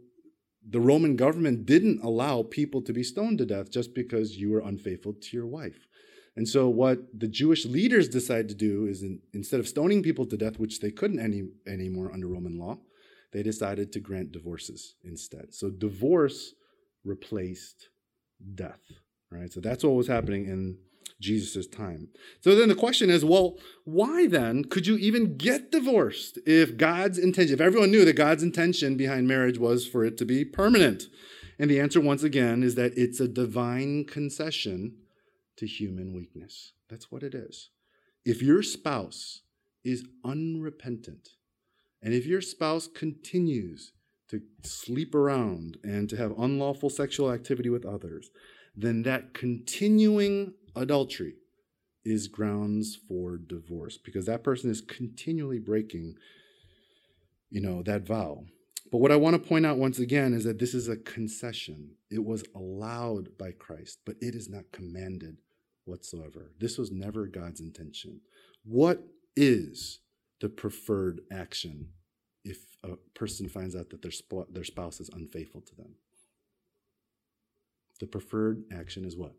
the 0.67 0.80
Roman 0.80 1.15
government 1.15 1.65
didn't 1.65 2.04
allow 2.04 2.43
people 2.43 2.82
to 2.84 2.93
be 2.93 3.04
stoned 3.04 3.39
to 3.39 3.45
death 3.45 3.71
just 3.71 3.93
because 3.93 4.38
you 4.38 4.52
were 4.52 4.60
unfaithful 4.60 5.13
to 5.13 5.38
your 5.38 5.47
wife. 5.47 5.88
And 6.36 6.47
so, 6.47 6.69
what 6.69 7.00
the 7.17 7.28
Jewish 7.28 7.65
leaders 7.65 8.08
decided 8.08 8.47
to 8.50 8.56
do 8.56 8.86
is 8.86 9.04
in, 9.04 9.19
instead 9.34 9.60
of 9.60 9.67
stoning 9.67 10.02
people 10.02 10.26
to 10.28 10.38
death, 10.38 10.60
which 10.60 10.80
they 10.80 10.91
couldn't 10.91 11.19
any 11.19 11.43
anymore 11.67 12.12
under 12.13 12.28
Roman 12.28 12.58
law, 12.58 12.78
they 13.34 13.43
decided 13.43 13.91
to 13.91 14.00
grant 14.00 14.32
divorces 14.32 14.95
instead. 15.04 15.54
So, 15.54 15.69
divorce 15.69 16.54
replaced 17.04 17.89
death, 18.56 18.80
right? 19.30 19.52
So, 19.52 19.60
that's 19.60 19.84
what 19.84 19.91
was 19.95 20.08
happening 20.08 20.45
in 20.45 20.78
Jesus' 21.22 21.68
time. 21.68 22.10
So, 22.42 22.56
then 22.56 22.68
the 22.68 22.76
question 22.76 23.10
is 23.10 23.24
well, 23.24 23.58
why 23.86 24.28
then 24.28 24.66
could 24.66 24.88
you 24.88 24.98
even 24.98 25.38
get 25.38 25.72
divorced 25.72 26.40
if 26.46 26.76
God's 26.76 27.18
intention, 27.18 27.54
if 27.54 27.62
everyone 27.62 27.92
knew 27.92 28.04
that 28.04 28.18
God's 28.18 28.44
intention 28.44 28.98
behind 28.98 29.28
marriage 29.28 29.58
was 29.58 29.88
for 29.88 30.04
it 30.04 30.18
to 30.18 30.26
be 30.26 30.44
permanent? 30.44 31.04
And 31.58 31.70
the 31.70 31.80
answer, 31.80 32.02
once 32.02 32.24
again, 32.24 32.64
is 32.64 32.76
that 32.76 32.98
it's 32.98 33.20
a 33.20 33.28
divine 33.28 34.06
concession 34.06 34.96
to 35.58 35.68
human 35.68 36.14
weakness. 36.14 36.74
That's 36.90 37.12
what 37.12 37.24
it 37.24 37.36
is. 37.36 37.70
If 38.26 38.42
your 38.42 38.64
spouse 38.64 39.42
is 39.84 40.06
unrepentant, 40.26 41.30
and 42.02 42.14
if 42.14 42.26
your 42.26 42.42
spouse 42.42 42.88
continues 42.88 43.94
to 44.30 44.42
sleep 44.64 45.14
around 45.14 45.78
and 45.84 46.10
to 46.10 46.18
have 46.18 46.38
unlawful 46.38 46.90
sexual 46.90 47.32
activity 47.32 47.70
with 47.70 47.86
others, 47.86 48.32
then 48.76 49.04
that 49.04 49.34
continuing 49.34 50.54
adultery 50.76 51.36
is 52.04 52.28
grounds 52.28 52.98
for 53.08 53.38
divorce 53.38 53.98
because 53.98 54.26
that 54.26 54.44
person 54.44 54.70
is 54.70 54.82
continually 54.82 55.60
breaking 55.60 56.16
you 57.50 57.62
know 57.62 57.84
that 57.84 58.08
vow 58.08 58.44
but 58.92 58.98
what 58.98 59.12
i 59.12 59.16
want 59.16 59.34
to 59.36 59.50
point 59.50 59.66
out 59.66 59.78
once 59.78 60.00
again 60.00 60.34
is 60.34 60.44
that 60.44 60.58
this 60.58 60.74
is 60.74 60.88
a 60.88 60.98
concession 60.98 61.92
it 62.10 62.24
was 62.24 62.44
allowed 62.56 63.38
by 63.38 63.52
christ 63.52 64.00
but 64.06 64.16
it 64.20 64.34
is 64.34 64.50
not 64.50 64.72
commanded 64.72 65.38
whatsoever. 65.86 66.52
This 66.60 66.78
was 66.78 66.92
never 66.92 67.28
God's 67.28 67.60
intention. 67.60 68.22
What 68.64 69.04
is 69.36 70.00
the 70.40 70.50
preferred 70.50 71.22
action 71.32 71.90
if 72.44 72.58
a 72.84 72.96
person 73.14 73.48
finds 73.48 73.76
out 73.76 73.90
that 73.90 74.02
their, 74.02 74.12
sp- 74.14 74.50
their 74.52 74.64
spouse 74.64 75.00
is 75.00 75.10
unfaithful 75.10 75.62
to 75.62 75.76
them? 75.76 75.96
The 78.00 78.08
preferred 78.08 78.64
action 78.74 79.06
is 79.06 79.16
what? 79.16 79.36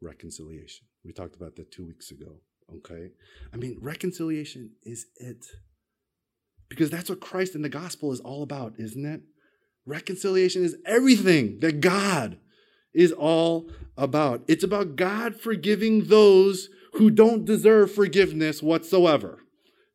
Reconciliation. 0.00 0.86
We 1.04 1.12
talked 1.12 1.36
about 1.36 1.56
that 1.56 1.72
two 1.72 1.86
weeks 1.86 2.10
ago. 2.10 2.40
Okay? 2.76 3.10
I 3.52 3.56
mean, 3.56 3.78
reconciliation 3.80 4.72
is 4.82 5.06
it. 5.16 5.46
Because 6.68 6.90
that's 6.90 7.08
what 7.08 7.20
Christ 7.20 7.54
in 7.54 7.62
the 7.62 7.68
gospel 7.68 8.12
is 8.12 8.20
all 8.20 8.42
about, 8.42 8.74
isn't 8.78 9.06
it? 9.06 9.22
Reconciliation 9.86 10.64
is 10.64 10.76
everything 10.84 11.60
that 11.60 11.80
God 11.80 12.38
is 12.92 13.12
all 13.12 13.70
about. 13.96 14.42
It's 14.48 14.64
about 14.64 14.96
God 14.96 15.40
forgiving 15.40 16.04
those 16.04 16.68
who 16.94 17.10
don't 17.10 17.44
deserve 17.44 17.92
forgiveness 17.92 18.62
whatsoever. 18.62 19.40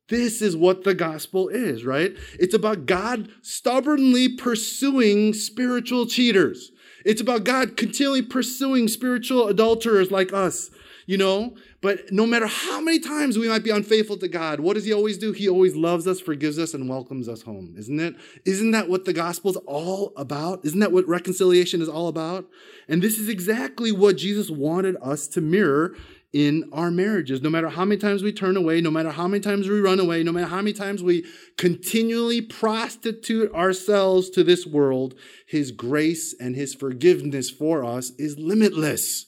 This 0.10 0.42
is 0.42 0.56
what 0.56 0.84
the 0.84 0.94
gospel 0.94 1.48
is, 1.48 1.86
right? 1.86 2.16
It's 2.40 2.54
about 2.54 2.86
God 2.86 3.30
stubbornly 3.42 4.30
pursuing 4.30 5.34
spiritual 5.34 6.08
cheaters. 6.08 6.72
It's 7.06 7.22
about 7.22 7.44
God 7.44 7.78
continually 7.78 8.22
pursuing 8.22 8.88
spiritual 8.88 9.48
adulterers 9.48 10.12
like 10.12 10.34
us, 10.34 10.70
you 11.06 11.18
know? 11.18 11.56
But 11.82 12.12
no 12.12 12.26
matter 12.26 12.48
how 12.48 12.80
many 12.80 13.00
times 13.00 13.38
we 13.38 13.50
might 13.50 13.64
be 13.64 13.70
unfaithful 13.70 14.16
to 14.18 14.28
God, 14.30 14.62
what 14.62 14.76
does 14.76 14.86
He 14.86 14.94
always 14.94 15.18
do? 15.18 15.34
He 15.34 15.50
always 15.50 15.76
loves 15.76 16.08
us, 16.08 16.22
forgives 16.22 16.58
us, 16.58 16.74
and 16.74 16.88
welcomes 16.88 17.28
us 17.28 17.42
home, 17.42 17.76
isn't 17.78 18.00
it? 18.00 18.16
Isn't 18.46 18.72
that 18.72 18.88
what 18.88 19.04
the 19.04 19.12
gospel's 19.12 19.58
all 19.66 20.14
about? 20.16 20.64
Isn't 20.64 20.80
that 20.80 20.94
what 20.94 21.08
reconciliation 21.08 21.82
is 21.82 21.90
all 21.90 22.08
about? 22.08 22.48
And 22.88 23.02
this 23.02 23.20
is 23.20 23.28
exactly 23.28 23.92
what 23.92 24.16
Jesus 24.16 24.50
wanted 24.50 24.96
us 25.02 25.28
to 25.30 25.42
mirror 25.42 25.96
in 26.34 26.68
our 26.74 26.90
marriages. 26.90 27.42
No 27.42 27.50
matter 27.52 27.70
how 27.70 27.86
many 27.86 28.02
times 28.02 28.24
we 28.24 28.34
turn 28.34 28.58
away, 28.58 28.82
no 28.82 28.90
matter 28.90 29.12
how 29.12 29.28
many 29.28 29.40
times 29.40 29.70
we 29.70 29.80
run 29.80 30.00
away, 30.00 30.24
no 30.24 30.32
matter 30.32 30.48
how 30.48 30.58
many 30.58 30.74
times 30.74 31.04
we 31.04 31.26
continually 31.58 32.42
prostitute 32.42 33.54
ourselves 33.54 34.32
to 34.32 34.44
this 34.44 34.66
world, 34.66 35.14
His 35.48 35.72
grace 35.72 36.36
and 36.40 36.56
His 36.56 36.74
forgiveness 36.74 37.52
for 37.52 37.86
us 37.86 38.12
is 38.18 38.40
limitless. 38.40 39.28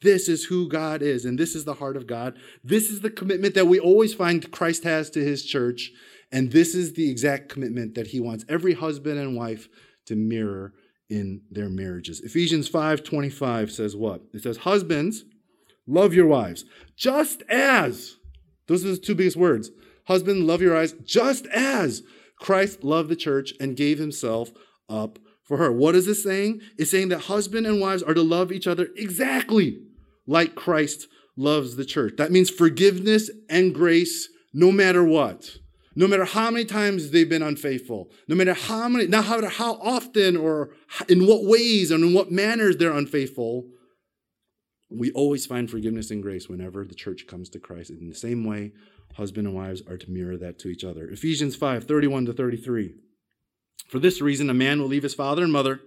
This 0.00 0.28
is 0.28 0.44
who 0.44 0.68
God 0.68 1.02
is, 1.02 1.24
and 1.24 1.36
this 1.36 1.56
is 1.56 1.64
the 1.64 1.74
heart 1.74 1.96
of 1.96 2.06
God. 2.06 2.38
This 2.62 2.88
is 2.88 3.00
the 3.00 3.10
commitment 3.10 3.54
that 3.54 3.66
we 3.66 3.80
always 3.80 4.14
find 4.14 4.48
Christ 4.52 4.84
has 4.84 5.10
to 5.10 5.24
His 5.24 5.44
church, 5.44 5.90
and 6.30 6.52
this 6.52 6.72
is 6.72 6.92
the 6.92 7.10
exact 7.10 7.48
commitment 7.48 7.96
that 7.96 8.08
He 8.08 8.20
wants 8.20 8.44
every 8.48 8.74
husband 8.74 9.18
and 9.18 9.36
wife 9.36 9.68
to 10.06 10.14
mirror 10.14 10.72
in 11.10 11.40
their 11.50 11.68
marriages. 11.68 12.20
Ephesians 12.20 12.68
5:25 12.68 13.72
says 13.72 13.96
what? 13.96 14.22
It 14.32 14.42
says, 14.42 14.58
"Husbands, 14.58 15.24
Love 15.88 16.12
your 16.12 16.26
wives, 16.26 16.66
just 16.96 17.42
as, 17.48 18.16
those 18.66 18.84
are 18.84 18.90
the 18.90 18.98
two 18.98 19.14
biggest 19.14 19.36
words. 19.36 19.70
Husband, 20.04 20.46
love 20.46 20.60
your 20.60 20.74
wives, 20.74 20.94
just 21.04 21.46
as 21.46 22.02
Christ 22.38 22.84
loved 22.84 23.08
the 23.08 23.16
church 23.16 23.54
and 23.58 23.76
gave 23.76 23.98
himself 23.98 24.50
up 24.88 25.18
for 25.42 25.56
her. 25.56 25.72
What 25.72 25.94
is 25.94 26.04
this 26.04 26.22
saying? 26.22 26.60
It's 26.76 26.90
saying 26.90 27.08
that 27.08 27.20
husband 27.20 27.66
and 27.66 27.80
wives 27.80 28.02
are 28.02 28.14
to 28.14 28.22
love 28.22 28.52
each 28.52 28.66
other 28.66 28.88
exactly 28.96 29.80
like 30.26 30.54
Christ 30.54 31.08
loves 31.36 31.76
the 31.76 31.86
church. 31.86 32.14
That 32.18 32.30
means 32.30 32.50
forgiveness 32.50 33.30
and 33.48 33.74
grace 33.74 34.28
no 34.52 34.70
matter 34.70 35.02
what. 35.02 35.56
No 35.96 36.06
matter 36.06 36.26
how 36.26 36.50
many 36.50 36.64
times 36.64 37.10
they've 37.10 37.28
been 37.28 37.42
unfaithful, 37.42 38.10
no 38.28 38.36
matter 38.36 38.54
how 38.54 38.88
many, 38.88 39.06
not 39.08 39.24
how, 39.24 39.44
how 39.48 39.74
often 39.74 40.36
or 40.36 40.70
in 41.08 41.26
what 41.26 41.44
ways 41.44 41.90
and 41.90 42.04
in 42.04 42.14
what 42.14 42.30
manners 42.30 42.76
they're 42.76 42.92
unfaithful, 42.92 43.66
we 44.90 45.10
always 45.12 45.46
find 45.46 45.70
forgiveness 45.70 46.10
and 46.10 46.22
grace 46.22 46.48
whenever 46.48 46.84
the 46.84 46.94
church 46.94 47.26
comes 47.26 47.48
to 47.50 47.58
Christ. 47.58 47.90
In 47.90 48.08
the 48.08 48.14
same 48.14 48.44
way, 48.44 48.72
husband 49.14 49.46
and 49.46 49.56
wives 49.56 49.82
are 49.88 49.98
to 49.98 50.10
mirror 50.10 50.36
that 50.38 50.58
to 50.60 50.68
each 50.68 50.84
other. 50.84 51.08
Ephesians 51.08 51.56
5 51.56 51.84
31 51.84 52.26
to 52.26 52.32
33. 52.32 52.94
For 53.88 53.98
this 53.98 54.20
reason, 54.20 54.50
a 54.50 54.54
man 54.54 54.80
will 54.80 54.88
leave 54.88 55.02
his 55.02 55.14
father 55.14 55.42
and 55.42 55.52
mother 55.52 55.80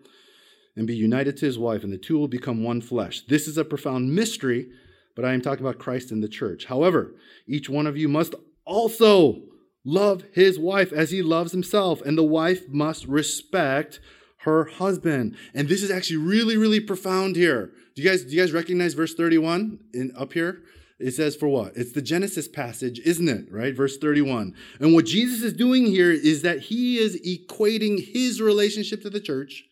and 0.75 0.87
be 0.87 0.95
united 0.95 1.37
to 1.37 1.45
his 1.45 1.59
wife, 1.59 1.83
and 1.83 1.91
the 1.91 1.97
two 1.97 2.17
will 2.17 2.27
become 2.27 2.63
one 2.63 2.81
flesh. 2.81 3.21
This 3.27 3.47
is 3.47 3.57
a 3.57 3.65
profound 3.65 4.15
mystery, 4.15 4.69
but 5.15 5.25
I 5.25 5.33
am 5.33 5.41
talking 5.41 5.65
about 5.65 5.79
Christ 5.79 6.11
and 6.11 6.23
the 6.23 6.29
church. 6.29 6.65
However, 6.65 7.13
each 7.47 7.69
one 7.69 7.87
of 7.87 7.97
you 7.97 8.07
must 8.07 8.33
also 8.65 9.41
love 9.83 10.23
his 10.31 10.57
wife 10.57 10.93
as 10.93 11.11
he 11.11 11.21
loves 11.21 11.51
himself, 11.51 12.01
and 12.01 12.17
the 12.17 12.23
wife 12.23 12.69
must 12.69 13.05
respect 13.05 13.99
her 14.41 14.65
husband. 14.65 15.35
And 15.53 15.69
this 15.69 15.83
is 15.83 15.91
actually 15.91 16.17
really, 16.17 16.57
really 16.57 16.79
profound 16.79 17.35
here. 17.35 17.71
Do 17.95 18.01
you 18.01 18.09
guys 18.09 18.23
do 18.23 18.35
you 18.35 18.41
guys 18.41 18.51
recognize 18.51 18.93
verse 18.93 19.13
31 19.13 19.79
in 19.93 20.11
up 20.17 20.33
here? 20.33 20.63
It 20.99 21.11
says 21.11 21.35
for 21.35 21.47
what? 21.47 21.75
It's 21.75 21.93
the 21.93 22.01
Genesis 22.01 22.47
passage, 22.47 22.99
isn't 22.99 23.27
it? 23.27 23.51
Right? 23.51 23.75
Verse 23.75 23.97
31. 23.97 24.53
And 24.79 24.93
what 24.93 25.05
Jesus 25.05 25.41
is 25.41 25.53
doing 25.53 25.87
here 25.87 26.11
is 26.11 26.43
that 26.43 26.59
he 26.59 26.97
is 26.97 27.19
equating 27.21 28.13
his 28.13 28.41
relationship 28.41 29.01
to 29.01 29.09
the 29.09 29.19
church 29.19 29.65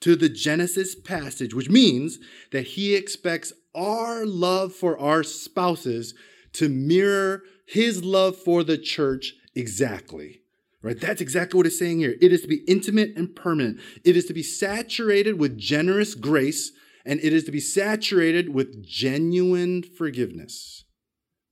to 0.00 0.14
the 0.14 0.28
Genesis 0.28 0.94
passage, 0.94 1.54
which 1.54 1.70
means 1.70 2.18
that 2.52 2.62
he 2.62 2.94
expects 2.94 3.52
our 3.74 4.26
love 4.26 4.72
for 4.72 4.98
our 4.98 5.22
spouses 5.22 6.14
to 6.52 6.68
mirror 6.68 7.42
his 7.66 8.04
love 8.04 8.36
for 8.36 8.62
the 8.62 8.78
church 8.78 9.34
exactly. 9.54 10.40
Right? 10.86 11.00
That's 11.00 11.20
exactly 11.20 11.58
what 11.58 11.66
it's 11.66 11.80
saying 11.80 11.98
here. 11.98 12.14
It 12.20 12.32
is 12.32 12.42
to 12.42 12.46
be 12.46 12.62
intimate 12.68 13.16
and 13.16 13.34
permanent. 13.34 13.80
It 14.04 14.16
is 14.16 14.26
to 14.26 14.32
be 14.32 14.44
saturated 14.44 15.36
with 15.36 15.58
generous 15.58 16.14
grace 16.14 16.70
and 17.04 17.18
it 17.24 17.32
is 17.32 17.42
to 17.44 17.50
be 17.50 17.58
saturated 17.58 18.54
with 18.54 18.86
genuine 18.86 19.82
forgiveness. 19.82 20.84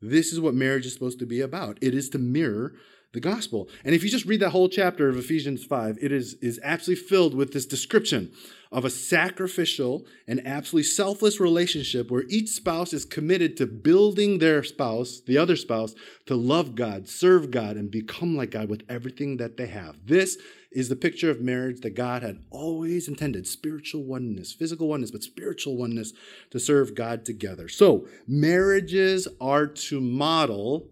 This 0.00 0.32
is 0.32 0.38
what 0.38 0.54
marriage 0.54 0.86
is 0.86 0.94
supposed 0.94 1.18
to 1.18 1.26
be 1.26 1.40
about. 1.40 1.78
It 1.82 1.96
is 1.96 2.08
to 2.10 2.18
mirror 2.18 2.74
the 3.14 3.20
gospel. 3.20 3.68
And 3.84 3.94
if 3.94 4.04
you 4.04 4.10
just 4.10 4.26
read 4.26 4.40
that 4.40 4.50
whole 4.50 4.68
chapter 4.68 5.08
of 5.08 5.16
Ephesians 5.16 5.64
5, 5.64 5.98
it 6.02 6.12
is, 6.12 6.34
is 6.34 6.60
absolutely 6.62 7.04
filled 7.04 7.34
with 7.34 7.52
this 7.52 7.64
description 7.64 8.32
of 8.70 8.84
a 8.84 8.90
sacrificial 8.90 10.04
and 10.26 10.44
absolutely 10.44 10.82
selfless 10.82 11.38
relationship 11.38 12.10
where 12.10 12.24
each 12.28 12.48
spouse 12.48 12.92
is 12.92 13.04
committed 13.04 13.56
to 13.56 13.66
building 13.66 14.38
their 14.38 14.64
spouse, 14.64 15.22
the 15.26 15.38
other 15.38 15.54
spouse, 15.54 15.94
to 16.26 16.34
love 16.34 16.74
God, 16.74 17.08
serve 17.08 17.52
God, 17.52 17.76
and 17.76 17.90
become 17.90 18.36
like 18.36 18.50
God 18.50 18.68
with 18.68 18.82
everything 18.88 19.36
that 19.36 19.56
they 19.56 19.68
have. 19.68 19.96
This 20.04 20.36
is 20.72 20.88
the 20.88 20.96
picture 20.96 21.30
of 21.30 21.40
marriage 21.40 21.82
that 21.82 21.94
God 21.94 22.24
had 22.24 22.42
always 22.50 23.06
intended 23.06 23.46
spiritual 23.46 24.02
oneness, 24.02 24.52
physical 24.52 24.88
oneness, 24.88 25.12
but 25.12 25.22
spiritual 25.22 25.76
oneness 25.76 26.12
to 26.50 26.58
serve 26.58 26.96
God 26.96 27.24
together. 27.24 27.68
So, 27.68 28.08
marriages 28.26 29.28
are 29.40 29.68
to 29.68 30.00
model 30.00 30.88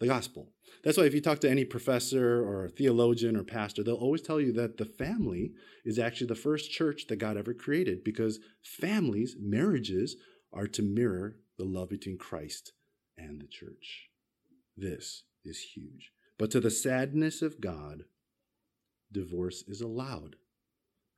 the 0.00 0.06
gospel. 0.06 0.48
That's 0.82 0.96
why 0.96 1.04
if 1.04 1.14
you 1.14 1.20
talk 1.20 1.40
to 1.40 1.50
any 1.50 1.64
professor 1.64 2.42
or 2.42 2.68
theologian 2.68 3.36
or 3.36 3.44
pastor, 3.44 3.82
they'll 3.82 3.94
always 3.96 4.22
tell 4.22 4.40
you 4.40 4.52
that 4.52 4.78
the 4.78 4.86
family 4.86 5.52
is 5.84 5.98
actually 5.98 6.28
the 6.28 6.34
first 6.34 6.70
church 6.70 7.06
that 7.08 7.16
God 7.16 7.36
ever 7.36 7.52
created 7.52 8.02
because 8.02 8.40
families, 8.62 9.36
marriages, 9.38 10.16
are 10.52 10.66
to 10.68 10.82
mirror 10.82 11.36
the 11.58 11.64
love 11.64 11.90
between 11.90 12.16
Christ 12.16 12.72
and 13.18 13.40
the 13.40 13.46
church. 13.46 14.08
This 14.76 15.24
is 15.44 15.60
huge. 15.74 16.12
But 16.38 16.50
to 16.52 16.60
the 16.60 16.70
sadness 16.70 17.42
of 17.42 17.60
God, 17.60 18.04
divorce 19.12 19.62
is 19.68 19.82
allowed, 19.82 20.36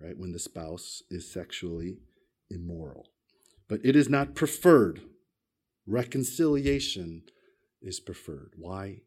right? 0.00 0.18
When 0.18 0.32
the 0.32 0.40
spouse 0.40 1.02
is 1.10 1.32
sexually 1.32 1.98
immoral. 2.50 3.06
But 3.68 3.80
it 3.84 3.94
is 3.94 4.08
not 4.08 4.34
preferred. 4.34 5.02
Reconciliation 5.86 7.22
is 7.80 8.00
preferred. 8.00 8.54
Why? 8.56 9.02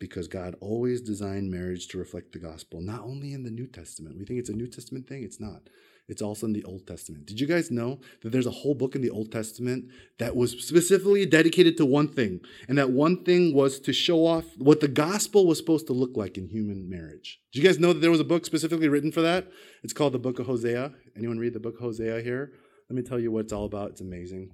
Because 0.00 0.26
God 0.26 0.56
always 0.60 1.00
designed 1.00 1.52
marriage 1.52 1.86
to 1.88 1.98
reflect 1.98 2.32
the 2.32 2.40
gospel, 2.40 2.80
not 2.80 3.02
only 3.02 3.32
in 3.32 3.44
the 3.44 3.50
New 3.50 3.68
Testament. 3.68 4.18
We 4.18 4.24
think 4.24 4.40
it's 4.40 4.48
a 4.48 4.54
New 4.54 4.66
Testament 4.66 5.06
thing, 5.06 5.22
it's 5.22 5.38
not. 5.38 5.62
It's 6.10 6.22
also 6.22 6.46
in 6.46 6.52
the 6.52 6.64
Old 6.64 6.88
Testament. 6.88 7.26
Did 7.26 7.40
you 7.40 7.46
guys 7.46 7.70
know 7.70 8.00
that 8.22 8.30
there's 8.30 8.46
a 8.46 8.50
whole 8.50 8.74
book 8.74 8.96
in 8.96 9.00
the 9.00 9.10
Old 9.10 9.30
Testament 9.30 9.84
that 10.18 10.34
was 10.34 10.50
specifically 10.66 11.24
dedicated 11.24 11.76
to 11.76 11.86
one 11.86 12.08
thing? 12.08 12.40
And 12.68 12.76
that 12.78 12.90
one 12.90 13.22
thing 13.22 13.54
was 13.54 13.78
to 13.80 13.92
show 13.92 14.26
off 14.26 14.44
what 14.58 14.80
the 14.80 14.88
gospel 14.88 15.46
was 15.46 15.58
supposed 15.58 15.86
to 15.86 15.92
look 15.92 16.16
like 16.16 16.36
in 16.36 16.48
human 16.48 16.90
marriage. 16.90 17.40
Did 17.52 17.62
you 17.62 17.68
guys 17.68 17.78
know 17.78 17.92
that 17.92 18.00
there 18.00 18.10
was 18.10 18.18
a 18.18 18.24
book 18.24 18.44
specifically 18.44 18.88
written 18.88 19.12
for 19.12 19.20
that? 19.20 19.46
It's 19.84 19.92
called 19.92 20.12
the 20.12 20.18
Book 20.18 20.40
of 20.40 20.46
Hosea. 20.46 20.92
Anyone 21.16 21.38
read 21.38 21.52
the 21.52 21.60
Book 21.60 21.74
of 21.74 21.82
Hosea 21.82 22.22
here? 22.22 22.54
Let 22.88 22.96
me 22.96 23.02
tell 23.02 23.20
you 23.20 23.30
what 23.30 23.44
it's 23.44 23.52
all 23.52 23.66
about. 23.66 23.90
It's 23.90 24.00
amazing. 24.00 24.50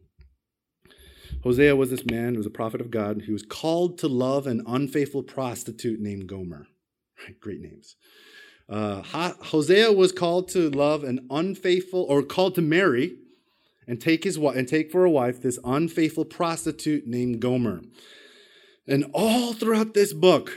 Hosea 1.47 1.77
was 1.77 1.91
this 1.91 2.05
man 2.05 2.33
who 2.33 2.39
was 2.39 2.47
a 2.47 2.51
prophet 2.51 2.81
of 2.81 2.91
God. 2.91 3.23
He 3.23 3.33
was 3.33 3.45
called 3.45 3.99
to 3.99 4.09
love 4.09 4.49
an 4.49 4.65
unfaithful 4.67 5.23
prostitute 5.23 6.01
named 6.01 6.27
Gomer. 6.27 6.67
Great 7.41 7.61
names. 7.61 7.95
Uh, 8.69 9.03
Hosea 9.03 9.93
was 9.93 10.11
called 10.11 10.49
to 10.49 10.69
love 10.69 11.05
an 11.05 11.25
unfaithful, 11.31 12.05
or 12.09 12.25
called 12.25 12.57
to 12.57 12.63
marry 12.63 13.19
and 13.87 14.01
take 14.01 14.25
his 14.25 14.37
and 14.37 14.67
take 14.67 14.91
for 14.91 15.05
a 15.05 15.11
wife 15.11 15.41
this 15.41 15.61
unfaithful 15.65 16.25
prostitute 16.25 17.07
named 17.07 17.39
Gomer. 17.39 17.83
And 18.89 19.09
all 19.15 19.53
throughout 19.53 19.95
this 19.95 20.13
book, 20.13 20.51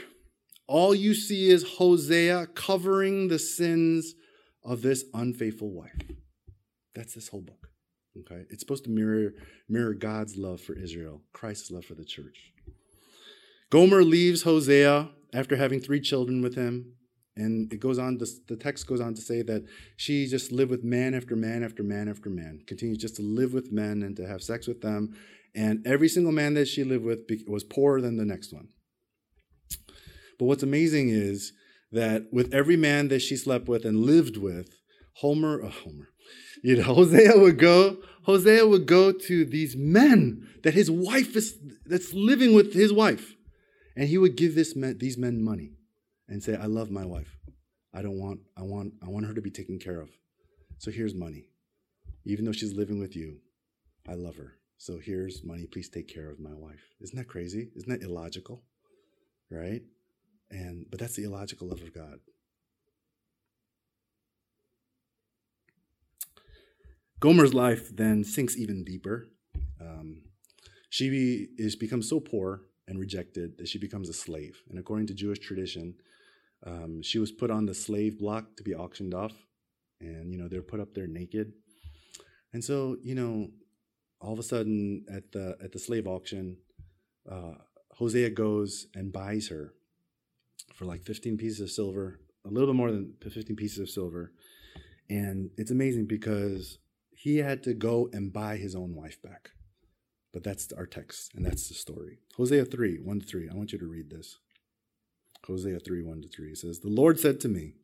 all 0.66 0.92
you 0.92 1.14
see 1.14 1.50
is 1.50 1.76
Hosea 1.78 2.48
covering 2.56 3.28
the 3.28 3.38
sins 3.38 4.16
of 4.64 4.82
this 4.82 5.04
unfaithful 5.14 5.70
wife. 5.70 6.02
That's 6.96 7.14
this 7.14 7.28
whole 7.28 7.42
book. 7.42 7.69
Okay? 8.20 8.44
It's 8.50 8.60
supposed 8.60 8.84
to 8.84 8.90
mirror, 8.90 9.32
mirror 9.68 9.94
God's 9.94 10.36
love 10.36 10.60
for 10.60 10.74
Israel, 10.74 11.22
Christ's 11.32 11.70
love 11.70 11.84
for 11.84 11.94
the 11.94 12.04
church. 12.04 12.52
Gomer 13.70 14.02
leaves 14.02 14.42
Hosea 14.42 15.10
after 15.32 15.56
having 15.56 15.80
three 15.80 16.00
children 16.00 16.42
with 16.42 16.54
him. 16.54 16.94
And 17.36 17.72
it 17.72 17.80
goes 17.80 17.98
on, 17.98 18.18
the 18.18 18.56
text 18.56 18.86
goes 18.86 19.00
on 19.00 19.14
to 19.14 19.20
say 19.20 19.42
that 19.42 19.64
she 19.96 20.26
just 20.26 20.52
lived 20.52 20.70
with 20.70 20.84
man 20.84 21.14
after 21.14 21.36
man 21.36 21.62
after 21.62 21.82
man 21.82 22.08
after 22.08 22.28
man, 22.28 22.60
continues 22.66 22.98
just 22.98 23.16
to 23.16 23.22
live 23.22 23.54
with 23.54 23.72
men 23.72 24.02
and 24.02 24.16
to 24.16 24.26
have 24.26 24.42
sex 24.42 24.66
with 24.66 24.82
them. 24.82 25.14
And 25.54 25.86
every 25.86 26.08
single 26.08 26.32
man 26.32 26.54
that 26.54 26.66
she 26.66 26.84
lived 26.84 27.04
with 27.04 27.20
was 27.46 27.64
poorer 27.64 28.00
than 28.00 28.16
the 28.16 28.24
next 28.24 28.52
one. 28.52 28.68
But 30.38 30.46
what's 30.46 30.62
amazing 30.62 31.10
is 31.10 31.52
that 31.92 32.24
with 32.32 32.52
every 32.52 32.76
man 32.76 33.08
that 33.08 33.20
she 33.20 33.36
slept 33.36 33.68
with 33.68 33.84
and 33.84 34.04
lived 34.04 34.36
with, 34.36 34.68
Homer, 35.16 35.62
uh, 35.62 35.70
Homer, 35.70 36.08
you 36.62 36.76
know, 36.76 36.82
Hosea 36.94 37.38
would 37.38 37.58
go, 37.58 37.98
Hosea 38.22 38.66
would 38.66 38.86
go 38.86 39.12
to 39.12 39.44
these 39.44 39.76
men 39.76 40.48
that 40.62 40.74
his 40.74 40.90
wife 40.90 41.36
is, 41.36 41.58
that's 41.86 42.12
living 42.12 42.54
with 42.54 42.74
his 42.74 42.92
wife. 42.92 43.34
And 43.96 44.08
he 44.08 44.18
would 44.18 44.36
give 44.36 44.54
this 44.54 44.76
men, 44.76 44.98
these 44.98 45.18
men 45.18 45.42
money 45.42 45.72
and 46.28 46.42
say, 46.42 46.56
I 46.56 46.66
love 46.66 46.90
my 46.90 47.04
wife. 47.04 47.36
I 47.92 48.02
don't 48.02 48.18
want, 48.18 48.40
I 48.56 48.62
want, 48.62 48.94
I 49.04 49.08
want 49.08 49.26
her 49.26 49.34
to 49.34 49.40
be 49.40 49.50
taken 49.50 49.78
care 49.78 50.00
of. 50.00 50.10
So 50.78 50.90
here's 50.90 51.14
money. 51.14 51.46
Even 52.24 52.44
though 52.44 52.52
she's 52.52 52.74
living 52.74 53.00
with 53.00 53.16
you, 53.16 53.38
I 54.08 54.14
love 54.14 54.36
her. 54.36 54.54
So 54.78 54.98
here's 54.98 55.44
money. 55.44 55.66
Please 55.66 55.88
take 55.88 56.08
care 56.08 56.30
of 56.30 56.38
my 56.38 56.54
wife. 56.54 56.80
Isn't 57.00 57.18
that 57.18 57.28
crazy? 57.28 57.70
Isn't 57.76 57.90
that 57.90 58.02
illogical? 58.02 58.62
Right? 59.50 59.82
And 60.50 60.86
but 60.90 60.98
that's 60.98 61.16
the 61.16 61.24
illogical 61.24 61.68
love 61.68 61.82
of 61.82 61.92
God. 61.92 62.18
Gomer's 67.20 67.52
life 67.52 67.94
then 67.94 68.24
sinks 68.24 68.56
even 68.56 68.82
deeper. 68.82 69.28
Um, 69.78 70.22
she 70.88 71.48
is 71.58 71.76
becomes 71.76 72.08
so 72.08 72.18
poor 72.18 72.62
and 72.88 72.98
rejected 72.98 73.58
that 73.58 73.68
she 73.68 73.78
becomes 73.78 74.08
a 74.08 74.14
slave. 74.14 74.62
And 74.70 74.78
according 74.78 75.06
to 75.08 75.14
Jewish 75.14 75.38
tradition, 75.38 75.94
um, 76.66 77.02
she 77.02 77.18
was 77.18 77.30
put 77.30 77.50
on 77.50 77.66
the 77.66 77.74
slave 77.74 78.18
block 78.18 78.56
to 78.56 78.62
be 78.62 78.74
auctioned 78.74 79.14
off, 79.14 79.34
and 80.00 80.32
you 80.32 80.38
know 80.38 80.48
they're 80.48 80.62
put 80.62 80.80
up 80.80 80.94
there 80.94 81.06
naked. 81.06 81.52
And 82.52 82.64
so 82.64 82.96
you 83.02 83.14
know, 83.14 83.50
all 84.20 84.32
of 84.32 84.38
a 84.38 84.42
sudden 84.42 85.04
at 85.12 85.32
the 85.32 85.56
at 85.62 85.72
the 85.72 85.78
slave 85.78 86.06
auction, 86.06 86.56
uh, 87.30 87.54
Hosea 87.92 88.30
goes 88.30 88.86
and 88.94 89.12
buys 89.12 89.48
her 89.48 89.74
for 90.74 90.86
like 90.86 91.02
15 91.02 91.36
pieces 91.36 91.60
of 91.60 91.70
silver, 91.70 92.20
a 92.46 92.48
little 92.48 92.68
bit 92.68 92.76
more 92.76 92.90
than 92.90 93.14
15 93.22 93.56
pieces 93.56 93.78
of 93.78 93.90
silver. 93.90 94.32
And 95.08 95.50
it's 95.58 95.70
amazing 95.70 96.06
because 96.06 96.78
he 97.22 97.36
had 97.36 97.62
to 97.62 97.74
go 97.74 98.08
and 98.14 98.32
buy 98.32 98.56
his 98.56 98.74
own 98.74 98.94
wife 98.94 99.20
back. 99.20 99.50
But 100.32 100.42
that's 100.42 100.72
our 100.72 100.86
text, 100.86 101.32
and 101.34 101.44
that's 101.44 101.68
the 101.68 101.74
story. 101.74 102.20
Hosea 102.38 102.64
3, 102.64 102.96
1 102.96 103.20
to 103.20 103.26
3. 103.26 103.50
I 103.50 103.54
want 103.54 103.72
you 103.72 103.78
to 103.78 103.86
read 103.86 104.08
this. 104.08 104.38
Hosea 105.46 105.80
3, 105.80 106.02
1 106.02 106.22
to 106.22 106.28
3 106.28 106.54
says, 106.54 106.80
The 106.80 106.88
Lord 106.88 107.20
said 107.20 107.38
to 107.40 107.48
me, 107.48 107.74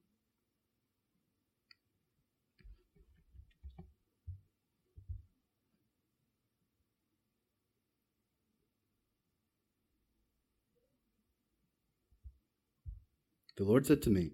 The 13.59 13.65
Lord 13.65 13.87
said 13.87 14.01
to 14.03 14.11
me, 14.11 14.31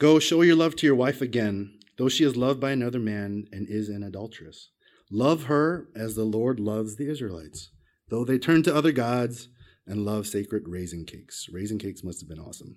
Go 0.00 0.18
show 0.18 0.42
your 0.42 0.56
love 0.56 0.74
to 0.76 0.86
your 0.86 0.96
wife 0.96 1.20
again, 1.20 1.78
though 1.96 2.08
she 2.08 2.24
is 2.24 2.36
loved 2.36 2.60
by 2.60 2.72
another 2.72 2.98
man 2.98 3.46
and 3.52 3.68
is 3.68 3.88
an 3.88 4.02
adulteress. 4.02 4.70
Love 5.10 5.44
her 5.44 5.88
as 5.94 6.14
the 6.14 6.24
Lord 6.24 6.58
loves 6.58 6.96
the 6.96 7.10
Israelites, 7.10 7.70
though 8.08 8.24
they 8.24 8.38
turn 8.38 8.62
to 8.64 8.74
other 8.74 8.92
gods 8.92 9.48
and 9.86 10.04
love 10.04 10.26
sacred 10.26 10.64
raisin 10.66 11.04
cakes. 11.04 11.46
Raisin 11.52 11.78
cakes 11.78 12.02
must 12.02 12.20
have 12.20 12.28
been 12.28 12.40
awesome. 12.40 12.76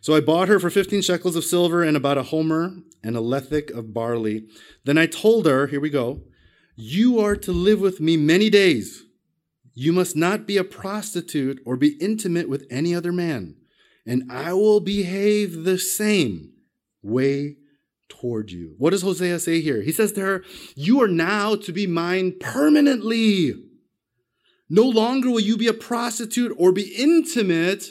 So 0.00 0.14
I 0.14 0.20
bought 0.20 0.48
her 0.48 0.60
for 0.60 0.68
15 0.68 1.00
shekels 1.00 1.36
of 1.36 1.44
silver 1.44 1.82
and 1.82 1.96
about 1.96 2.18
a 2.18 2.24
homer 2.24 2.76
and 3.02 3.16
a 3.16 3.20
lethek 3.20 3.70
of 3.70 3.94
barley. 3.94 4.46
Then 4.84 4.98
I 4.98 5.06
told 5.06 5.46
her, 5.46 5.66
here 5.66 5.80
we 5.80 5.90
go, 5.90 6.20
you 6.76 7.18
are 7.20 7.36
to 7.36 7.52
live 7.52 7.80
with 7.80 8.00
me 8.00 8.16
many 8.16 8.50
days. 8.50 9.04
You 9.72 9.92
must 9.92 10.14
not 10.14 10.46
be 10.46 10.56
a 10.56 10.64
prostitute 10.64 11.60
or 11.64 11.76
be 11.76 11.96
intimate 12.00 12.48
with 12.48 12.66
any 12.70 12.94
other 12.94 13.12
man, 13.12 13.56
and 14.06 14.30
I 14.30 14.52
will 14.52 14.80
behave 14.80 15.64
the 15.64 15.78
same 15.78 16.52
way 17.02 17.56
toward 18.20 18.50
you. 18.50 18.74
What 18.78 18.90
does 18.90 19.02
Hosea 19.02 19.38
say 19.38 19.60
here? 19.60 19.82
He 19.82 19.92
says 19.92 20.12
to 20.12 20.20
her, 20.20 20.44
You 20.74 21.02
are 21.02 21.08
now 21.08 21.56
to 21.56 21.72
be 21.72 21.86
mine 21.86 22.34
permanently. 22.40 23.54
No 24.68 24.84
longer 24.84 25.30
will 25.30 25.40
you 25.40 25.56
be 25.56 25.66
a 25.66 25.74
prostitute 25.74 26.54
or 26.58 26.72
be 26.72 26.94
intimate 26.96 27.84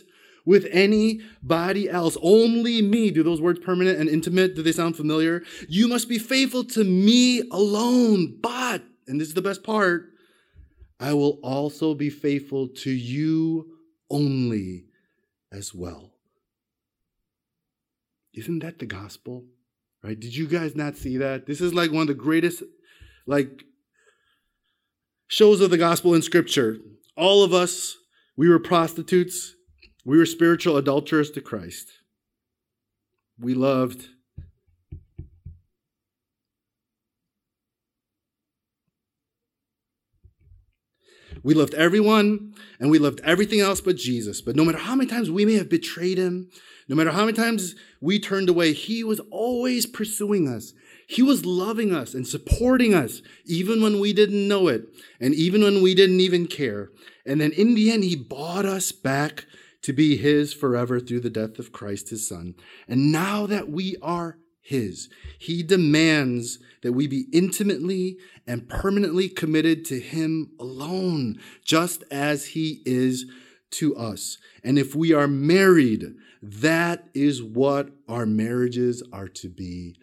with 0.45 0.67
anybody 0.71 1.89
else. 1.89 2.17
Only 2.21 2.81
me. 2.81 3.11
Do 3.11 3.23
those 3.23 3.41
words 3.41 3.59
permanent 3.59 3.99
and 3.99 4.09
intimate, 4.09 4.55
do 4.55 4.63
they 4.63 4.71
sound 4.71 4.97
familiar? 4.97 5.43
You 5.69 5.87
must 5.87 6.09
be 6.09 6.19
faithful 6.19 6.63
to 6.65 6.83
me 6.83 7.41
alone. 7.51 8.39
But, 8.41 8.83
and 9.07 9.21
this 9.21 9.29
is 9.29 9.33
the 9.33 9.41
best 9.41 9.63
part, 9.63 10.09
I 10.99 11.13
will 11.13 11.39
also 11.43 11.93
be 11.93 12.09
faithful 12.09 12.69
to 12.69 12.91
you 12.91 13.77
only 14.09 14.85
as 15.51 15.73
well. 15.73 16.11
Isn't 18.33 18.59
that 18.59 18.79
the 18.79 18.85
gospel? 18.85 19.45
Right? 20.03 20.19
Did 20.19 20.35
you 20.35 20.47
guys 20.47 20.75
not 20.75 20.97
see 20.97 21.17
that? 21.17 21.45
This 21.45 21.61
is 21.61 21.73
like 21.73 21.91
one 21.91 22.01
of 22.01 22.07
the 22.07 22.13
greatest 22.13 22.61
like 23.25 23.63
shows 25.27 25.61
of 25.61 25.69
the 25.69 25.77
gospel 25.77 26.13
in 26.13 26.21
scripture. 26.21 26.77
All 27.15 27.43
of 27.43 27.53
us, 27.53 27.95
we 28.35 28.49
were 28.49 28.59
prostitutes. 28.59 29.55
We 30.05 30.17
were 30.17 30.25
spiritual 30.25 30.75
adulterers 30.75 31.31
to 31.31 31.41
Christ. 31.41 31.87
We 33.39 33.53
loved 33.53 34.07
We 41.43 41.53
loved 41.53 41.73
everyone 41.73 42.53
and 42.79 42.89
we 42.89 42.99
loved 42.99 43.19
everything 43.21 43.59
else 43.59 43.81
but 43.81 43.97
Jesus. 43.97 44.41
But 44.41 44.55
no 44.55 44.63
matter 44.63 44.77
how 44.77 44.95
many 44.95 45.09
times 45.09 45.29
we 45.29 45.43
may 45.43 45.55
have 45.55 45.69
betrayed 45.69 46.17
him, 46.17 46.49
no 46.87 46.95
matter 46.95 47.11
how 47.11 47.25
many 47.25 47.33
times 47.33 47.75
we 48.01 48.19
turned 48.19 48.49
away, 48.49 48.73
he 48.73 49.03
was 49.03 49.19
always 49.31 49.85
pursuing 49.85 50.47
us. 50.47 50.73
He 51.07 51.21
was 51.21 51.45
loving 51.45 51.93
us 51.93 52.13
and 52.13 52.27
supporting 52.27 52.93
us, 52.93 53.21
even 53.45 53.81
when 53.81 53.99
we 53.99 54.13
didn't 54.13 54.47
know 54.47 54.67
it, 54.67 54.87
and 55.19 55.33
even 55.33 55.61
when 55.61 55.81
we 55.81 55.93
didn't 55.93 56.19
even 56.19 56.47
care. 56.47 56.89
And 57.25 57.39
then 57.41 57.51
in 57.51 57.75
the 57.75 57.91
end, 57.91 58.03
he 58.03 58.15
bought 58.15 58.65
us 58.65 58.91
back 58.91 59.45
to 59.83 59.93
be 59.93 60.17
his 60.17 60.53
forever 60.53 60.99
through 60.99 61.19
the 61.19 61.29
death 61.29 61.59
of 61.59 61.71
Christ, 61.71 62.09
his 62.09 62.27
son. 62.27 62.55
And 62.87 63.11
now 63.11 63.45
that 63.47 63.69
we 63.69 63.97
are 64.01 64.37
his, 64.61 65.09
he 65.37 65.61
demands 65.61 66.59
that 66.81 66.93
we 66.93 67.05
be 67.05 67.25
intimately 67.33 68.17
and 68.47 68.69
permanently 68.69 69.27
committed 69.27 69.83
to 69.85 69.99
him 69.99 70.51
alone, 70.57 71.37
just 71.63 72.03
as 72.09 72.47
he 72.47 72.81
is 72.85 73.25
to 73.73 73.95
us. 73.95 74.37
And 74.63 74.79
if 74.79 74.95
we 74.95 75.13
are 75.13 75.27
married, 75.27 76.15
that 76.41 77.09
is 77.13 77.43
what 77.43 77.91
our 78.07 78.25
marriages 78.25 79.03
are 79.11 79.27
to 79.29 79.49
be 79.49 79.95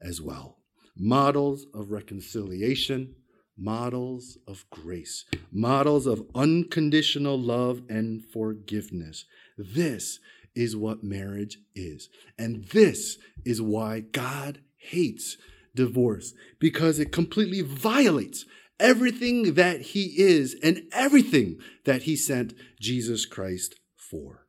as 0.00 0.20
well. 0.20 0.58
Models 0.96 1.66
of 1.74 1.90
reconciliation, 1.90 3.14
models 3.56 4.38
of 4.46 4.64
grace, 4.70 5.24
models 5.52 6.06
of 6.06 6.26
unconditional 6.34 7.38
love 7.38 7.82
and 7.88 8.22
forgiveness. 8.32 9.24
This 9.56 10.18
is 10.54 10.76
what 10.76 11.02
marriage 11.02 11.58
is. 11.74 12.08
And 12.38 12.64
this 12.66 13.18
is 13.44 13.60
why 13.60 14.00
God 14.00 14.60
hates 14.76 15.36
divorce, 15.74 16.34
because 16.60 16.98
it 16.98 17.10
completely 17.10 17.60
violates 17.60 18.44
everything 18.80 19.54
that 19.54 19.80
He 19.80 20.14
is 20.18 20.56
and 20.62 20.82
everything 20.92 21.58
that 21.84 22.02
He 22.02 22.16
sent 22.16 22.54
Jesus 22.80 23.26
Christ 23.26 23.74
for 23.96 24.44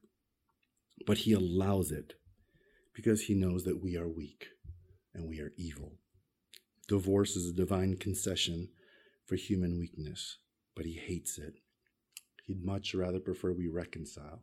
but 1.05 1.19
he 1.19 1.34
allows 1.34 1.91
it 1.91 2.13
because 2.93 3.23
he 3.23 3.34
knows 3.34 3.63
that 3.63 3.82
we 3.82 3.97
are 3.97 4.07
weak 4.07 4.47
and 5.13 5.28
we 5.28 5.39
are 5.39 5.51
evil. 5.57 5.93
Divorce 6.88 7.36
is 7.36 7.49
a 7.49 7.55
divine 7.55 7.97
concession 7.97 8.69
for 9.26 9.36
human 9.36 9.80
weakness, 9.80 10.38
but 10.76 10.86
he 10.86 10.93
hates 10.93 11.38
it. 11.38 11.55
He'd 12.45 12.63
much 12.63 12.93
rather 12.93 13.19
prefer 13.19 13.51
we 13.51 13.67
reconcile 13.67 14.41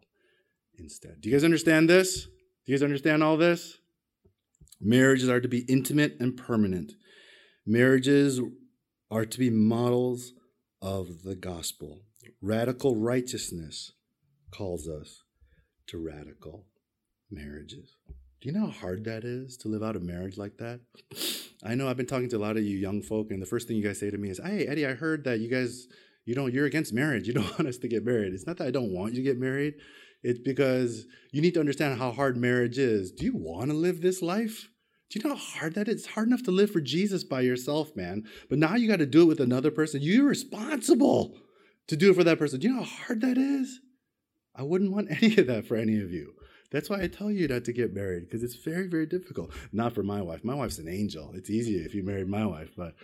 instead. 0.76 1.20
Do 1.20 1.28
you 1.28 1.34
guys 1.34 1.44
understand 1.44 1.88
this? 1.88 2.24
Do 2.24 2.30
you 2.72 2.74
guys 2.76 2.82
understand 2.82 3.22
all 3.22 3.36
this? 3.36 3.78
Marriages 4.80 5.28
are 5.28 5.40
to 5.40 5.48
be 5.48 5.64
intimate 5.68 6.16
and 6.18 6.36
permanent. 6.36 6.92
Marriages 7.64 8.40
are 9.12 9.26
to 9.26 9.38
be 9.38 9.50
models 9.50 10.32
of 10.80 11.22
the 11.22 11.36
gospel. 11.36 12.00
Radical 12.40 12.96
righteousness 12.96 13.92
calls 14.50 14.88
us 14.88 15.22
to 15.88 15.98
radical 15.98 16.64
marriages. 17.30 17.96
Do 18.40 18.48
you 18.48 18.52
know 18.52 18.66
how 18.66 18.72
hard 18.72 19.04
that 19.04 19.22
is 19.22 19.58
to 19.58 19.68
live 19.68 19.82
out 19.82 19.96
a 19.96 20.00
marriage 20.00 20.38
like 20.38 20.56
that? 20.56 20.80
I 21.64 21.74
know 21.74 21.88
I've 21.88 21.98
been 21.98 22.06
talking 22.06 22.30
to 22.30 22.38
a 22.38 22.38
lot 22.38 22.56
of 22.56 22.64
you 22.64 22.78
young 22.78 23.02
folk, 23.02 23.30
and 23.30 23.40
the 23.40 23.46
first 23.46 23.68
thing 23.68 23.76
you 23.76 23.84
guys 23.84 24.00
say 24.00 24.10
to 24.10 24.16
me 24.16 24.30
is, 24.30 24.40
"Hey, 24.42 24.66
Eddie, 24.66 24.86
I 24.86 24.94
heard 24.94 25.24
that 25.24 25.40
you 25.40 25.50
guys, 25.50 25.86
you 26.24 26.34
know, 26.34 26.46
you're 26.46 26.64
against 26.64 26.94
marriage. 26.94 27.28
You 27.28 27.34
don't 27.34 27.50
want 27.58 27.68
us 27.68 27.78
to 27.78 27.88
get 27.88 28.06
married." 28.06 28.32
It's 28.32 28.46
not 28.46 28.56
that 28.56 28.66
I 28.66 28.70
don't 28.70 28.94
want 28.94 29.12
you 29.12 29.18
to 29.18 29.30
get 29.30 29.38
married. 29.38 29.74
It's 30.22 30.40
because 30.40 31.04
you 31.32 31.42
need 31.42 31.54
to 31.54 31.60
understand 31.60 31.98
how 31.98 32.12
hard 32.12 32.38
marriage 32.38 32.78
is. 32.78 33.12
Do 33.12 33.26
you 33.26 33.36
want 33.36 33.70
to 33.70 33.76
live 33.76 34.00
this 34.00 34.22
life? 34.22 34.70
Do 35.12 35.18
you 35.18 35.28
know 35.28 35.34
how 35.34 35.58
hard 35.58 35.74
that 35.74 35.88
is? 35.88 35.96
It's 35.96 36.06
hard 36.06 36.28
enough 36.28 36.42
to 36.44 36.50
live 36.50 36.70
for 36.70 36.80
Jesus 36.80 37.22
by 37.22 37.42
yourself, 37.42 37.94
man. 37.94 38.24
But 38.48 38.58
now 38.58 38.76
you 38.76 38.88
got 38.88 39.00
to 39.00 39.06
do 39.06 39.22
it 39.22 39.26
with 39.26 39.40
another 39.40 39.70
person. 39.70 40.00
You're 40.00 40.26
responsible 40.26 41.36
to 41.88 41.96
do 41.96 42.10
it 42.10 42.14
for 42.14 42.24
that 42.24 42.38
person. 42.38 42.60
Do 42.60 42.68
you 42.68 42.74
know 42.74 42.82
how 42.82 43.04
hard 43.06 43.20
that 43.20 43.36
is? 43.36 43.80
I 44.56 44.62
wouldn't 44.62 44.90
want 44.90 45.10
any 45.22 45.36
of 45.36 45.46
that 45.48 45.66
for 45.66 45.76
any 45.76 46.00
of 46.00 46.10
you. 46.10 46.32
That's 46.70 46.88
why 46.88 47.02
I 47.02 47.08
tell 47.08 47.30
you 47.30 47.46
not 47.46 47.66
to 47.66 47.74
get 47.74 47.92
married 47.92 48.24
because 48.24 48.42
it's 48.42 48.54
very, 48.54 48.88
very 48.88 49.04
difficult. 49.04 49.52
Not 49.70 49.92
for 49.92 50.02
my 50.02 50.22
wife. 50.22 50.44
My 50.44 50.54
wife's 50.54 50.78
an 50.78 50.88
angel. 50.88 51.32
It's 51.34 51.50
easier 51.50 51.84
if 51.84 51.94
you 51.94 52.02
married 52.02 52.28
my 52.28 52.46
wife, 52.46 52.70
but 52.74 52.94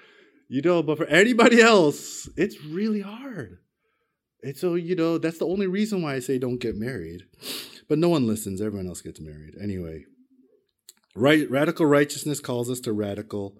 you 0.48 0.62
know, 0.62 0.82
but 0.82 0.96
for 0.96 1.06
anybody 1.08 1.60
else, 1.60 2.26
it's 2.38 2.64
really 2.64 3.02
hard. 3.02 3.58
And 4.42 4.56
so, 4.56 4.76
you 4.76 4.96
know, 4.96 5.18
that's 5.18 5.38
the 5.38 5.46
only 5.46 5.66
reason 5.66 6.00
why 6.00 6.14
I 6.14 6.20
say 6.20 6.38
don't 6.38 6.56
get 6.56 6.74
married. 6.74 7.24
But 7.86 7.98
no 7.98 8.08
one 8.08 8.26
listens. 8.26 8.62
Everyone 8.62 8.88
else 8.88 9.02
gets 9.02 9.20
married. 9.20 9.56
Anyway, 9.60 10.04
right, 11.18 11.50
radical 11.50 11.86
righteousness 11.86 12.40
calls 12.40 12.70
us 12.70 12.80
to 12.80 12.92
radical 12.92 13.56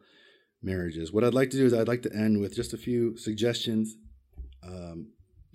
marriages. 0.62 1.12
What 1.12 1.24
I'd 1.24 1.34
like 1.34 1.50
to 1.50 1.56
do 1.56 1.66
is 1.66 1.74
I'd 1.74 1.88
like 1.88 2.02
to 2.02 2.12
end 2.12 2.40
with 2.40 2.54
just 2.54 2.72
a 2.72 2.78
few 2.78 3.16
suggestions 3.16 3.96
um, 4.62 5.09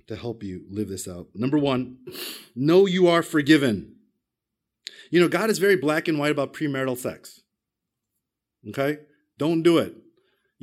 to 0.07 0.15
help 0.15 0.43
you 0.43 0.65
live 0.69 0.89
this 0.89 1.07
out. 1.07 1.27
Number 1.33 1.57
one, 1.57 1.97
know 2.55 2.85
you 2.85 3.07
are 3.07 3.23
forgiven. 3.23 3.95
You 5.11 5.19
know, 5.19 5.27
God 5.27 5.49
is 5.49 5.59
very 5.59 5.75
black 5.75 6.07
and 6.07 6.17
white 6.17 6.31
about 6.31 6.53
premarital 6.53 6.97
sex. 6.97 7.41
Okay? 8.67 8.99
Don't 9.37 9.63
do 9.63 9.77
it 9.77 9.95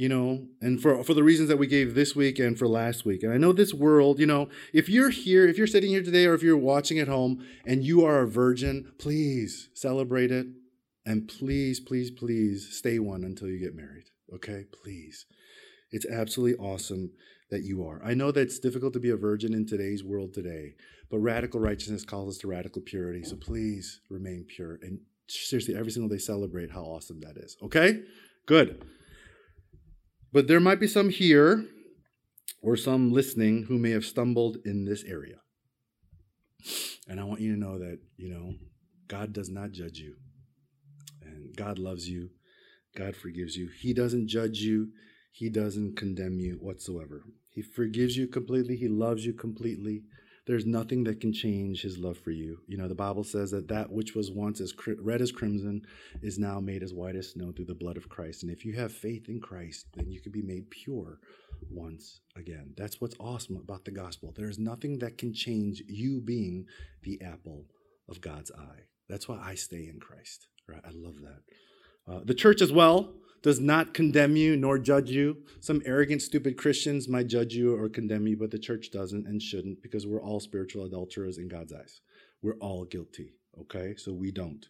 you 0.00 0.08
know, 0.08 0.46
and 0.62 0.80
for, 0.80 1.04
for 1.04 1.12
the 1.12 1.22
reasons 1.22 1.50
that 1.50 1.58
we 1.58 1.66
gave 1.66 1.94
this 1.94 2.16
week 2.16 2.38
and 2.38 2.58
for 2.58 2.66
last 2.66 3.04
week. 3.04 3.22
And 3.22 3.34
I 3.34 3.36
know 3.36 3.52
this 3.52 3.74
world, 3.74 4.18
you 4.18 4.24
know, 4.24 4.48
if 4.72 4.88
you're 4.88 5.10
here, 5.10 5.46
if 5.46 5.58
you're 5.58 5.66
sitting 5.66 5.90
here 5.90 6.02
today 6.02 6.24
or 6.24 6.32
if 6.32 6.42
you're 6.42 6.56
watching 6.56 6.98
at 6.98 7.06
home 7.06 7.44
and 7.66 7.84
you 7.84 8.02
are 8.06 8.20
a 8.20 8.26
virgin, 8.26 8.92
please 8.98 9.68
celebrate 9.74 10.30
it. 10.32 10.46
And 11.10 11.26
please, 11.26 11.80
please, 11.80 12.08
please 12.12 12.68
stay 12.70 13.00
one 13.00 13.24
until 13.24 13.48
you 13.48 13.58
get 13.58 13.74
married. 13.74 14.04
Okay? 14.32 14.66
Please. 14.72 15.26
It's 15.90 16.06
absolutely 16.06 16.64
awesome 16.64 17.10
that 17.50 17.64
you 17.64 17.84
are. 17.84 18.00
I 18.04 18.14
know 18.14 18.30
that 18.30 18.42
it's 18.42 18.60
difficult 18.60 18.92
to 18.92 19.00
be 19.00 19.10
a 19.10 19.16
virgin 19.16 19.52
in 19.52 19.66
today's 19.66 20.04
world 20.04 20.32
today, 20.32 20.76
but 21.10 21.18
radical 21.18 21.58
righteousness 21.58 22.04
calls 22.04 22.36
us 22.36 22.38
to 22.38 22.46
radical 22.46 22.80
purity. 22.80 23.24
So 23.24 23.34
please 23.34 24.00
remain 24.08 24.46
pure. 24.46 24.78
And 24.82 25.00
seriously, 25.26 25.74
every 25.74 25.90
single 25.90 26.08
day 26.08 26.18
celebrate 26.18 26.70
how 26.70 26.82
awesome 26.82 27.18
that 27.22 27.36
is. 27.38 27.56
Okay? 27.60 28.02
Good. 28.46 28.80
But 30.32 30.46
there 30.46 30.60
might 30.60 30.78
be 30.78 30.86
some 30.86 31.08
here 31.08 31.66
or 32.62 32.76
some 32.76 33.12
listening 33.12 33.64
who 33.64 33.80
may 33.80 33.90
have 33.90 34.04
stumbled 34.04 34.58
in 34.64 34.84
this 34.84 35.02
area. 35.02 35.38
And 37.08 37.18
I 37.18 37.24
want 37.24 37.40
you 37.40 37.52
to 37.52 37.58
know 37.58 37.80
that, 37.80 37.98
you 38.16 38.28
know, 38.28 38.54
God 39.08 39.32
does 39.32 39.50
not 39.50 39.72
judge 39.72 39.98
you. 39.98 40.14
And 41.44 41.56
God 41.56 41.78
loves 41.78 42.08
you. 42.08 42.30
God 42.96 43.16
forgives 43.16 43.56
you. 43.56 43.68
He 43.80 43.92
doesn't 43.92 44.28
judge 44.28 44.58
you. 44.58 44.88
He 45.32 45.48
doesn't 45.48 45.96
condemn 45.96 46.38
you 46.38 46.58
whatsoever. 46.60 47.22
He 47.48 47.62
forgives 47.62 48.16
you 48.16 48.26
completely. 48.26 48.76
He 48.76 48.88
loves 48.88 49.24
you 49.24 49.32
completely. 49.32 50.02
There's 50.46 50.66
nothing 50.66 51.04
that 51.04 51.20
can 51.20 51.32
change 51.32 51.82
his 51.82 51.98
love 51.98 52.18
for 52.18 52.32
you. 52.32 52.58
You 52.66 52.76
know, 52.76 52.88
the 52.88 52.94
Bible 52.94 53.22
says 53.22 53.52
that 53.52 53.68
that 53.68 53.92
which 53.92 54.14
was 54.14 54.32
once 54.32 54.60
as 54.60 54.74
red 54.98 55.20
as 55.20 55.30
crimson 55.30 55.82
is 56.22 56.38
now 56.38 56.58
made 56.58 56.82
as 56.82 56.92
white 56.92 57.14
as 57.14 57.30
snow 57.30 57.52
through 57.52 57.66
the 57.66 57.74
blood 57.74 57.96
of 57.96 58.08
Christ. 58.08 58.42
And 58.42 58.50
if 58.50 58.64
you 58.64 58.72
have 58.74 58.92
faith 58.92 59.28
in 59.28 59.40
Christ, 59.40 59.86
then 59.94 60.10
you 60.10 60.20
can 60.20 60.32
be 60.32 60.42
made 60.42 60.70
pure 60.70 61.20
once 61.70 62.20
again. 62.36 62.74
That's 62.76 63.00
what's 63.00 63.16
awesome 63.20 63.56
about 63.56 63.84
the 63.84 63.92
gospel. 63.92 64.32
There's 64.34 64.58
nothing 64.58 64.98
that 64.98 65.18
can 65.18 65.32
change 65.32 65.82
you 65.86 66.20
being 66.20 66.66
the 67.02 67.20
apple 67.22 67.66
of 68.08 68.20
God's 68.20 68.50
eye. 68.50 68.86
That's 69.08 69.28
why 69.28 69.40
I 69.40 69.54
stay 69.54 69.88
in 69.88 70.00
Christ. 70.00 70.48
Right? 70.70 70.82
I 70.84 70.90
love 70.94 71.16
that. 71.22 72.12
Uh, 72.12 72.20
the 72.24 72.34
church 72.34 72.60
as 72.60 72.72
well 72.72 73.12
does 73.42 73.60
not 73.60 73.94
condemn 73.94 74.36
you 74.36 74.56
nor 74.56 74.78
judge 74.78 75.10
you. 75.10 75.38
Some 75.60 75.82
arrogant, 75.86 76.22
stupid 76.22 76.56
Christians 76.56 77.08
might 77.08 77.26
judge 77.26 77.54
you 77.54 77.74
or 77.74 77.88
condemn 77.88 78.26
you, 78.26 78.36
but 78.36 78.50
the 78.50 78.58
church 78.58 78.90
doesn't 78.90 79.26
and 79.26 79.40
shouldn't 79.40 79.82
because 79.82 80.06
we're 80.06 80.22
all 80.22 80.40
spiritual 80.40 80.84
adulterers 80.84 81.38
in 81.38 81.48
God's 81.48 81.72
eyes. 81.72 82.00
We're 82.42 82.58
all 82.58 82.84
guilty, 82.84 83.34
okay? 83.60 83.94
So 83.96 84.12
we 84.12 84.30
don't. 84.30 84.66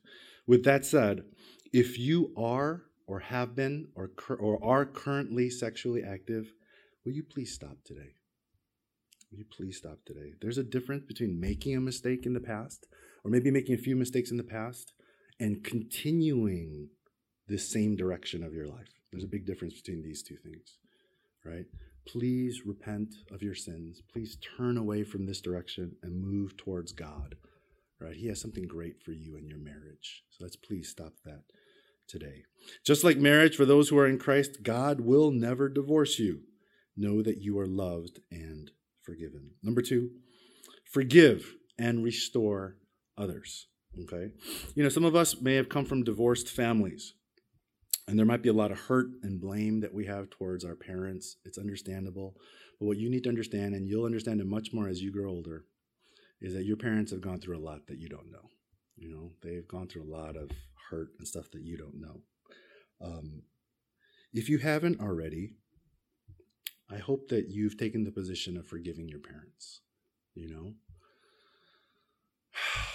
With 0.46 0.64
that 0.64 0.84
said, 0.84 1.24
if 1.72 1.98
you 1.98 2.32
are 2.36 2.82
or 3.06 3.20
have 3.20 3.56
been 3.56 3.88
or, 3.94 4.10
or 4.38 4.64
are 4.64 4.84
currently 4.84 5.50
sexually 5.50 6.02
active, 6.02 6.52
will 7.04 7.12
you 7.12 7.24
please 7.24 7.52
stop 7.52 7.78
today? 7.84 8.14
Will 9.30 9.38
you 9.38 9.44
please 9.50 9.76
stop 9.76 9.98
today? 10.04 10.34
There's 10.40 10.58
a 10.58 10.64
difference 10.64 11.04
between 11.06 11.40
making 11.40 11.76
a 11.76 11.80
mistake 11.80 12.26
in 12.26 12.34
the 12.34 12.40
past 12.40 12.86
or 13.24 13.30
maybe 13.30 13.50
making 13.50 13.74
a 13.74 13.78
few 13.78 13.96
mistakes 13.96 14.30
in 14.30 14.36
the 14.36 14.44
past 14.44 14.92
and 15.40 15.64
continuing 15.64 16.90
the 17.48 17.58
same 17.58 17.96
direction 17.96 18.44
of 18.44 18.54
your 18.54 18.68
life. 18.68 18.88
There's 19.10 19.24
a 19.24 19.26
mm. 19.26 19.32
big 19.32 19.46
difference 19.46 19.74
between 19.74 20.02
these 20.02 20.22
two 20.22 20.36
things, 20.36 20.76
right? 21.44 21.64
Please 22.06 22.62
repent 22.64 23.14
of 23.32 23.42
your 23.42 23.54
sins. 23.54 24.02
Please 24.12 24.36
turn 24.56 24.76
away 24.76 25.02
from 25.02 25.26
this 25.26 25.40
direction 25.40 25.96
and 26.02 26.22
move 26.22 26.56
towards 26.56 26.92
God, 26.92 27.34
right? 27.98 28.14
He 28.14 28.28
has 28.28 28.40
something 28.40 28.66
great 28.66 29.02
for 29.02 29.12
you 29.12 29.36
and 29.36 29.48
your 29.48 29.58
marriage. 29.58 30.22
So 30.30 30.44
let's 30.44 30.56
please 30.56 30.88
stop 30.88 31.14
that 31.24 31.42
today. 32.06 32.44
Just 32.84 33.04
like 33.04 33.16
marriage, 33.16 33.56
for 33.56 33.64
those 33.64 33.88
who 33.88 33.98
are 33.98 34.06
in 34.06 34.18
Christ, 34.18 34.62
God 34.62 35.00
will 35.00 35.30
never 35.30 35.68
divorce 35.68 36.18
you. 36.18 36.42
Know 36.96 37.22
that 37.22 37.38
you 37.38 37.58
are 37.58 37.66
loved 37.66 38.20
and 38.30 38.70
forgiven. 39.00 39.52
Number 39.62 39.80
two, 39.80 40.10
forgive 40.84 41.54
and 41.78 42.04
restore 42.04 42.76
others. 43.16 43.68
Okay? 43.98 44.30
You 44.74 44.82
know, 44.82 44.88
some 44.88 45.04
of 45.04 45.16
us 45.16 45.40
may 45.40 45.54
have 45.54 45.68
come 45.68 45.84
from 45.84 46.04
divorced 46.04 46.48
families. 46.48 47.14
And 48.08 48.18
there 48.18 48.26
might 48.26 48.42
be 48.42 48.48
a 48.48 48.54
lot 48.54 48.72
of 48.72 48.78
hurt 48.78 49.06
and 49.22 49.40
blame 49.40 49.80
that 49.80 49.94
we 49.94 50.06
have 50.06 50.30
towards 50.30 50.64
our 50.64 50.74
parents. 50.74 51.36
It's 51.44 51.58
understandable. 51.58 52.34
But 52.78 52.86
what 52.86 52.96
you 52.96 53.08
need 53.08 53.24
to 53.24 53.28
understand, 53.28 53.74
and 53.74 53.86
you'll 53.86 54.06
understand 54.06 54.40
it 54.40 54.46
much 54.46 54.72
more 54.72 54.88
as 54.88 55.00
you 55.00 55.12
grow 55.12 55.30
older, 55.30 55.64
is 56.40 56.54
that 56.54 56.64
your 56.64 56.76
parents 56.76 57.12
have 57.12 57.20
gone 57.20 57.40
through 57.40 57.58
a 57.58 57.62
lot 57.64 57.86
that 57.86 57.98
you 57.98 58.08
don't 58.08 58.30
know. 58.32 58.48
You 58.96 59.10
know, 59.10 59.32
they've 59.42 59.68
gone 59.68 59.86
through 59.86 60.02
a 60.02 60.14
lot 60.14 60.36
of 60.36 60.50
hurt 60.90 61.08
and 61.18 61.28
stuff 61.28 61.50
that 61.52 61.62
you 61.62 61.76
don't 61.76 62.00
know. 62.00 62.20
Um, 63.00 63.42
if 64.32 64.48
you 64.48 64.58
haven't 64.58 65.00
already, 65.00 65.52
I 66.90 66.98
hope 66.98 67.28
that 67.28 67.48
you've 67.48 67.78
taken 67.78 68.04
the 68.04 68.10
position 68.10 68.56
of 68.56 68.66
forgiving 68.66 69.08
your 69.08 69.20
parents. 69.20 69.80
You 70.34 70.50
know? 70.50 70.74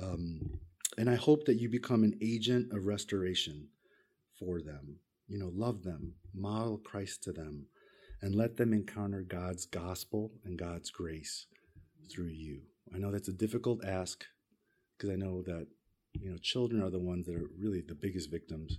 Um, 0.00 0.60
and 0.98 1.08
I 1.10 1.16
hope 1.16 1.44
that 1.46 1.60
you 1.60 1.68
become 1.68 2.04
an 2.04 2.18
agent 2.22 2.72
of 2.72 2.86
restoration 2.86 3.68
for 4.38 4.60
them. 4.60 4.98
You 5.28 5.38
know, 5.38 5.50
love 5.54 5.82
them, 5.82 6.14
model 6.34 6.78
Christ 6.78 7.22
to 7.24 7.32
them, 7.32 7.66
and 8.20 8.34
let 8.34 8.56
them 8.56 8.72
encounter 8.72 9.22
God's 9.22 9.66
gospel 9.66 10.32
and 10.44 10.58
God's 10.58 10.90
grace 10.90 11.46
through 12.10 12.28
you. 12.28 12.60
I 12.94 12.98
know 12.98 13.10
that's 13.10 13.28
a 13.28 13.32
difficult 13.32 13.84
ask 13.84 14.24
because 14.96 15.10
I 15.10 15.16
know 15.16 15.42
that, 15.42 15.66
you 16.12 16.30
know, 16.30 16.38
children 16.38 16.82
are 16.82 16.90
the 16.90 16.98
ones 16.98 17.26
that 17.26 17.34
are 17.34 17.50
really 17.58 17.82
the 17.86 17.94
biggest 17.94 18.30
victims. 18.30 18.78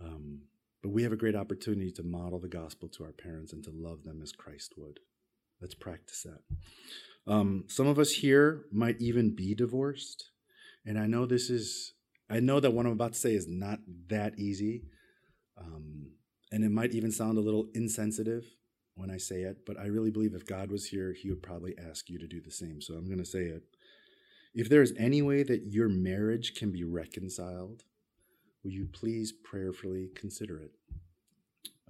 Um, 0.00 0.42
but 0.82 0.90
we 0.90 1.02
have 1.04 1.12
a 1.12 1.16
great 1.16 1.36
opportunity 1.36 1.90
to 1.92 2.02
model 2.02 2.38
the 2.40 2.48
gospel 2.48 2.88
to 2.90 3.04
our 3.04 3.12
parents 3.12 3.52
and 3.52 3.62
to 3.64 3.70
love 3.72 4.02
them 4.04 4.20
as 4.22 4.32
Christ 4.32 4.74
would. 4.76 5.00
Let's 5.60 5.74
practice 5.74 6.22
that. 6.24 6.40
Um, 7.26 7.64
some 7.68 7.86
of 7.86 7.98
us 7.98 8.10
here 8.10 8.64
might 8.72 9.00
even 9.00 9.34
be 9.34 9.54
divorced. 9.54 10.30
And 10.84 10.98
I 10.98 11.06
know 11.06 11.26
this 11.26 11.50
is 11.50 11.94
I 12.28 12.40
know 12.40 12.60
that 12.60 12.72
what 12.72 12.86
I'm 12.86 12.92
about 12.92 13.12
to 13.12 13.18
say 13.18 13.34
is 13.34 13.46
not 13.46 13.80
that 14.08 14.38
easy. 14.38 14.84
Um, 15.58 16.12
and 16.50 16.64
it 16.64 16.70
might 16.70 16.92
even 16.92 17.12
sound 17.12 17.36
a 17.36 17.42
little 17.42 17.68
insensitive 17.74 18.44
when 18.94 19.10
I 19.10 19.18
say 19.18 19.42
it, 19.42 19.64
but 19.66 19.78
I 19.78 19.86
really 19.86 20.10
believe 20.10 20.34
if 20.34 20.46
God 20.46 20.70
was 20.70 20.86
here, 20.86 21.12
he 21.12 21.28
would 21.28 21.42
probably 21.42 21.74
ask 21.78 22.08
you 22.08 22.18
to 22.18 22.26
do 22.26 22.40
the 22.40 22.50
same. 22.50 22.80
So 22.80 22.94
I'm 22.94 23.06
going 23.06 23.18
to 23.18 23.24
say 23.24 23.44
it. 23.44 23.62
If 24.54 24.68
there 24.68 24.82
is 24.82 24.94
any 24.98 25.22
way 25.22 25.42
that 25.42 25.66
your 25.66 25.88
marriage 25.88 26.54
can 26.54 26.72
be 26.72 26.84
reconciled, 26.84 27.84
will 28.62 28.70
you 28.70 28.86
please 28.92 29.32
prayerfully 29.32 30.10
consider 30.14 30.58
it? 30.58 30.72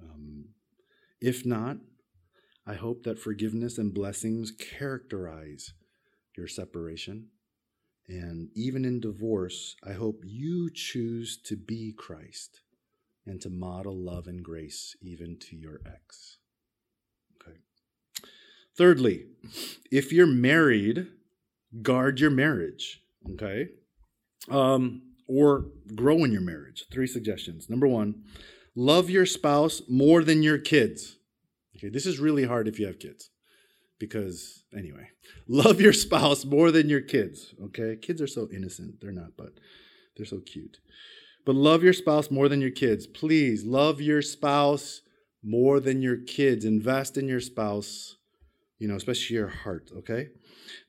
Um, 0.01 0.47
if 1.21 1.45
not, 1.45 1.77
I 2.67 2.75
hope 2.75 3.03
that 3.05 3.19
forgiveness 3.19 3.79
and 3.79 3.93
blessings 3.93 4.53
characterize 4.53 5.73
your 6.37 6.47
separation 6.47 7.29
and 8.09 8.51
even 8.55 8.85
in 8.85 9.01
divorce, 9.01 9.77
I 9.87 9.93
hope 9.93 10.23
you 10.25 10.71
choose 10.73 11.39
to 11.45 11.57
be 11.57 11.95
Christ 11.97 12.61
and 13.27 13.41
to 13.41 13.51
model 13.51 13.97
love 13.97 14.27
and 14.27 14.45
grace 14.45 14.97
even 15.01 15.39
to 15.39 15.57
your 15.57 15.81
ex. 15.87 16.39
Okay. 17.41 17.59
Thirdly, 18.77 19.27
if 19.91 20.13
you're 20.13 20.27
married, 20.27 21.07
guard 21.81 22.19
your 22.19 22.31
marriage. 22.31 23.03
Okay. 23.35 23.69
Um, 24.51 25.03
or 25.29 25.67
grow 25.95 26.25
in 26.25 26.33
your 26.33 26.43
marriage. 26.43 26.85
Three 26.91 27.07
suggestions. 27.07 27.71
Number 27.71 27.87
one, 27.87 28.25
love 28.75 29.09
your 29.09 29.27
spouse 29.27 29.83
more 29.89 30.25
than 30.25 30.43
your 30.43 30.59
kids. 30.59 31.17
Okay, 31.77 31.89
this 31.89 32.07
is 32.07 32.19
really 32.21 32.45
hard 32.45 32.69
if 32.69 32.79
you 32.79 32.87
have 32.87 32.99
kids 32.99 33.31
because 33.99 34.65
anyway, 34.77 35.09
love 35.49 35.81
your 35.81 35.93
spouse 35.93 36.45
more 36.45 36.71
than 36.71 36.89
your 36.89 37.01
kids, 37.01 37.55
okay? 37.65 37.97
Kids 37.97 38.21
are 38.21 38.27
so 38.27 38.49
innocent. 38.53 39.01
They're 39.01 39.13
not, 39.13 39.37
but 39.37 39.53
they're 40.17 40.27
so 40.27 40.41
cute. 40.41 40.79
But 41.45 41.55
love 41.55 41.83
your 41.83 41.93
spouse 41.93 42.31
more 42.31 42.49
than 42.49 42.61
your 42.61 42.71
kids. 42.71 43.07
Please 43.07 43.65
love 43.65 44.01
your 44.01 44.23
spouse 44.23 45.03
more 45.43 45.81
than 45.81 46.03
your 46.03 46.17
kids. 46.17 46.65
Invest 46.65 47.17
in 47.17 47.29
your 47.29 47.41
spouse. 47.41 48.17
you 48.79 48.89
know, 48.89 48.97
especially 48.97 49.37
your 49.37 49.49
heart, 49.49 49.91
okay? 49.97 50.29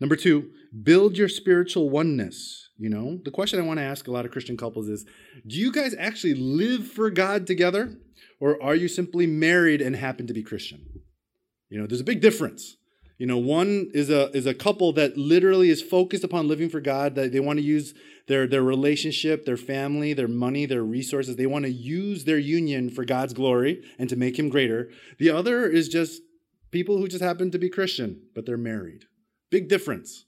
Number 0.01 0.15
two, 0.15 0.49
build 0.81 1.15
your 1.15 1.29
spiritual 1.29 1.91
oneness. 1.91 2.69
You 2.77 2.89
know, 2.89 3.19
the 3.23 3.29
question 3.31 3.59
I 3.59 3.63
want 3.63 3.77
to 3.77 3.83
ask 3.83 4.07
a 4.07 4.11
lot 4.11 4.25
of 4.25 4.31
Christian 4.31 4.57
couples 4.57 4.87
is 4.87 5.05
do 5.45 5.55
you 5.57 5.71
guys 5.71 5.93
actually 5.99 6.33
live 6.33 6.87
for 6.87 7.11
God 7.11 7.45
together? 7.45 7.95
Or 8.39 8.61
are 8.61 8.75
you 8.75 8.87
simply 8.87 9.27
married 9.27 9.81
and 9.81 9.95
happen 9.95 10.27
to 10.27 10.33
be 10.33 10.43
Christian? 10.43 10.85
You 11.69 11.79
know, 11.79 11.87
there's 11.87 12.01
a 12.01 12.05
big 12.05 12.21
difference. 12.21 12.77
You 13.17 13.27
know, 13.27 13.37
one 13.37 13.89
is 13.93 14.09
a 14.09 14.29
is 14.31 14.45
a 14.45 14.53
couple 14.53 14.91
that 14.93 15.17
literally 15.17 15.69
is 15.69 15.81
focused 15.81 16.23
upon 16.23 16.47
living 16.47 16.69
for 16.69 16.81
God, 16.81 17.15
that 17.15 17.31
they 17.31 17.39
want 17.39 17.59
to 17.59 17.65
use 17.65 17.93
their 18.27 18.47
their 18.47 18.63
relationship, 18.63 19.45
their 19.45 19.57
family, 19.57 20.13
their 20.13 20.27
money, 20.27 20.65
their 20.65 20.83
resources. 20.83 21.35
They 21.35 21.45
want 21.45 21.65
to 21.65 21.71
use 21.71 22.25
their 22.25 22.39
union 22.39 22.89
for 22.89 23.05
God's 23.05 23.33
glory 23.33 23.83
and 23.97 24.09
to 24.09 24.15
make 24.15 24.37
him 24.37 24.49
greater. 24.49 24.89
The 25.19 25.29
other 25.29 25.65
is 25.65 25.87
just 25.89 26.21
people 26.71 26.97
who 26.97 27.07
just 27.07 27.23
happen 27.23 27.51
to 27.51 27.59
be 27.59 27.69
Christian, 27.69 28.23
but 28.33 28.45
they're 28.45 28.57
married. 28.57 29.05
Big 29.51 29.69
difference, 29.69 30.25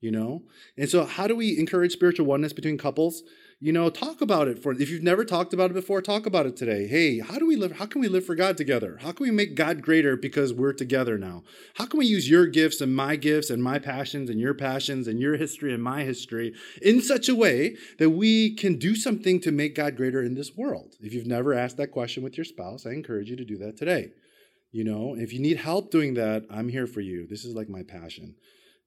you 0.00 0.12
know? 0.12 0.44
And 0.78 0.88
so, 0.88 1.04
how 1.04 1.26
do 1.26 1.36
we 1.36 1.58
encourage 1.58 1.92
spiritual 1.92 2.26
oneness 2.26 2.52
between 2.52 2.78
couples? 2.78 3.22
You 3.62 3.74
know, 3.74 3.90
talk 3.90 4.22
about 4.22 4.48
it 4.48 4.62
for 4.62 4.72
if 4.72 4.88
you've 4.88 5.02
never 5.02 5.22
talked 5.22 5.52
about 5.52 5.70
it 5.70 5.74
before, 5.74 6.00
talk 6.00 6.24
about 6.24 6.46
it 6.46 6.56
today. 6.56 6.86
Hey, 6.86 7.18
how 7.18 7.38
do 7.38 7.46
we 7.46 7.56
live? 7.56 7.72
How 7.72 7.84
can 7.84 8.00
we 8.00 8.08
live 8.08 8.24
for 8.24 8.34
God 8.34 8.56
together? 8.56 8.96
How 9.02 9.12
can 9.12 9.24
we 9.24 9.30
make 9.30 9.54
God 9.54 9.82
greater 9.82 10.16
because 10.16 10.50
we're 10.50 10.72
together 10.72 11.18
now? 11.18 11.42
How 11.74 11.84
can 11.84 11.98
we 11.98 12.06
use 12.06 12.30
your 12.30 12.46
gifts 12.46 12.80
and 12.80 12.96
my 12.96 13.16
gifts 13.16 13.50
and 13.50 13.62
my 13.62 13.78
passions 13.78 14.30
and 14.30 14.40
your 14.40 14.54
passions 14.54 15.06
and 15.06 15.20
your 15.20 15.36
history 15.36 15.74
and 15.74 15.82
my 15.82 16.04
history 16.04 16.54
in 16.80 17.02
such 17.02 17.28
a 17.28 17.34
way 17.34 17.76
that 17.98 18.08
we 18.08 18.56
can 18.56 18.78
do 18.78 18.94
something 18.94 19.38
to 19.42 19.52
make 19.52 19.74
God 19.74 19.94
greater 19.94 20.22
in 20.22 20.32
this 20.32 20.56
world? 20.56 20.94
If 20.98 21.12
you've 21.12 21.26
never 21.26 21.52
asked 21.52 21.76
that 21.76 21.92
question 21.92 22.22
with 22.22 22.38
your 22.38 22.46
spouse, 22.46 22.86
I 22.86 22.92
encourage 22.92 23.28
you 23.28 23.36
to 23.36 23.44
do 23.44 23.58
that 23.58 23.76
today. 23.76 24.12
You 24.72 24.84
know, 24.84 25.14
if 25.18 25.34
you 25.34 25.38
need 25.38 25.58
help 25.58 25.90
doing 25.90 26.14
that, 26.14 26.46
I'm 26.50 26.70
here 26.70 26.86
for 26.86 27.02
you. 27.02 27.26
This 27.26 27.44
is 27.44 27.54
like 27.54 27.68
my 27.68 27.82
passion 27.82 28.36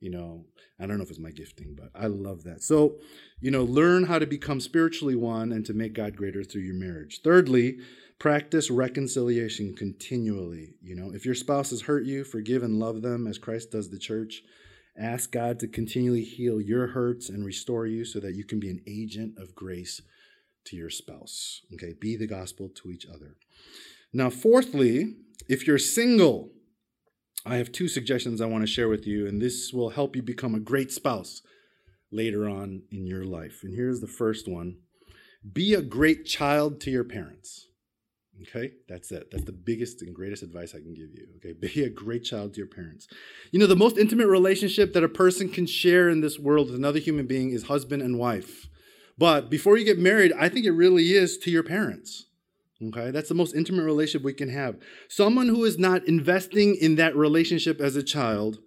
you 0.04 0.10
know 0.10 0.44
i 0.82 0.86
don't 0.86 0.98
know 0.98 1.04
if 1.04 1.10
it's 1.10 1.18
my 1.18 1.32
gifting 1.32 1.78
but 1.80 1.90
i 1.96 2.08
love 2.08 2.44
that. 2.44 2.62
So 2.62 2.98
you 3.40 3.50
know 3.50 3.64
learn 3.64 4.04
how 4.04 4.20
to 4.20 4.28
become 4.28 4.60
spiritually 4.60 5.16
one 5.16 5.54
and 5.54 5.66
to 5.66 5.74
make 5.74 5.94
god 5.94 6.18
greater 6.18 6.44
through 6.44 6.64
your 6.64 6.76
marriage. 6.76 7.22
Thirdly 7.24 7.78
practice 8.20 8.70
reconciliation 8.70 9.74
continually. 9.76 10.76
You 10.82 10.96
know 10.96 11.12
if 11.14 11.26
your 11.26 11.36
spouse 11.36 11.70
has 11.70 11.84
hurt 11.84 12.04
you 12.04 12.26
forgive 12.26 12.64
and 12.64 12.80
love 12.80 13.02
them 13.02 13.26
as 13.28 13.38
christ 13.38 13.72
does 13.72 13.90
the 13.90 13.98
church. 13.98 14.44
Ask 15.00 15.32
god 15.32 15.58
to 15.60 15.68
continually 15.70 16.26
heal 16.26 16.60
your 16.60 16.88
hurts 16.88 17.30
and 17.30 17.46
restore 17.46 17.88
you 17.88 18.04
so 18.04 18.20
that 18.20 18.36
you 18.36 18.44
can 18.44 18.60
be 18.60 18.70
an 18.70 18.82
agent 18.86 19.38
of 19.38 19.56
grace 19.56 20.02
to 20.66 20.76
your 20.76 20.90
spouse. 20.90 21.62
Okay 21.74 21.94
be 22.00 22.18
the 22.18 22.28
gospel 22.28 22.70
to 22.76 22.92
each 22.92 23.06
other. 23.06 23.38
Now 24.12 24.30
fourthly 24.30 25.16
if 25.48 25.66
you're 25.66 25.80
single 25.80 26.52
I 27.46 27.58
have 27.58 27.72
two 27.72 27.88
suggestions 27.88 28.40
I 28.40 28.46
want 28.46 28.64
to 28.64 28.72
share 28.72 28.88
with 28.88 29.06
you, 29.06 29.28
and 29.28 29.42
this 29.42 29.74
will 29.74 29.90
help 29.90 30.16
you 30.16 30.22
become 30.22 30.56
a 30.56 30.60
great 30.60 30.92
spouse 30.92 31.42
later 32.12 32.48
on 32.48 32.84
in 32.92 33.06
your 33.06 33.26
life. 33.26 33.62
And 33.64 33.74
here's 33.74 34.00
the 34.00 34.08
first 34.08 34.48
one 34.48 34.78
be 35.52 35.74
a 35.74 35.82
great 35.82 36.26
child 36.26 36.80
to 36.82 36.92
your 36.92 37.04
parents. 37.04 37.68
Okay, 38.42 38.72
that's 38.90 39.12
it. 39.12 39.30
That's 39.32 39.44
the 39.44 39.52
biggest 39.52 40.02
and 40.02 40.16
greatest 40.16 40.42
advice 40.42 40.74
I 40.74 40.80
can 40.80 40.94
give 40.94 41.12
you. 41.12 41.28
Okay, 41.38 41.54
be 41.54 41.84
a 41.84 41.90
great 41.90 42.24
child 42.24 42.54
to 42.54 42.60
your 42.60 42.68
parents. 42.68 43.08
You 43.52 43.60
know, 43.60 43.68
the 43.68 43.76
most 43.76 43.98
intimate 43.98 44.28
relationship 44.28 44.94
that 44.94 45.04
a 45.04 45.10
person 45.10 45.50
can 45.50 45.66
share 45.66 46.10
in 46.10 46.22
this 46.22 46.40
world 46.40 46.68
with 46.68 46.76
another 46.76 47.00
human 47.00 47.28
being 47.28 47.52
is 47.52 47.64
husband 47.64 48.02
and 48.02 48.18
wife. 48.18 48.70
But 49.18 49.50
before 49.50 49.78
you 49.78 49.86
get 49.86 50.00
married, 50.00 50.34
I 50.40 50.50
think 50.50 50.66
it 50.66 50.72
really 50.72 51.14
is 51.14 51.38
to 51.40 51.52
your 51.52 51.64
parents. 51.64 52.26
Okay, 52.82 53.12
that's 53.12 53.30
the 53.30 53.36
most 53.36 53.56
intimate 53.56 53.84
relationship 53.84 54.24
we 54.24 54.34
can 54.34 54.50
have. 54.50 54.76
Someone 55.08 55.48
who 55.48 55.64
is 55.64 55.78
not 55.78 56.06
investing 56.08 56.76
in 56.76 56.96
that 56.96 57.16
relationship 57.16 57.80
as 57.80 57.96
a 57.96 58.04
child, 58.04 58.60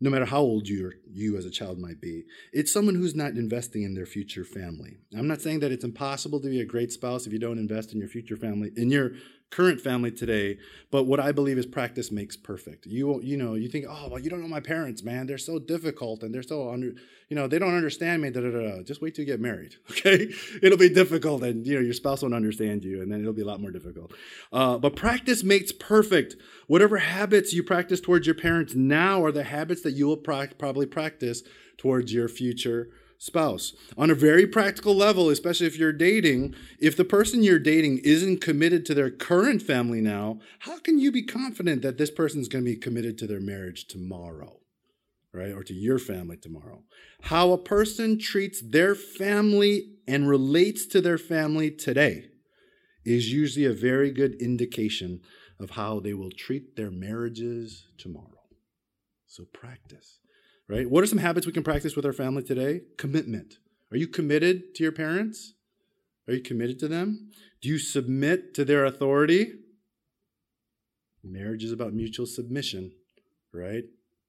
no 0.00 0.10
matter 0.10 0.24
how 0.24 0.40
old 0.40 0.68
you 0.68 0.92
you 1.10 1.36
as 1.36 1.46
a 1.46 1.50
child 1.50 1.78
might 1.78 2.00
be, 2.00 2.24
it's 2.52 2.72
someone 2.72 2.96
who's 2.96 3.14
not 3.14 3.32
investing 3.32 3.82
in 3.82 3.94
their 3.94 4.06
future 4.06 4.44
family. 4.44 4.98
I'm 5.16 5.28
not 5.28 5.40
saying 5.40 5.60
that 5.60 5.72
it's 5.72 5.84
impossible 5.84 6.40
to 6.40 6.48
be 6.48 6.60
a 6.60 6.66
great 6.66 6.92
spouse 6.92 7.26
if 7.26 7.32
you 7.32 7.38
don't 7.38 7.58
invest 7.58 7.92
in 7.92 8.00
your 8.00 8.08
future 8.08 8.36
family, 8.36 8.70
in 8.76 8.90
your 8.90 9.12
current 9.50 9.80
family 9.80 10.10
today. 10.10 10.58
But 10.90 11.04
what 11.04 11.20
I 11.20 11.32
believe 11.32 11.58
is 11.58 11.66
practice 11.66 12.10
makes 12.10 12.36
perfect. 12.36 12.86
You 12.86 13.20
you 13.22 13.36
know 13.36 13.54
you 13.54 13.68
think 13.68 13.86
oh 13.88 14.08
well 14.10 14.18
you 14.18 14.30
don't 14.30 14.40
know 14.40 14.48
my 14.48 14.60
parents 14.60 15.02
man 15.02 15.26
they're 15.26 15.38
so 15.38 15.58
difficult 15.58 16.22
and 16.22 16.34
they're 16.34 16.42
so 16.42 16.70
under 16.70 16.88
you 17.28 17.36
know 17.36 17.46
they 17.46 17.58
don't 17.58 17.74
understand 17.74 18.22
me 18.22 18.30
da 18.30 18.40
da 18.40 18.50
da. 18.50 18.82
Just 18.82 19.00
wait 19.00 19.14
till 19.14 19.24
you 19.24 19.30
get 19.30 19.40
married, 19.40 19.76
okay? 19.90 20.28
It'll 20.62 20.78
be 20.78 20.88
difficult 20.88 21.42
and 21.42 21.66
you 21.66 21.74
know 21.74 21.80
your 21.80 21.94
spouse 21.94 22.22
won't 22.22 22.34
understand 22.34 22.84
you 22.84 23.00
and 23.02 23.10
then 23.10 23.20
it'll 23.20 23.32
be 23.32 23.42
a 23.42 23.46
lot 23.46 23.60
more 23.60 23.70
difficult. 23.70 24.12
Uh, 24.52 24.78
but 24.78 24.96
practice 24.96 25.44
makes 25.44 25.72
perfect. 25.72 26.36
Whatever 26.66 26.98
habits 26.98 27.52
you 27.52 27.62
practice 27.62 28.00
towards 28.00 28.26
your 28.26 28.36
parents 28.36 28.74
now 28.74 29.24
are 29.24 29.32
the 29.32 29.44
habits 29.44 29.82
that 29.82 29.92
you 29.92 30.06
will 30.06 30.16
pra- 30.16 30.50
probably 30.58 30.86
practice 30.86 31.42
towards 31.76 32.12
your 32.12 32.28
future 32.28 32.90
spouse. 33.24 33.72
On 33.96 34.10
a 34.10 34.14
very 34.14 34.46
practical 34.46 34.94
level, 34.94 35.30
especially 35.30 35.66
if 35.66 35.78
you're 35.78 35.94
dating, 35.94 36.54
if 36.78 36.94
the 36.94 37.06
person 37.06 37.42
you're 37.42 37.58
dating 37.58 37.98
isn't 38.04 38.42
committed 38.42 38.84
to 38.84 38.94
their 38.94 39.10
current 39.10 39.62
family 39.62 40.02
now, 40.02 40.40
how 40.60 40.78
can 40.78 40.98
you 40.98 41.10
be 41.10 41.22
confident 41.22 41.80
that 41.80 41.96
this 41.96 42.10
person's 42.10 42.48
going 42.48 42.64
to 42.64 42.70
be 42.70 42.76
committed 42.76 43.16
to 43.18 43.26
their 43.26 43.40
marriage 43.40 43.86
tomorrow? 43.86 44.60
Right? 45.32 45.52
Or 45.52 45.64
to 45.64 45.72
your 45.72 45.98
family 45.98 46.36
tomorrow. 46.36 46.82
How 47.22 47.52
a 47.52 47.58
person 47.58 48.18
treats 48.18 48.60
their 48.60 48.94
family 48.94 49.94
and 50.06 50.28
relates 50.28 50.84
to 50.86 51.00
their 51.00 51.18
family 51.18 51.70
today 51.70 52.26
is 53.06 53.32
usually 53.32 53.64
a 53.64 53.72
very 53.72 54.12
good 54.12 54.34
indication 54.34 55.22
of 55.58 55.70
how 55.70 55.98
they 55.98 56.12
will 56.12 56.30
treat 56.30 56.76
their 56.76 56.90
marriages 56.90 57.86
tomorrow. 57.96 58.28
So 59.26 59.44
practice 59.52 60.18
right? 60.68 60.88
What 60.88 61.02
are 61.04 61.06
some 61.06 61.18
habits 61.18 61.46
we 61.46 61.52
can 61.52 61.62
practice 61.62 61.96
with 61.96 62.06
our 62.06 62.12
family 62.12 62.42
today? 62.42 62.82
Commitment. 62.96 63.58
Are 63.90 63.96
you 63.96 64.08
committed 64.08 64.74
to 64.76 64.82
your 64.82 64.92
parents? 64.92 65.54
Are 66.26 66.34
you 66.34 66.40
committed 66.40 66.78
to 66.80 66.88
them? 66.88 67.30
Do 67.60 67.68
you 67.68 67.78
submit 67.78 68.54
to 68.54 68.64
their 68.64 68.84
authority? 68.84 69.52
Marriage 71.22 71.64
is 71.64 71.72
about 71.72 71.92
mutual 71.92 72.26
submission, 72.26 72.92
right? 73.52 73.84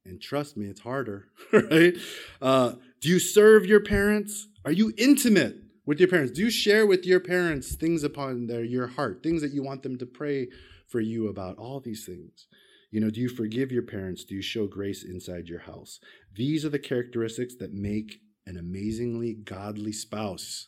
And 0.05 0.21
trust 0.21 0.55
me, 0.55 0.67
it's 0.67 0.81
harder, 0.81 1.27
right? 1.53 1.95
Uh, 2.41 2.73
do 3.01 3.09
you 3.09 3.19
serve 3.19 3.65
your 3.65 3.79
parents? 3.79 4.47
Are 4.63 4.71
you 4.71 4.93
intimate 4.97 5.57
with 5.85 5.99
your 5.99 6.09
parents? 6.09 6.31
Do 6.31 6.41
you 6.41 6.49
share 6.49 6.85
with 6.85 7.05
your 7.05 7.19
parents 7.19 7.75
things 7.75 8.03
upon 8.03 8.47
their, 8.47 8.63
your 8.63 8.87
heart, 8.87 9.23
things 9.23 9.41
that 9.41 9.51
you 9.51 9.63
want 9.63 9.83
them 9.83 9.97
to 9.97 10.05
pray 10.05 10.47
for 10.87 10.99
you 10.99 11.27
about? 11.27 11.57
All 11.57 11.79
these 11.79 12.05
things. 12.05 12.47
You 12.91 13.01
know, 13.01 13.09
do 13.09 13.19
you 13.19 13.29
forgive 13.29 13.71
your 13.71 13.83
parents? 13.83 14.23
Do 14.23 14.35
you 14.35 14.41
show 14.41 14.67
grace 14.67 15.03
inside 15.03 15.47
your 15.47 15.59
house? 15.59 15.99
These 16.33 16.65
are 16.65 16.69
the 16.69 16.79
characteristics 16.79 17.55
that 17.59 17.73
make 17.73 18.21
an 18.45 18.57
amazingly 18.57 19.33
godly 19.33 19.91
spouse. 19.91 20.67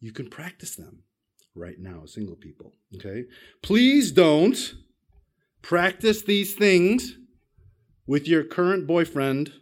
You 0.00 0.12
can 0.12 0.28
practice 0.28 0.76
them 0.76 1.04
right 1.54 1.78
now, 1.78 2.04
single 2.06 2.36
people. 2.36 2.72
Okay? 2.96 3.24
Please 3.62 4.12
don't 4.12 4.74
practice 5.62 6.22
these 6.22 6.54
things 6.54 7.16
with 8.06 8.26
your 8.26 8.42
current 8.42 8.86
boyfriend 8.86 9.52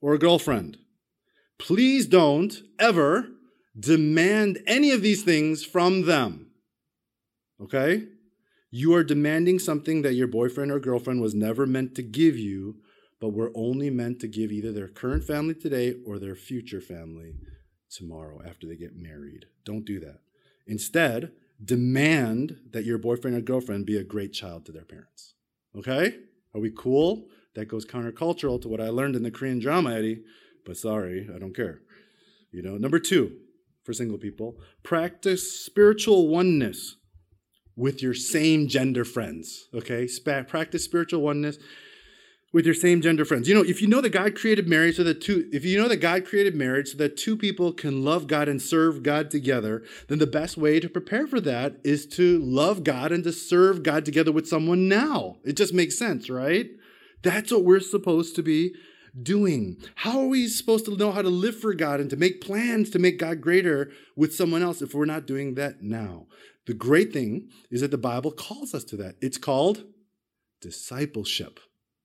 or 0.00 0.16
girlfriend. 0.16 0.78
Please 1.58 2.06
don't 2.06 2.62
ever 2.78 3.28
demand 3.78 4.58
any 4.66 4.90
of 4.90 5.02
these 5.02 5.22
things 5.22 5.64
from 5.64 6.06
them. 6.06 6.50
Okay? 7.62 8.06
You 8.70 8.94
are 8.94 9.02
demanding 9.02 9.58
something 9.58 10.02
that 10.02 10.14
your 10.14 10.28
boyfriend 10.28 10.70
or 10.70 10.78
girlfriend 10.78 11.20
was 11.20 11.34
never 11.34 11.66
meant 11.66 11.96
to 11.96 12.02
give 12.02 12.38
you, 12.38 12.76
but 13.20 13.32
were 13.32 13.50
only 13.54 13.90
meant 13.90 14.20
to 14.20 14.28
give 14.28 14.52
either 14.52 14.72
their 14.72 14.88
current 14.88 15.24
family 15.24 15.54
today 15.54 15.96
or 16.06 16.18
their 16.18 16.36
future 16.36 16.80
family 16.80 17.34
tomorrow 17.90 18.40
after 18.46 18.66
they 18.66 18.76
get 18.76 18.96
married. 18.96 19.46
Don't 19.64 19.84
do 19.84 19.98
that. 20.00 20.20
Instead, 20.66 21.32
demand 21.62 22.58
that 22.70 22.84
your 22.84 22.98
boyfriend 22.98 23.36
or 23.36 23.40
girlfriend 23.40 23.86
be 23.86 23.96
a 23.96 24.04
great 24.04 24.32
child 24.32 24.64
to 24.66 24.72
their 24.72 24.84
parents. 24.84 25.34
Okay? 25.76 26.14
Are 26.54 26.60
we 26.60 26.70
cool? 26.70 27.26
That 27.54 27.66
goes 27.66 27.84
countercultural 27.84 28.62
to 28.62 28.68
what 28.68 28.80
I 28.80 28.88
learned 28.88 29.16
in 29.16 29.24
the 29.24 29.32
Korean 29.32 29.58
drama, 29.58 29.94
Eddie, 29.94 30.22
but 30.64 30.76
sorry, 30.76 31.28
I 31.34 31.38
don't 31.40 31.56
care. 31.56 31.80
You 32.52 32.62
know, 32.62 32.76
number 32.76 33.00
two, 33.00 33.36
for 33.82 33.92
single 33.92 34.18
people, 34.18 34.56
practice 34.84 35.64
spiritual 35.64 36.28
oneness 36.28 36.96
with 37.80 38.02
your 38.02 38.14
same 38.14 38.68
gender 38.68 39.04
friends. 39.04 39.68
Okay? 39.74 40.06
Sp- 40.06 40.46
practice 40.46 40.84
spiritual 40.84 41.22
oneness 41.22 41.58
with 42.52 42.66
your 42.66 42.74
same 42.74 43.00
gender 43.00 43.24
friends. 43.24 43.48
You 43.48 43.54
know, 43.54 43.62
if 43.62 43.80
you 43.80 43.88
know 43.88 44.00
that 44.00 44.10
God 44.10 44.34
created 44.34 44.68
marriage 44.68 44.96
so 44.96 45.04
that 45.04 45.20
two, 45.20 45.48
if 45.52 45.64
you 45.64 45.80
know 45.80 45.88
that 45.88 45.98
God 45.98 46.26
created 46.26 46.54
marriage 46.54 46.90
so 46.90 46.98
that 46.98 47.16
two 47.16 47.36
people 47.36 47.72
can 47.72 48.04
love 48.04 48.26
God 48.26 48.48
and 48.48 48.60
serve 48.60 49.02
God 49.02 49.30
together, 49.30 49.82
then 50.08 50.18
the 50.18 50.26
best 50.26 50.56
way 50.56 50.80
to 50.80 50.88
prepare 50.88 51.26
for 51.26 51.40
that 51.40 51.76
is 51.84 52.06
to 52.08 52.40
love 52.40 52.84
God 52.84 53.12
and 53.12 53.24
to 53.24 53.32
serve 53.32 53.82
God 53.82 54.04
together 54.04 54.32
with 54.32 54.48
someone 54.48 54.88
now. 54.88 55.36
It 55.44 55.56
just 55.56 55.72
makes 55.72 55.96
sense, 55.96 56.28
right? 56.28 56.68
That's 57.22 57.52
what 57.52 57.64
we're 57.64 57.80
supposed 57.80 58.34
to 58.36 58.42
be 58.42 58.74
doing. 59.20 59.76
How 59.96 60.20
are 60.20 60.26
we 60.26 60.48
supposed 60.48 60.84
to 60.86 60.96
know 60.96 61.12
how 61.12 61.22
to 61.22 61.28
live 61.28 61.58
for 61.58 61.74
God 61.74 62.00
and 62.00 62.10
to 62.10 62.16
make 62.16 62.40
plans 62.40 62.90
to 62.90 62.98
make 62.98 63.18
God 63.18 63.40
greater 63.40 63.90
with 64.16 64.34
someone 64.34 64.62
else 64.62 64.82
if 64.82 64.94
we're 64.94 65.04
not 65.04 65.26
doing 65.26 65.54
that 65.54 65.82
now? 65.82 66.26
The 66.70 66.76
great 66.76 67.12
thing 67.12 67.48
is 67.68 67.80
that 67.80 67.90
the 67.90 67.98
Bible 67.98 68.30
calls 68.30 68.74
us 68.74 68.84
to 68.84 68.96
that. 68.98 69.16
It's 69.20 69.38
called 69.38 69.82
discipleship. 70.60 71.58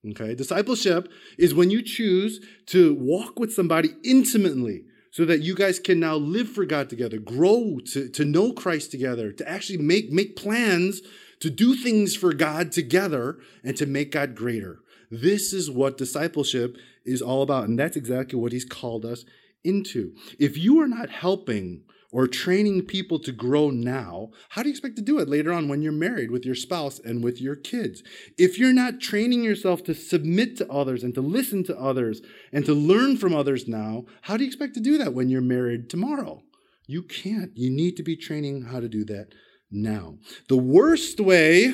Okay? 0.09 0.34
Discipleship 0.34 1.07
is 1.38 1.53
when 1.53 1.70
you 1.70 1.84
choose 1.84 2.43
to 2.70 2.95
walk 2.95 3.39
with 3.39 3.53
somebody 3.53 3.89
intimately 4.03 4.86
so 5.11 5.24
that 5.26 5.41
you 5.41 5.53
guys 5.53 5.78
can 5.78 5.99
now 5.99 6.16
live 6.16 6.49
for 6.49 6.66
God 6.66 6.89
together, 6.89 7.20
grow 7.20 7.78
to, 7.91 8.09
to 8.09 8.26
know 8.26 8.53
Christ 8.53 8.89
together, 8.89 9.32
to 9.34 9.47
actually 9.47 9.78
make, 9.78 10.11
make 10.11 10.36
plans 10.36 11.03
to 11.41 11.51
do 11.51 11.76
things 11.76 12.16
for 12.16 12.34
God 12.34 12.72
together 12.72 13.38
and 13.63 13.78
to 13.78 13.86
make 13.86 14.13
God 14.13 14.34
greater. 14.34 14.80
This 15.11 15.53
is 15.53 15.70
what 15.70 15.99
discipleship 15.99 16.76
is 17.05 17.22
all 17.22 17.43
about. 17.43 17.68
And 17.68 17.78
that's 17.78 17.97
exactly 17.97 18.39
what 18.39 18.51
he's 18.51 18.66
called 18.66 19.05
us 19.05 19.26
into. 19.63 20.16
If 20.39 20.57
you 20.57 20.82
are 20.82 20.88
not 20.88 21.11
helping 21.11 21.84
or 22.12 22.28
training 22.28 22.84
people 22.84 23.20
to 23.20 23.32
grow 23.32 23.70
now, 23.70 24.30
how 24.49 24.64
do 24.64 24.70
you 24.70 24.74
expect 24.74 24.95
to 24.95 25.01
do 25.01 25.20
it 25.20 25.28
later 25.28 25.51
on 25.51 25.68
when 25.68 25.82
you're 25.82 25.91
married 25.91 26.32
with 26.32 26.45
your 26.45 26.56
spouse 26.56 26.99
and 26.99 27.24
with 27.24 27.41
your 27.41 27.56
kids? 27.56 28.03
If 28.38 28.58
you're 28.58 28.74
not 28.74 28.99
training 28.99 29.43
yourself 29.43 29.84
to 29.86 29.93
submit 29.93 30.58
to 30.58 30.72
others 30.72 31.03
and 31.03 31.14
to 31.16 31.22
listen 31.22 31.64
to 31.66 31.78
others 31.78 32.22
and 32.51 32.66
to 32.66 32.74
learn 32.74 33.18
from 33.18 33.36
others 33.36 33.68
now, 33.68 34.06
how 34.24 34.38
do 34.38 34.43
you 34.43 34.47
expect 34.47 34.74
to 34.76 34.80
do 34.80 34.97
that 34.97 35.14
when 35.14 35.30
you're 35.30 35.41
married 35.41 35.89
tomorrow? 35.89 36.41
You 36.88 37.03
can't. 37.03 37.51
You 37.56 37.70
need 37.70 37.97
to 37.97 38.03
be 38.03 38.16
training 38.16 38.64
how 38.64 38.80
to 38.80 38.88
do 38.88 39.03
that 39.06 39.30
now. 39.72 40.18
The 40.47 40.58
worst 40.58 41.20
way 41.20 41.74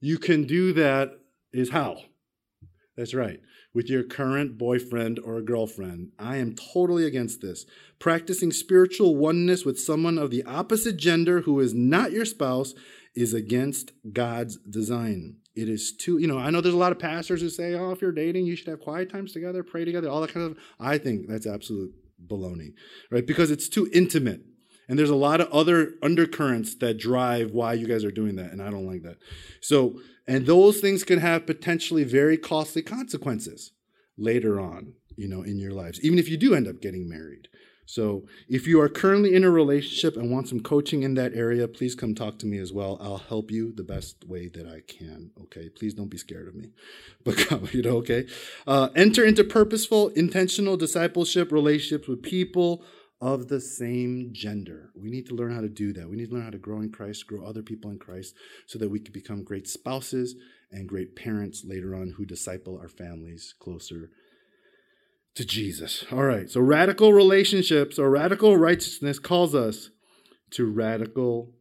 you 0.00 0.18
can 0.18 0.44
do 0.44 0.72
that 0.74 1.10
is 1.52 1.70
how? 1.70 1.98
That's 2.96 3.14
right 3.14 3.40
with 3.74 3.90
your 3.90 4.04
current 4.04 4.56
boyfriend 4.56 5.18
or 5.18 5.36
a 5.36 5.44
girlfriend. 5.44 6.12
I 6.18 6.36
am 6.36 6.54
totally 6.54 7.04
against 7.04 7.40
this. 7.40 7.66
Practicing 7.98 8.52
spiritual 8.52 9.16
oneness 9.16 9.64
with 9.64 9.80
someone 9.80 10.16
of 10.16 10.30
the 10.30 10.44
opposite 10.44 10.96
gender 10.96 11.40
who 11.40 11.58
is 11.60 11.74
not 11.74 12.12
your 12.12 12.24
spouse 12.24 12.72
is 13.14 13.34
against 13.34 13.92
God's 14.12 14.56
design. 14.58 15.36
It 15.54 15.68
is 15.68 15.92
too, 15.92 16.18
you 16.18 16.26
know, 16.26 16.38
I 16.38 16.50
know 16.50 16.60
there's 16.60 16.74
a 16.74 16.78
lot 16.78 16.92
of 16.92 16.98
pastors 16.98 17.40
who 17.40 17.48
say, 17.48 17.74
oh, 17.74 17.90
if 17.90 18.00
you're 18.00 18.12
dating, 18.12 18.46
you 18.46 18.56
should 18.56 18.68
have 18.68 18.80
quiet 18.80 19.10
times 19.10 19.32
together, 19.32 19.62
pray 19.62 19.84
together, 19.84 20.08
all 20.08 20.20
that 20.20 20.32
kind 20.32 20.46
of. 20.46 20.58
I 20.80 20.98
think 20.98 21.28
that's 21.28 21.46
absolute 21.46 21.92
baloney, 22.24 22.72
right? 23.10 23.26
Because 23.26 23.50
it's 23.50 23.68
too 23.68 23.88
intimate. 23.92 24.42
And 24.88 24.98
there's 24.98 25.10
a 25.10 25.14
lot 25.14 25.40
of 25.40 25.48
other 25.50 25.94
undercurrents 26.02 26.74
that 26.76 26.98
drive 26.98 27.52
why 27.52 27.74
you 27.74 27.86
guys 27.86 28.04
are 28.04 28.10
doing 28.10 28.36
that, 28.36 28.52
and 28.52 28.62
I 28.62 28.70
don't 28.70 28.86
like 28.86 29.02
that. 29.02 29.16
So, 29.60 30.00
and 30.26 30.46
those 30.46 30.80
things 30.80 31.04
can 31.04 31.20
have 31.20 31.46
potentially 31.46 32.04
very 32.04 32.36
costly 32.36 32.82
consequences 32.82 33.72
later 34.16 34.60
on, 34.60 34.94
you 35.16 35.28
know, 35.28 35.42
in 35.42 35.58
your 35.58 35.72
lives, 35.72 36.00
even 36.02 36.18
if 36.18 36.28
you 36.28 36.36
do 36.36 36.54
end 36.54 36.68
up 36.68 36.80
getting 36.80 37.08
married. 37.08 37.48
So, 37.86 38.24
if 38.48 38.66
you 38.66 38.80
are 38.80 38.88
currently 38.88 39.34
in 39.34 39.44
a 39.44 39.50
relationship 39.50 40.16
and 40.16 40.30
want 40.30 40.48
some 40.48 40.60
coaching 40.60 41.02
in 41.02 41.14
that 41.14 41.34
area, 41.34 41.68
please 41.68 41.94
come 41.94 42.14
talk 42.14 42.38
to 42.38 42.46
me 42.46 42.58
as 42.58 42.72
well. 42.72 42.96
I'll 43.00 43.18
help 43.18 43.50
you 43.50 43.72
the 43.72 43.84
best 43.84 44.26
way 44.26 44.48
that 44.54 44.66
I 44.66 44.80
can. 44.88 45.32
Okay, 45.42 45.68
please 45.68 45.92
don't 45.92 46.08
be 46.08 46.16
scared 46.16 46.48
of 46.48 46.54
me, 46.54 46.70
but 47.24 47.36
come, 47.36 47.68
you 47.72 47.82
know, 47.82 47.96
okay. 47.98 48.26
Uh, 48.66 48.88
enter 48.96 49.22
into 49.24 49.44
purposeful, 49.44 50.08
intentional 50.10 50.78
discipleship 50.78 51.52
relationships 51.52 52.08
with 52.08 52.22
people 52.22 52.82
of 53.20 53.48
the 53.48 53.60
same 53.60 54.30
gender. 54.32 54.90
We 54.94 55.10
need 55.10 55.26
to 55.26 55.34
learn 55.34 55.54
how 55.54 55.60
to 55.60 55.68
do 55.68 55.92
that. 55.94 56.08
We 56.08 56.16
need 56.16 56.28
to 56.28 56.34
learn 56.34 56.44
how 56.44 56.50
to 56.50 56.58
grow 56.58 56.80
in 56.80 56.90
Christ, 56.90 57.26
grow 57.26 57.44
other 57.44 57.62
people 57.62 57.90
in 57.90 57.98
Christ, 57.98 58.34
so 58.66 58.78
that 58.78 58.90
we 58.90 59.00
can 59.00 59.12
become 59.12 59.44
great 59.44 59.66
spouses 59.66 60.34
and 60.70 60.88
great 60.88 61.16
parents 61.16 61.64
later 61.64 61.94
on 61.94 62.14
who 62.16 62.24
disciple 62.24 62.78
our 62.78 62.88
families 62.88 63.54
closer 63.58 64.10
to 65.34 65.44
Jesus. 65.44 66.04
All 66.12 66.24
right, 66.24 66.50
so 66.50 66.60
radical 66.60 67.12
relationships 67.12 67.98
or 67.98 68.10
radical 68.10 68.56
righteousness 68.56 69.18
calls 69.18 69.54
us 69.54 69.90
to 70.50 70.66
radical 70.66 71.52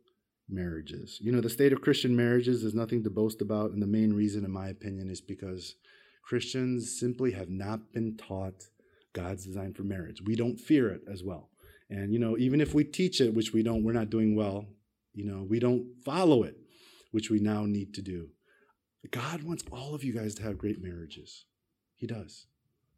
marriages. 0.49 1.20
You 1.22 1.32
know, 1.32 1.41
the 1.41 1.49
state 1.49 1.74
of 1.74 1.82
Christian 1.82 2.16
marriages 2.16 2.64
is 2.64 2.74
nothing 2.74 3.04
to 3.04 3.10
boast 3.10 3.41
about, 3.41 3.72
and 3.72 3.82
the 3.82 3.88
main 3.88 4.14
reason, 4.14 4.45
in 4.45 4.51
my 4.51 4.68
opinion, 4.68 5.10
is 5.10 5.22
because 5.22 5.76
Christians 6.24 6.99
simply 6.99 7.32
have 7.32 7.49
not 7.49 7.91
been 7.93 8.18
taught 8.18 8.66
God's 9.14 9.45
design 9.45 9.74
for 9.74 9.84
marriage. 9.84 10.22
We 10.22 10.36
don't 10.36 10.59
fear 10.59 10.89
it 10.89 11.01
as 11.11 11.24
well. 11.24 11.49
And, 11.89 12.11
you 12.11 12.20
know, 12.20 12.38
even 12.38 12.59
if 12.59 12.74
we 12.74 12.84
teach 12.84 13.22
it, 13.22 13.34
which 13.34 13.53
we 13.53 13.64
don't, 13.64 13.84
we're 13.84 13.93
not 13.93 14.09
doing 14.09 14.36
well, 14.36 14.66
you 15.14 15.26
know, 15.26 15.45
we 15.47 15.59
don't 15.59 15.86
follow 16.03 16.43
it, 16.43 16.57
which 17.11 17.30
we 17.30 17.39
now 17.39 17.66
need 17.66 17.93
to 17.93 18.01
do. 18.01 18.30
God 19.11 19.43
wants 19.43 19.64
all 19.72 19.93
of 19.93 20.03
you 20.03 20.14
guys 20.14 20.34
to 20.36 20.43
have 20.43 20.57
great 20.57 20.82
marriages. 20.82 21.45
He 21.95 22.07
does. 22.07 22.47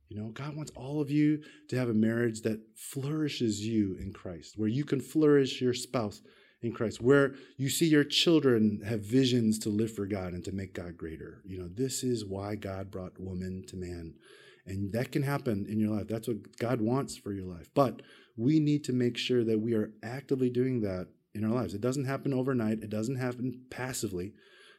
You 0.08 0.22
know, 0.22 0.30
God 0.30 0.56
wants 0.56 0.72
all 0.76 1.02
of 1.02 1.10
you 1.10 1.42
to 1.70 1.78
have 1.78 1.90
a 1.90 1.94
marriage 1.94 2.42
that 2.42 2.62
flourishes 2.76 3.66
you 3.66 3.98
in 4.00 4.14
Christ, 4.14 4.54
where 4.56 4.70
you 4.70 4.86
can 4.86 5.02
flourish 5.02 5.62
your 5.62 5.74
spouse 5.74 6.22
in 6.62 6.72
Christ, 6.72 7.02
where 7.02 7.34
you 7.58 7.70
see 7.70 7.88
your 7.88 8.04
children 8.04 8.82
have 8.86 9.02
visions 9.02 9.60
to 9.60 9.70
live 9.70 9.94
for 9.94 10.06
God 10.06 10.34
and 10.34 10.44
to 10.46 10.52
make 10.52 10.74
God 10.74 10.96
greater. 10.96 11.42
You 11.44 11.60
know, 11.60 11.68
this 11.68 12.04
is 12.04 12.24
why 12.24 12.56
God 12.56 12.92
brought 12.92 13.20
woman 13.20 13.64
to 13.68 13.76
man. 13.76 14.14
And 14.66 14.92
that 14.94 15.12
can 15.12 15.24
happen 15.24 15.66
in 15.70 15.80
your 15.80 15.92
life. 15.92 16.08
That's 16.08 16.28
what 16.28 16.58
God 16.58 16.82
wants 16.82 17.16
for 17.16 17.32
your 17.32 17.46
life. 17.46 17.70
But 17.74 18.02
we 18.36 18.60
need 18.60 18.84
to 18.86 18.94
make 18.94 19.18
sure 19.18 19.44
that 19.44 19.60
we 19.60 19.74
are 19.74 19.92
actively 20.04 20.50
doing 20.50 20.82
that 20.82 21.08
in 21.34 21.44
our 21.44 21.52
lives. 21.52 21.74
It 21.74 21.82
doesn't 21.82 22.06
happen 22.06 22.34
overnight, 22.34 22.82
it 22.82 22.90
doesn't 22.90 23.18
happen 23.18 23.62
passively. 23.70 24.34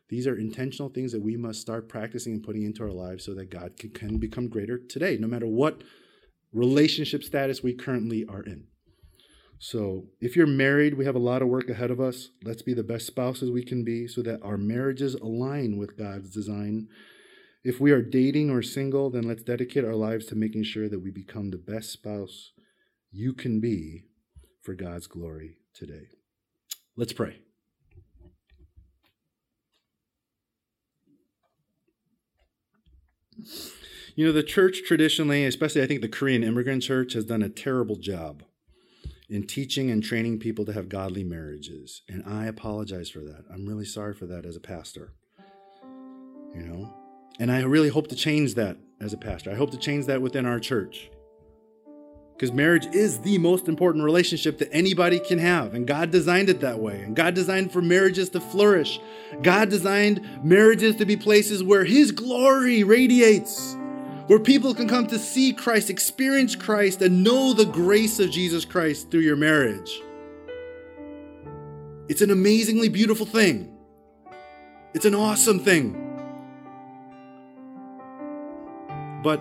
These 0.08 0.26
are 0.26 0.36
intentional 0.36 0.88
things 0.88 1.12
that 1.12 1.22
we 1.22 1.36
must 1.36 1.60
start 1.60 1.88
practicing 1.88 2.32
and 2.32 2.42
putting 2.42 2.62
into 2.62 2.84
our 2.84 2.92
lives 2.92 3.24
so 3.24 3.34
that 3.34 3.50
God 3.50 3.76
can, 3.76 3.90
can 3.90 4.18
become 4.18 4.48
greater 4.48 4.78
today, 4.78 5.16
no 5.18 5.26
matter 5.26 5.46
what 5.46 5.82
relationship 6.52 7.24
status 7.24 7.62
we 7.62 7.74
currently 7.74 8.24
are 8.28 8.42
in. 8.42 8.64
So, 9.58 10.04
if 10.20 10.36
you're 10.36 10.46
married, 10.46 10.94
we 10.94 11.06
have 11.06 11.14
a 11.14 11.20
lot 11.20 11.40
of 11.40 11.48
work 11.48 11.70
ahead 11.70 11.90
of 11.90 11.98
us. 11.98 12.28
Let's 12.44 12.62
be 12.62 12.74
the 12.74 12.84
best 12.84 13.06
spouses 13.06 13.50
we 13.50 13.64
can 13.64 13.84
be 13.84 14.06
so 14.06 14.22
that 14.22 14.42
our 14.42 14.58
marriages 14.58 15.14
align 15.14 15.78
with 15.78 15.96
God's 15.96 16.30
design. 16.30 16.88
If 17.68 17.80
we 17.80 17.90
are 17.90 18.00
dating 18.00 18.48
or 18.48 18.62
single, 18.62 19.10
then 19.10 19.24
let's 19.24 19.42
dedicate 19.42 19.84
our 19.84 19.96
lives 19.96 20.26
to 20.26 20.36
making 20.36 20.62
sure 20.62 20.88
that 20.88 21.00
we 21.00 21.10
become 21.10 21.50
the 21.50 21.56
best 21.56 21.90
spouse 21.90 22.52
you 23.10 23.32
can 23.32 23.58
be 23.58 24.04
for 24.62 24.72
God's 24.72 25.08
glory 25.08 25.56
today. 25.74 26.10
Let's 26.96 27.12
pray. 27.12 27.40
You 34.14 34.26
know, 34.26 34.32
the 34.32 34.44
church 34.44 34.82
traditionally, 34.86 35.44
especially 35.44 35.82
I 35.82 35.88
think 35.88 36.02
the 36.02 36.08
Korean 36.08 36.44
immigrant 36.44 36.84
church, 36.84 37.14
has 37.14 37.24
done 37.24 37.42
a 37.42 37.48
terrible 37.48 37.96
job 37.96 38.44
in 39.28 39.44
teaching 39.44 39.90
and 39.90 40.04
training 40.04 40.38
people 40.38 40.64
to 40.66 40.72
have 40.72 40.88
godly 40.88 41.24
marriages. 41.24 42.02
And 42.08 42.22
I 42.24 42.46
apologize 42.46 43.10
for 43.10 43.24
that. 43.24 43.42
I'm 43.52 43.66
really 43.66 43.86
sorry 43.86 44.14
for 44.14 44.26
that 44.26 44.46
as 44.46 44.54
a 44.54 44.60
pastor. 44.60 45.14
You 46.54 46.62
know? 46.62 47.05
And 47.38 47.52
I 47.52 47.62
really 47.62 47.88
hope 47.88 48.08
to 48.08 48.16
change 48.16 48.54
that 48.54 48.76
as 49.00 49.12
a 49.12 49.18
pastor. 49.18 49.50
I 49.50 49.54
hope 49.54 49.70
to 49.72 49.76
change 49.76 50.06
that 50.06 50.22
within 50.22 50.46
our 50.46 50.58
church. 50.58 51.10
Because 52.36 52.52
marriage 52.52 52.86
is 52.94 53.20
the 53.20 53.38
most 53.38 53.66
important 53.66 54.04
relationship 54.04 54.58
that 54.58 54.68
anybody 54.70 55.18
can 55.18 55.38
have. 55.38 55.72
And 55.72 55.86
God 55.86 56.10
designed 56.10 56.50
it 56.50 56.60
that 56.60 56.78
way. 56.78 57.00
And 57.00 57.16
God 57.16 57.34
designed 57.34 57.72
for 57.72 57.80
marriages 57.80 58.28
to 58.30 58.40
flourish. 58.40 59.00
God 59.42 59.70
designed 59.70 60.44
marriages 60.44 60.96
to 60.96 61.06
be 61.06 61.16
places 61.16 61.62
where 61.62 61.84
His 61.84 62.12
glory 62.12 62.84
radiates, 62.84 63.74
where 64.26 64.38
people 64.38 64.74
can 64.74 64.86
come 64.86 65.06
to 65.06 65.18
see 65.18 65.54
Christ, 65.54 65.88
experience 65.88 66.54
Christ, 66.54 67.00
and 67.00 67.24
know 67.24 67.54
the 67.54 67.64
grace 67.64 68.20
of 68.20 68.30
Jesus 68.30 68.66
Christ 68.66 69.10
through 69.10 69.20
your 69.20 69.36
marriage. 69.36 70.02
It's 72.08 72.20
an 72.20 72.30
amazingly 72.30 72.90
beautiful 72.90 73.24
thing. 73.24 73.74
It's 74.92 75.06
an 75.06 75.14
awesome 75.14 75.58
thing. 75.58 76.05
But 79.26 79.40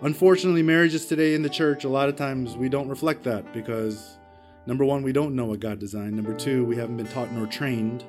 Unfortunately, 0.00 0.62
marriages 0.62 1.06
today 1.06 1.34
in 1.34 1.42
the 1.42 1.48
church, 1.48 1.82
a 1.82 1.88
lot 1.88 2.08
of 2.08 2.14
times 2.14 2.56
we 2.56 2.68
don't 2.68 2.88
reflect 2.88 3.24
that 3.24 3.52
because 3.52 4.16
number 4.64 4.84
one, 4.84 5.02
we 5.02 5.12
don't 5.12 5.34
know 5.34 5.46
what 5.46 5.58
God 5.58 5.80
designed. 5.80 6.14
Number 6.14 6.34
two, 6.34 6.64
we 6.64 6.76
haven't 6.76 6.96
been 6.98 7.08
taught 7.08 7.32
nor 7.32 7.48
trained. 7.48 8.04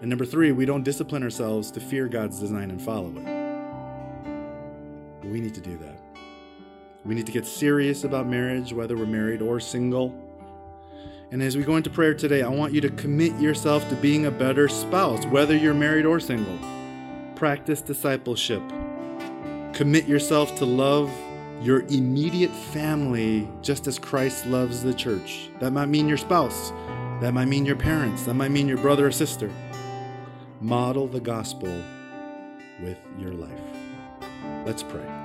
And 0.00 0.08
number 0.08 0.24
three, 0.24 0.52
we 0.52 0.64
don't 0.64 0.82
discipline 0.82 1.22
ourselves 1.22 1.70
to 1.72 1.80
fear 1.80 2.08
God's 2.08 2.40
design 2.40 2.70
and 2.70 2.80
follow 2.80 3.12
it. 3.16 3.24
We 5.26 5.42
need 5.42 5.52
to 5.52 5.60
do 5.60 5.76
that. 5.76 6.00
We 7.04 7.14
need 7.14 7.26
to 7.26 7.32
get 7.32 7.44
serious 7.44 8.04
about 8.04 8.26
marriage, 8.26 8.72
whether 8.72 8.96
we're 8.96 9.04
married 9.04 9.42
or 9.42 9.60
single. 9.60 10.14
And 11.32 11.42
as 11.42 11.54
we 11.54 11.64
go 11.64 11.76
into 11.76 11.90
prayer 11.90 12.14
today, 12.14 12.40
I 12.40 12.48
want 12.48 12.72
you 12.72 12.80
to 12.80 12.88
commit 12.88 13.38
yourself 13.38 13.86
to 13.90 13.94
being 13.96 14.24
a 14.24 14.30
better 14.30 14.68
spouse, 14.68 15.26
whether 15.26 15.54
you're 15.54 15.74
married 15.74 16.06
or 16.06 16.18
single. 16.18 16.58
Practice 17.34 17.82
discipleship 17.82 18.62
Commit 19.80 20.06
yourself 20.06 20.56
to 20.56 20.66
love 20.66 21.10
your 21.62 21.80
immediate 21.86 22.50
family 22.50 23.48
just 23.62 23.86
as 23.86 23.98
Christ 23.98 24.44
loves 24.44 24.82
the 24.82 24.92
church. 24.92 25.48
That 25.58 25.70
might 25.70 25.86
mean 25.86 26.06
your 26.06 26.18
spouse, 26.18 26.70
that 27.22 27.32
might 27.32 27.46
mean 27.46 27.64
your 27.64 27.76
parents, 27.76 28.24
that 28.24 28.34
might 28.34 28.50
mean 28.50 28.68
your 28.68 28.76
brother 28.76 29.06
or 29.06 29.10
sister. 29.10 29.50
Model 30.60 31.06
the 31.06 31.20
gospel 31.20 31.82
with 32.82 32.98
your 33.18 33.32
life. 33.32 33.58
Let's 34.66 34.82
pray. 34.82 35.19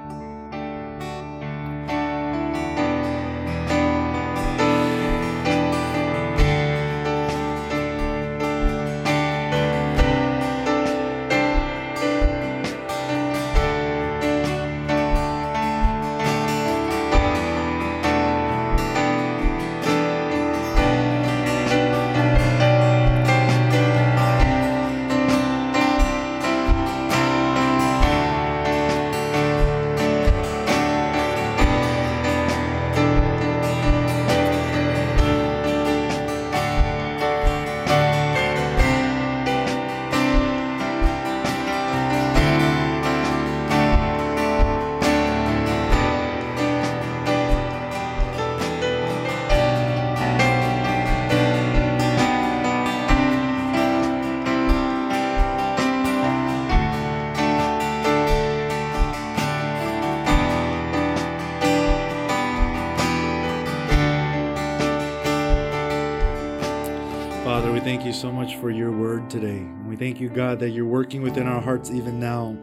Within 71.22 71.48
our 71.48 71.62
hearts 71.62 71.92
even 71.92 72.20
now. 72.20 72.58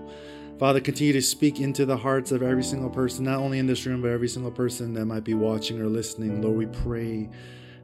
Father, 0.58 0.80
continue 0.80 1.12
to 1.12 1.22
speak 1.22 1.60
into 1.60 1.84
the 1.84 1.96
hearts 1.96 2.30
of 2.30 2.42
every 2.42 2.62
single 2.62 2.90
person, 2.90 3.24
not 3.24 3.38
only 3.38 3.58
in 3.58 3.66
this 3.66 3.84
room, 3.84 4.02
but 4.02 4.10
every 4.10 4.28
single 4.28 4.52
person 4.52 4.94
that 4.94 5.06
might 5.06 5.24
be 5.24 5.34
watching 5.34 5.80
or 5.80 5.86
listening. 5.86 6.40
Lord, 6.40 6.56
we 6.56 6.66
pray 6.66 7.28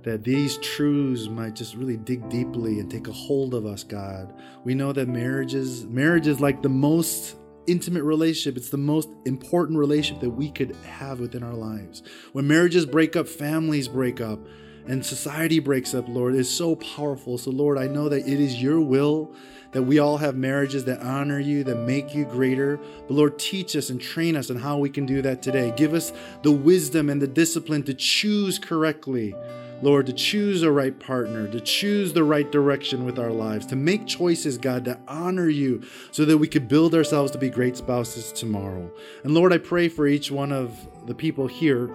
that 0.02 0.22
these 0.22 0.58
truths 0.58 1.28
might 1.28 1.54
just 1.54 1.74
really 1.74 1.96
dig 1.96 2.28
deeply 2.28 2.78
and 2.78 2.90
take 2.90 3.08
a 3.08 3.12
hold 3.12 3.54
of 3.54 3.66
us, 3.66 3.82
God. 3.82 4.32
We 4.64 4.74
know 4.74 4.92
that 4.92 5.08
marriages, 5.08 5.86
marriage 5.86 6.26
is 6.26 6.40
like 6.40 6.62
the 6.62 6.68
most 6.68 7.36
intimate 7.66 8.04
relationship. 8.04 8.56
It's 8.56 8.70
the 8.70 8.76
most 8.78 9.08
important 9.26 9.78
relationship 9.78 10.22
that 10.22 10.30
we 10.30 10.50
could 10.50 10.74
have 10.76 11.20
within 11.20 11.42
our 11.42 11.54
lives. 11.54 12.02
When 12.32 12.46
marriages 12.46 12.86
break 12.86 13.16
up, 13.16 13.28
families 13.28 13.88
break 13.88 14.20
up, 14.20 14.38
and 14.86 15.04
society 15.04 15.58
breaks 15.58 15.94
up, 15.94 16.08
Lord, 16.08 16.34
is 16.34 16.48
so 16.48 16.76
powerful. 16.76 17.36
So, 17.36 17.50
Lord, 17.50 17.76
I 17.76 17.86
know 17.86 18.08
that 18.08 18.26
it 18.26 18.40
is 18.40 18.62
your 18.62 18.80
will 18.80 19.34
that 19.72 19.82
we 19.82 19.98
all 19.98 20.16
have 20.16 20.36
marriages 20.36 20.84
that 20.84 21.00
honor 21.02 21.38
you, 21.38 21.62
that 21.64 21.76
make 21.76 22.14
you 22.14 22.24
greater. 22.24 22.78
But 23.06 23.10
Lord, 23.10 23.38
teach 23.38 23.76
us 23.76 23.90
and 23.90 24.00
train 24.00 24.36
us 24.36 24.50
on 24.50 24.56
how 24.56 24.78
we 24.78 24.90
can 24.90 25.06
do 25.06 25.22
that 25.22 25.42
today. 25.42 25.72
Give 25.76 25.94
us 25.94 26.12
the 26.42 26.52
wisdom 26.52 27.10
and 27.10 27.20
the 27.20 27.26
discipline 27.26 27.82
to 27.84 27.94
choose 27.94 28.58
correctly. 28.58 29.34
Lord, 29.80 30.06
to 30.06 30.12
choose 30.12 30.62
a 30.62 30.72
right 30.72 30.98
partner, 30.98 31.46
to 31.46 31.60
choose 31.60 32.12
the 32.12 32.24
right 32.24 32.50
direction 32.50 33.04
with 33.04 33.16
our 33.16 33.30
lives, 33.30 33.64
to 33.66 33.76
make 33.76 34.06
choices, 34.06 34.58
God, 34.58 34.84
that 34.86 35.00
honor 35.06 35.48
you 35.48 35.84
so 36.10 36.24
that 36.24 36.38
we 36.38 36.48
could 36.48 36.66
build 36.66 36.94
ourselves 36.96 37.30
to 37.32 37.38
be 37.38 37.48
great 37.48 37.76
spouses 37.76 38.32
tomorrow. 38.32 38.90
And 39.22 39.34
Lord, 39.34 39.52
I 39.52 39.58
pray 39.58 39.88
for 39.88 40.08
each 40.08 40.32
one 40.32 40.50
of 40.50 40.76
the 41.06 41.14
people 41.14 41.46
here, 41.46 41.90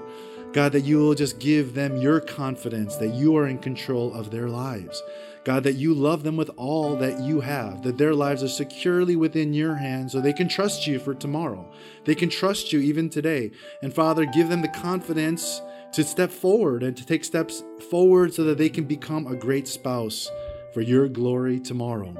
God, 0.53 0.71
that 0.71 0.81
you 0.81 0.99
will 0.99 1.15
just 1.15 1.39
give 1.39 1.73
them 1.73 1.97
your 1.97 2.21
confidence 2.21 2.95
that 2.97 3.13
you 3.13 3.35
are 3.35 3.47
in 3.47 3.57
control 3.57 4.13
of 4.13 4.31
their 4.31 4.47
lives. 4.47 5.03
God, 5.43 5.63
that 5.63 5.75
you 5.75 5.93
love 5.93 6.23
them 6.23 6.37
with 6.37 6.49
all 6.55 6.95
that 6.97 7.21
you 7.21 7.41
have, 7.41 7.81
that 7.83 7.97
their 7.97 8.13
lives 8.13 8.43
are 8.43 8.47
securely 8.47 9.15
within 9.15 9.53
your 9.53 9.75
hands 9.75 10.13
so 10.13 10.21
they 10.21 10.31
can 10.33 10.47
trust 10.47 10.87
you 10.87 10.99
for 10.99 11.13
tomorrow. 11.13 11.69
They 12.05 12.15
can 12.15 12.29
trust 12.29 12.71
you 12.71 12.79
even 12.79 13.09
today. 13.09 13.51
And 13.81 13.93
Father, 13.93 14.25
give 14.25 14.47
them 14.47 14.61
the 14.61 14.69
confidence 14.69 15.61
to 15.93 16.03
step 16.03 16.31
forward 16.31 16.81
and 16.81 16.95
to 16.95 17.05
take 17.05 17.25
steps 17.25 17.63
forward 17.89 18.33
so 18.33 18.43
that 18.45 18.57
they 18.57 18.69
can 18.69 18.85
become 18.85 19.27
a 19.27 19.35
great 19.35 19.67
spouse 19.67 20.29
for 20.73 20.81
your 20.81 21.07
glory 21.07 21.59
tomorrow. 21.59 22.13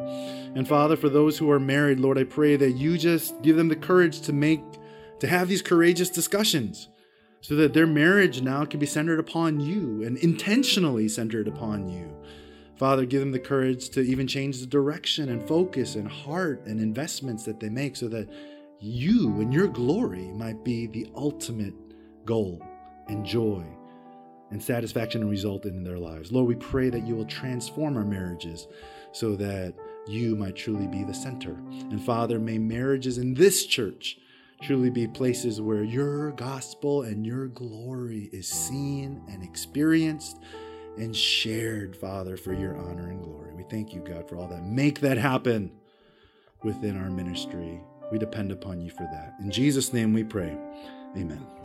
And 0.56 0.68
Father, 0.68 0.96
for 0.96 1.10
those 1.10 1.38
who 1.38 1.50
are 1.50 1.60
married, 1.60 2.00
Lord, 2.00 2.18
I 2.18 2.26
pray 2.26 2.56
that 2.58 2.74
you 2.74 2.98
just 2.98 3.42
give 3.42 3.56
them 3.56 3.70
the 3.70 3.76
courage 3.76 4.22
to 4.22 4.34
make, 4.34 4.62
to 5.20 5.28
have 5.28 5.48
these 5.48 5.62
courageous 5.62 6.10
discussions 6.10 6.90
so 7.42 7.56
that 7.56 7.74
their 7.74 7.88
marriage 7.88 8.42
now 8.42 8.64
can 8.64 8.80
be 8.80 8.86
centered 8.86 9.20
upon 9.20 9.60
you 9.60 10.04
and 10.04 10.18
intentionally 10.18 11.10
centered 11.10 11.48
upon 11.48 11.90
you. 11.90 12.16
Father, 12.84 13.06
give 13.06 13.22
them 13.22 13.32
the 13.32 13.40
courage 13.40 13.92
to 13.92 14.02
even 14.02 14.28
change 14.28 14.60
the 14.60 14.66
direction 14.66 15.30
and 15.30 15.48
focus 15.48 15.96
and 15.96 16.06
heart 16.06 16.66
and 16.66 16.82
investments 16.82 17.46
that 17.46 17.58
they 17.58 17.70
make 17.70 17.96
so 17.96 18.10
that 18.10 18.28
you 18.82 19.40
and 19.40 19.54
your 19.54 19.70
glory 19.70 20.34
might 20.34 20.66
be 20.66 20.88
the 20.88 21.10
ultimate 21.16 21.74
goal 22.26 22.62
and 23.08 23.26
joy 23.26 23.64
and 24.52 24.62
satisfaction 24.62 25.22
and 25.22 25.32
result 25.32 25.64
in 25.66 25.82
their 25.82 25.98
lives. 25.98 26.30
Lord, 26.34 26.50
we 26.50 26.56
pray 26.56 26.90
that 26.90 27.08
you 27.08 27.16
will 27.16 27.24
transform 27.24 27.96
our 27.96 28.04
marriages 28.04 28.68
so 29.14 29.38
that 29.38 29.74
you 30.06 30.36
might 30.36 30.58
truly 30.58 30.88
be 30.88 31.06
the 31.06 31.14
center. 31.14 31.54
And 31.54 32.04
Father, 32.04 32.38
may 32.38 32.58
marriages 32.58 33.18
in 33.18 33.34
this 33.34 33.66
church 33.66 34.18
truly 34.62 34.90
be 34.90 35.08
places 35.08 35.62
where 35.62 35.86
your 35.86 36.32
gospel 36.32 37.04
and 37.04 37.26
your 37.26 37.48
glory 37.48 38.30
is 38.34 38.50
seen 38.50 39.22
and 39.30 39.42
experienced 39.42 40.40
and 40.98 41.16
shared, 41.16 41.96
Father, 41.96 42.38
for 42.38 42.54
your 42.54 42.78
honor 42.78 43.10
and 43.10 43.24
glory. 43.24 43.54
We 43.54 43.64
thank 43.64 43.94
you, 43.94 44.02
God, 44.02 44.28
for 44.28 44.38
all 44.38 44.48
that. 44.48 44.64
Make 44.64 45.00
that 45.02 45.18
happen 45.18 45.72
within 46.64 46.98
our 46.98 47.10
ministry. 47.10 47.82
We 48.12 48.18
depend 48.18 48.52
upon 48.52 48.82
you 48.82 48.90
for 48.90 49.04
that. 49.04 49.34
In 49.42 49.52
Jesus' 49.52 49.94
name 49.94 50.14
we 50.14 50.24
pray. 50.24 50.58
Amen. 51.18 51.63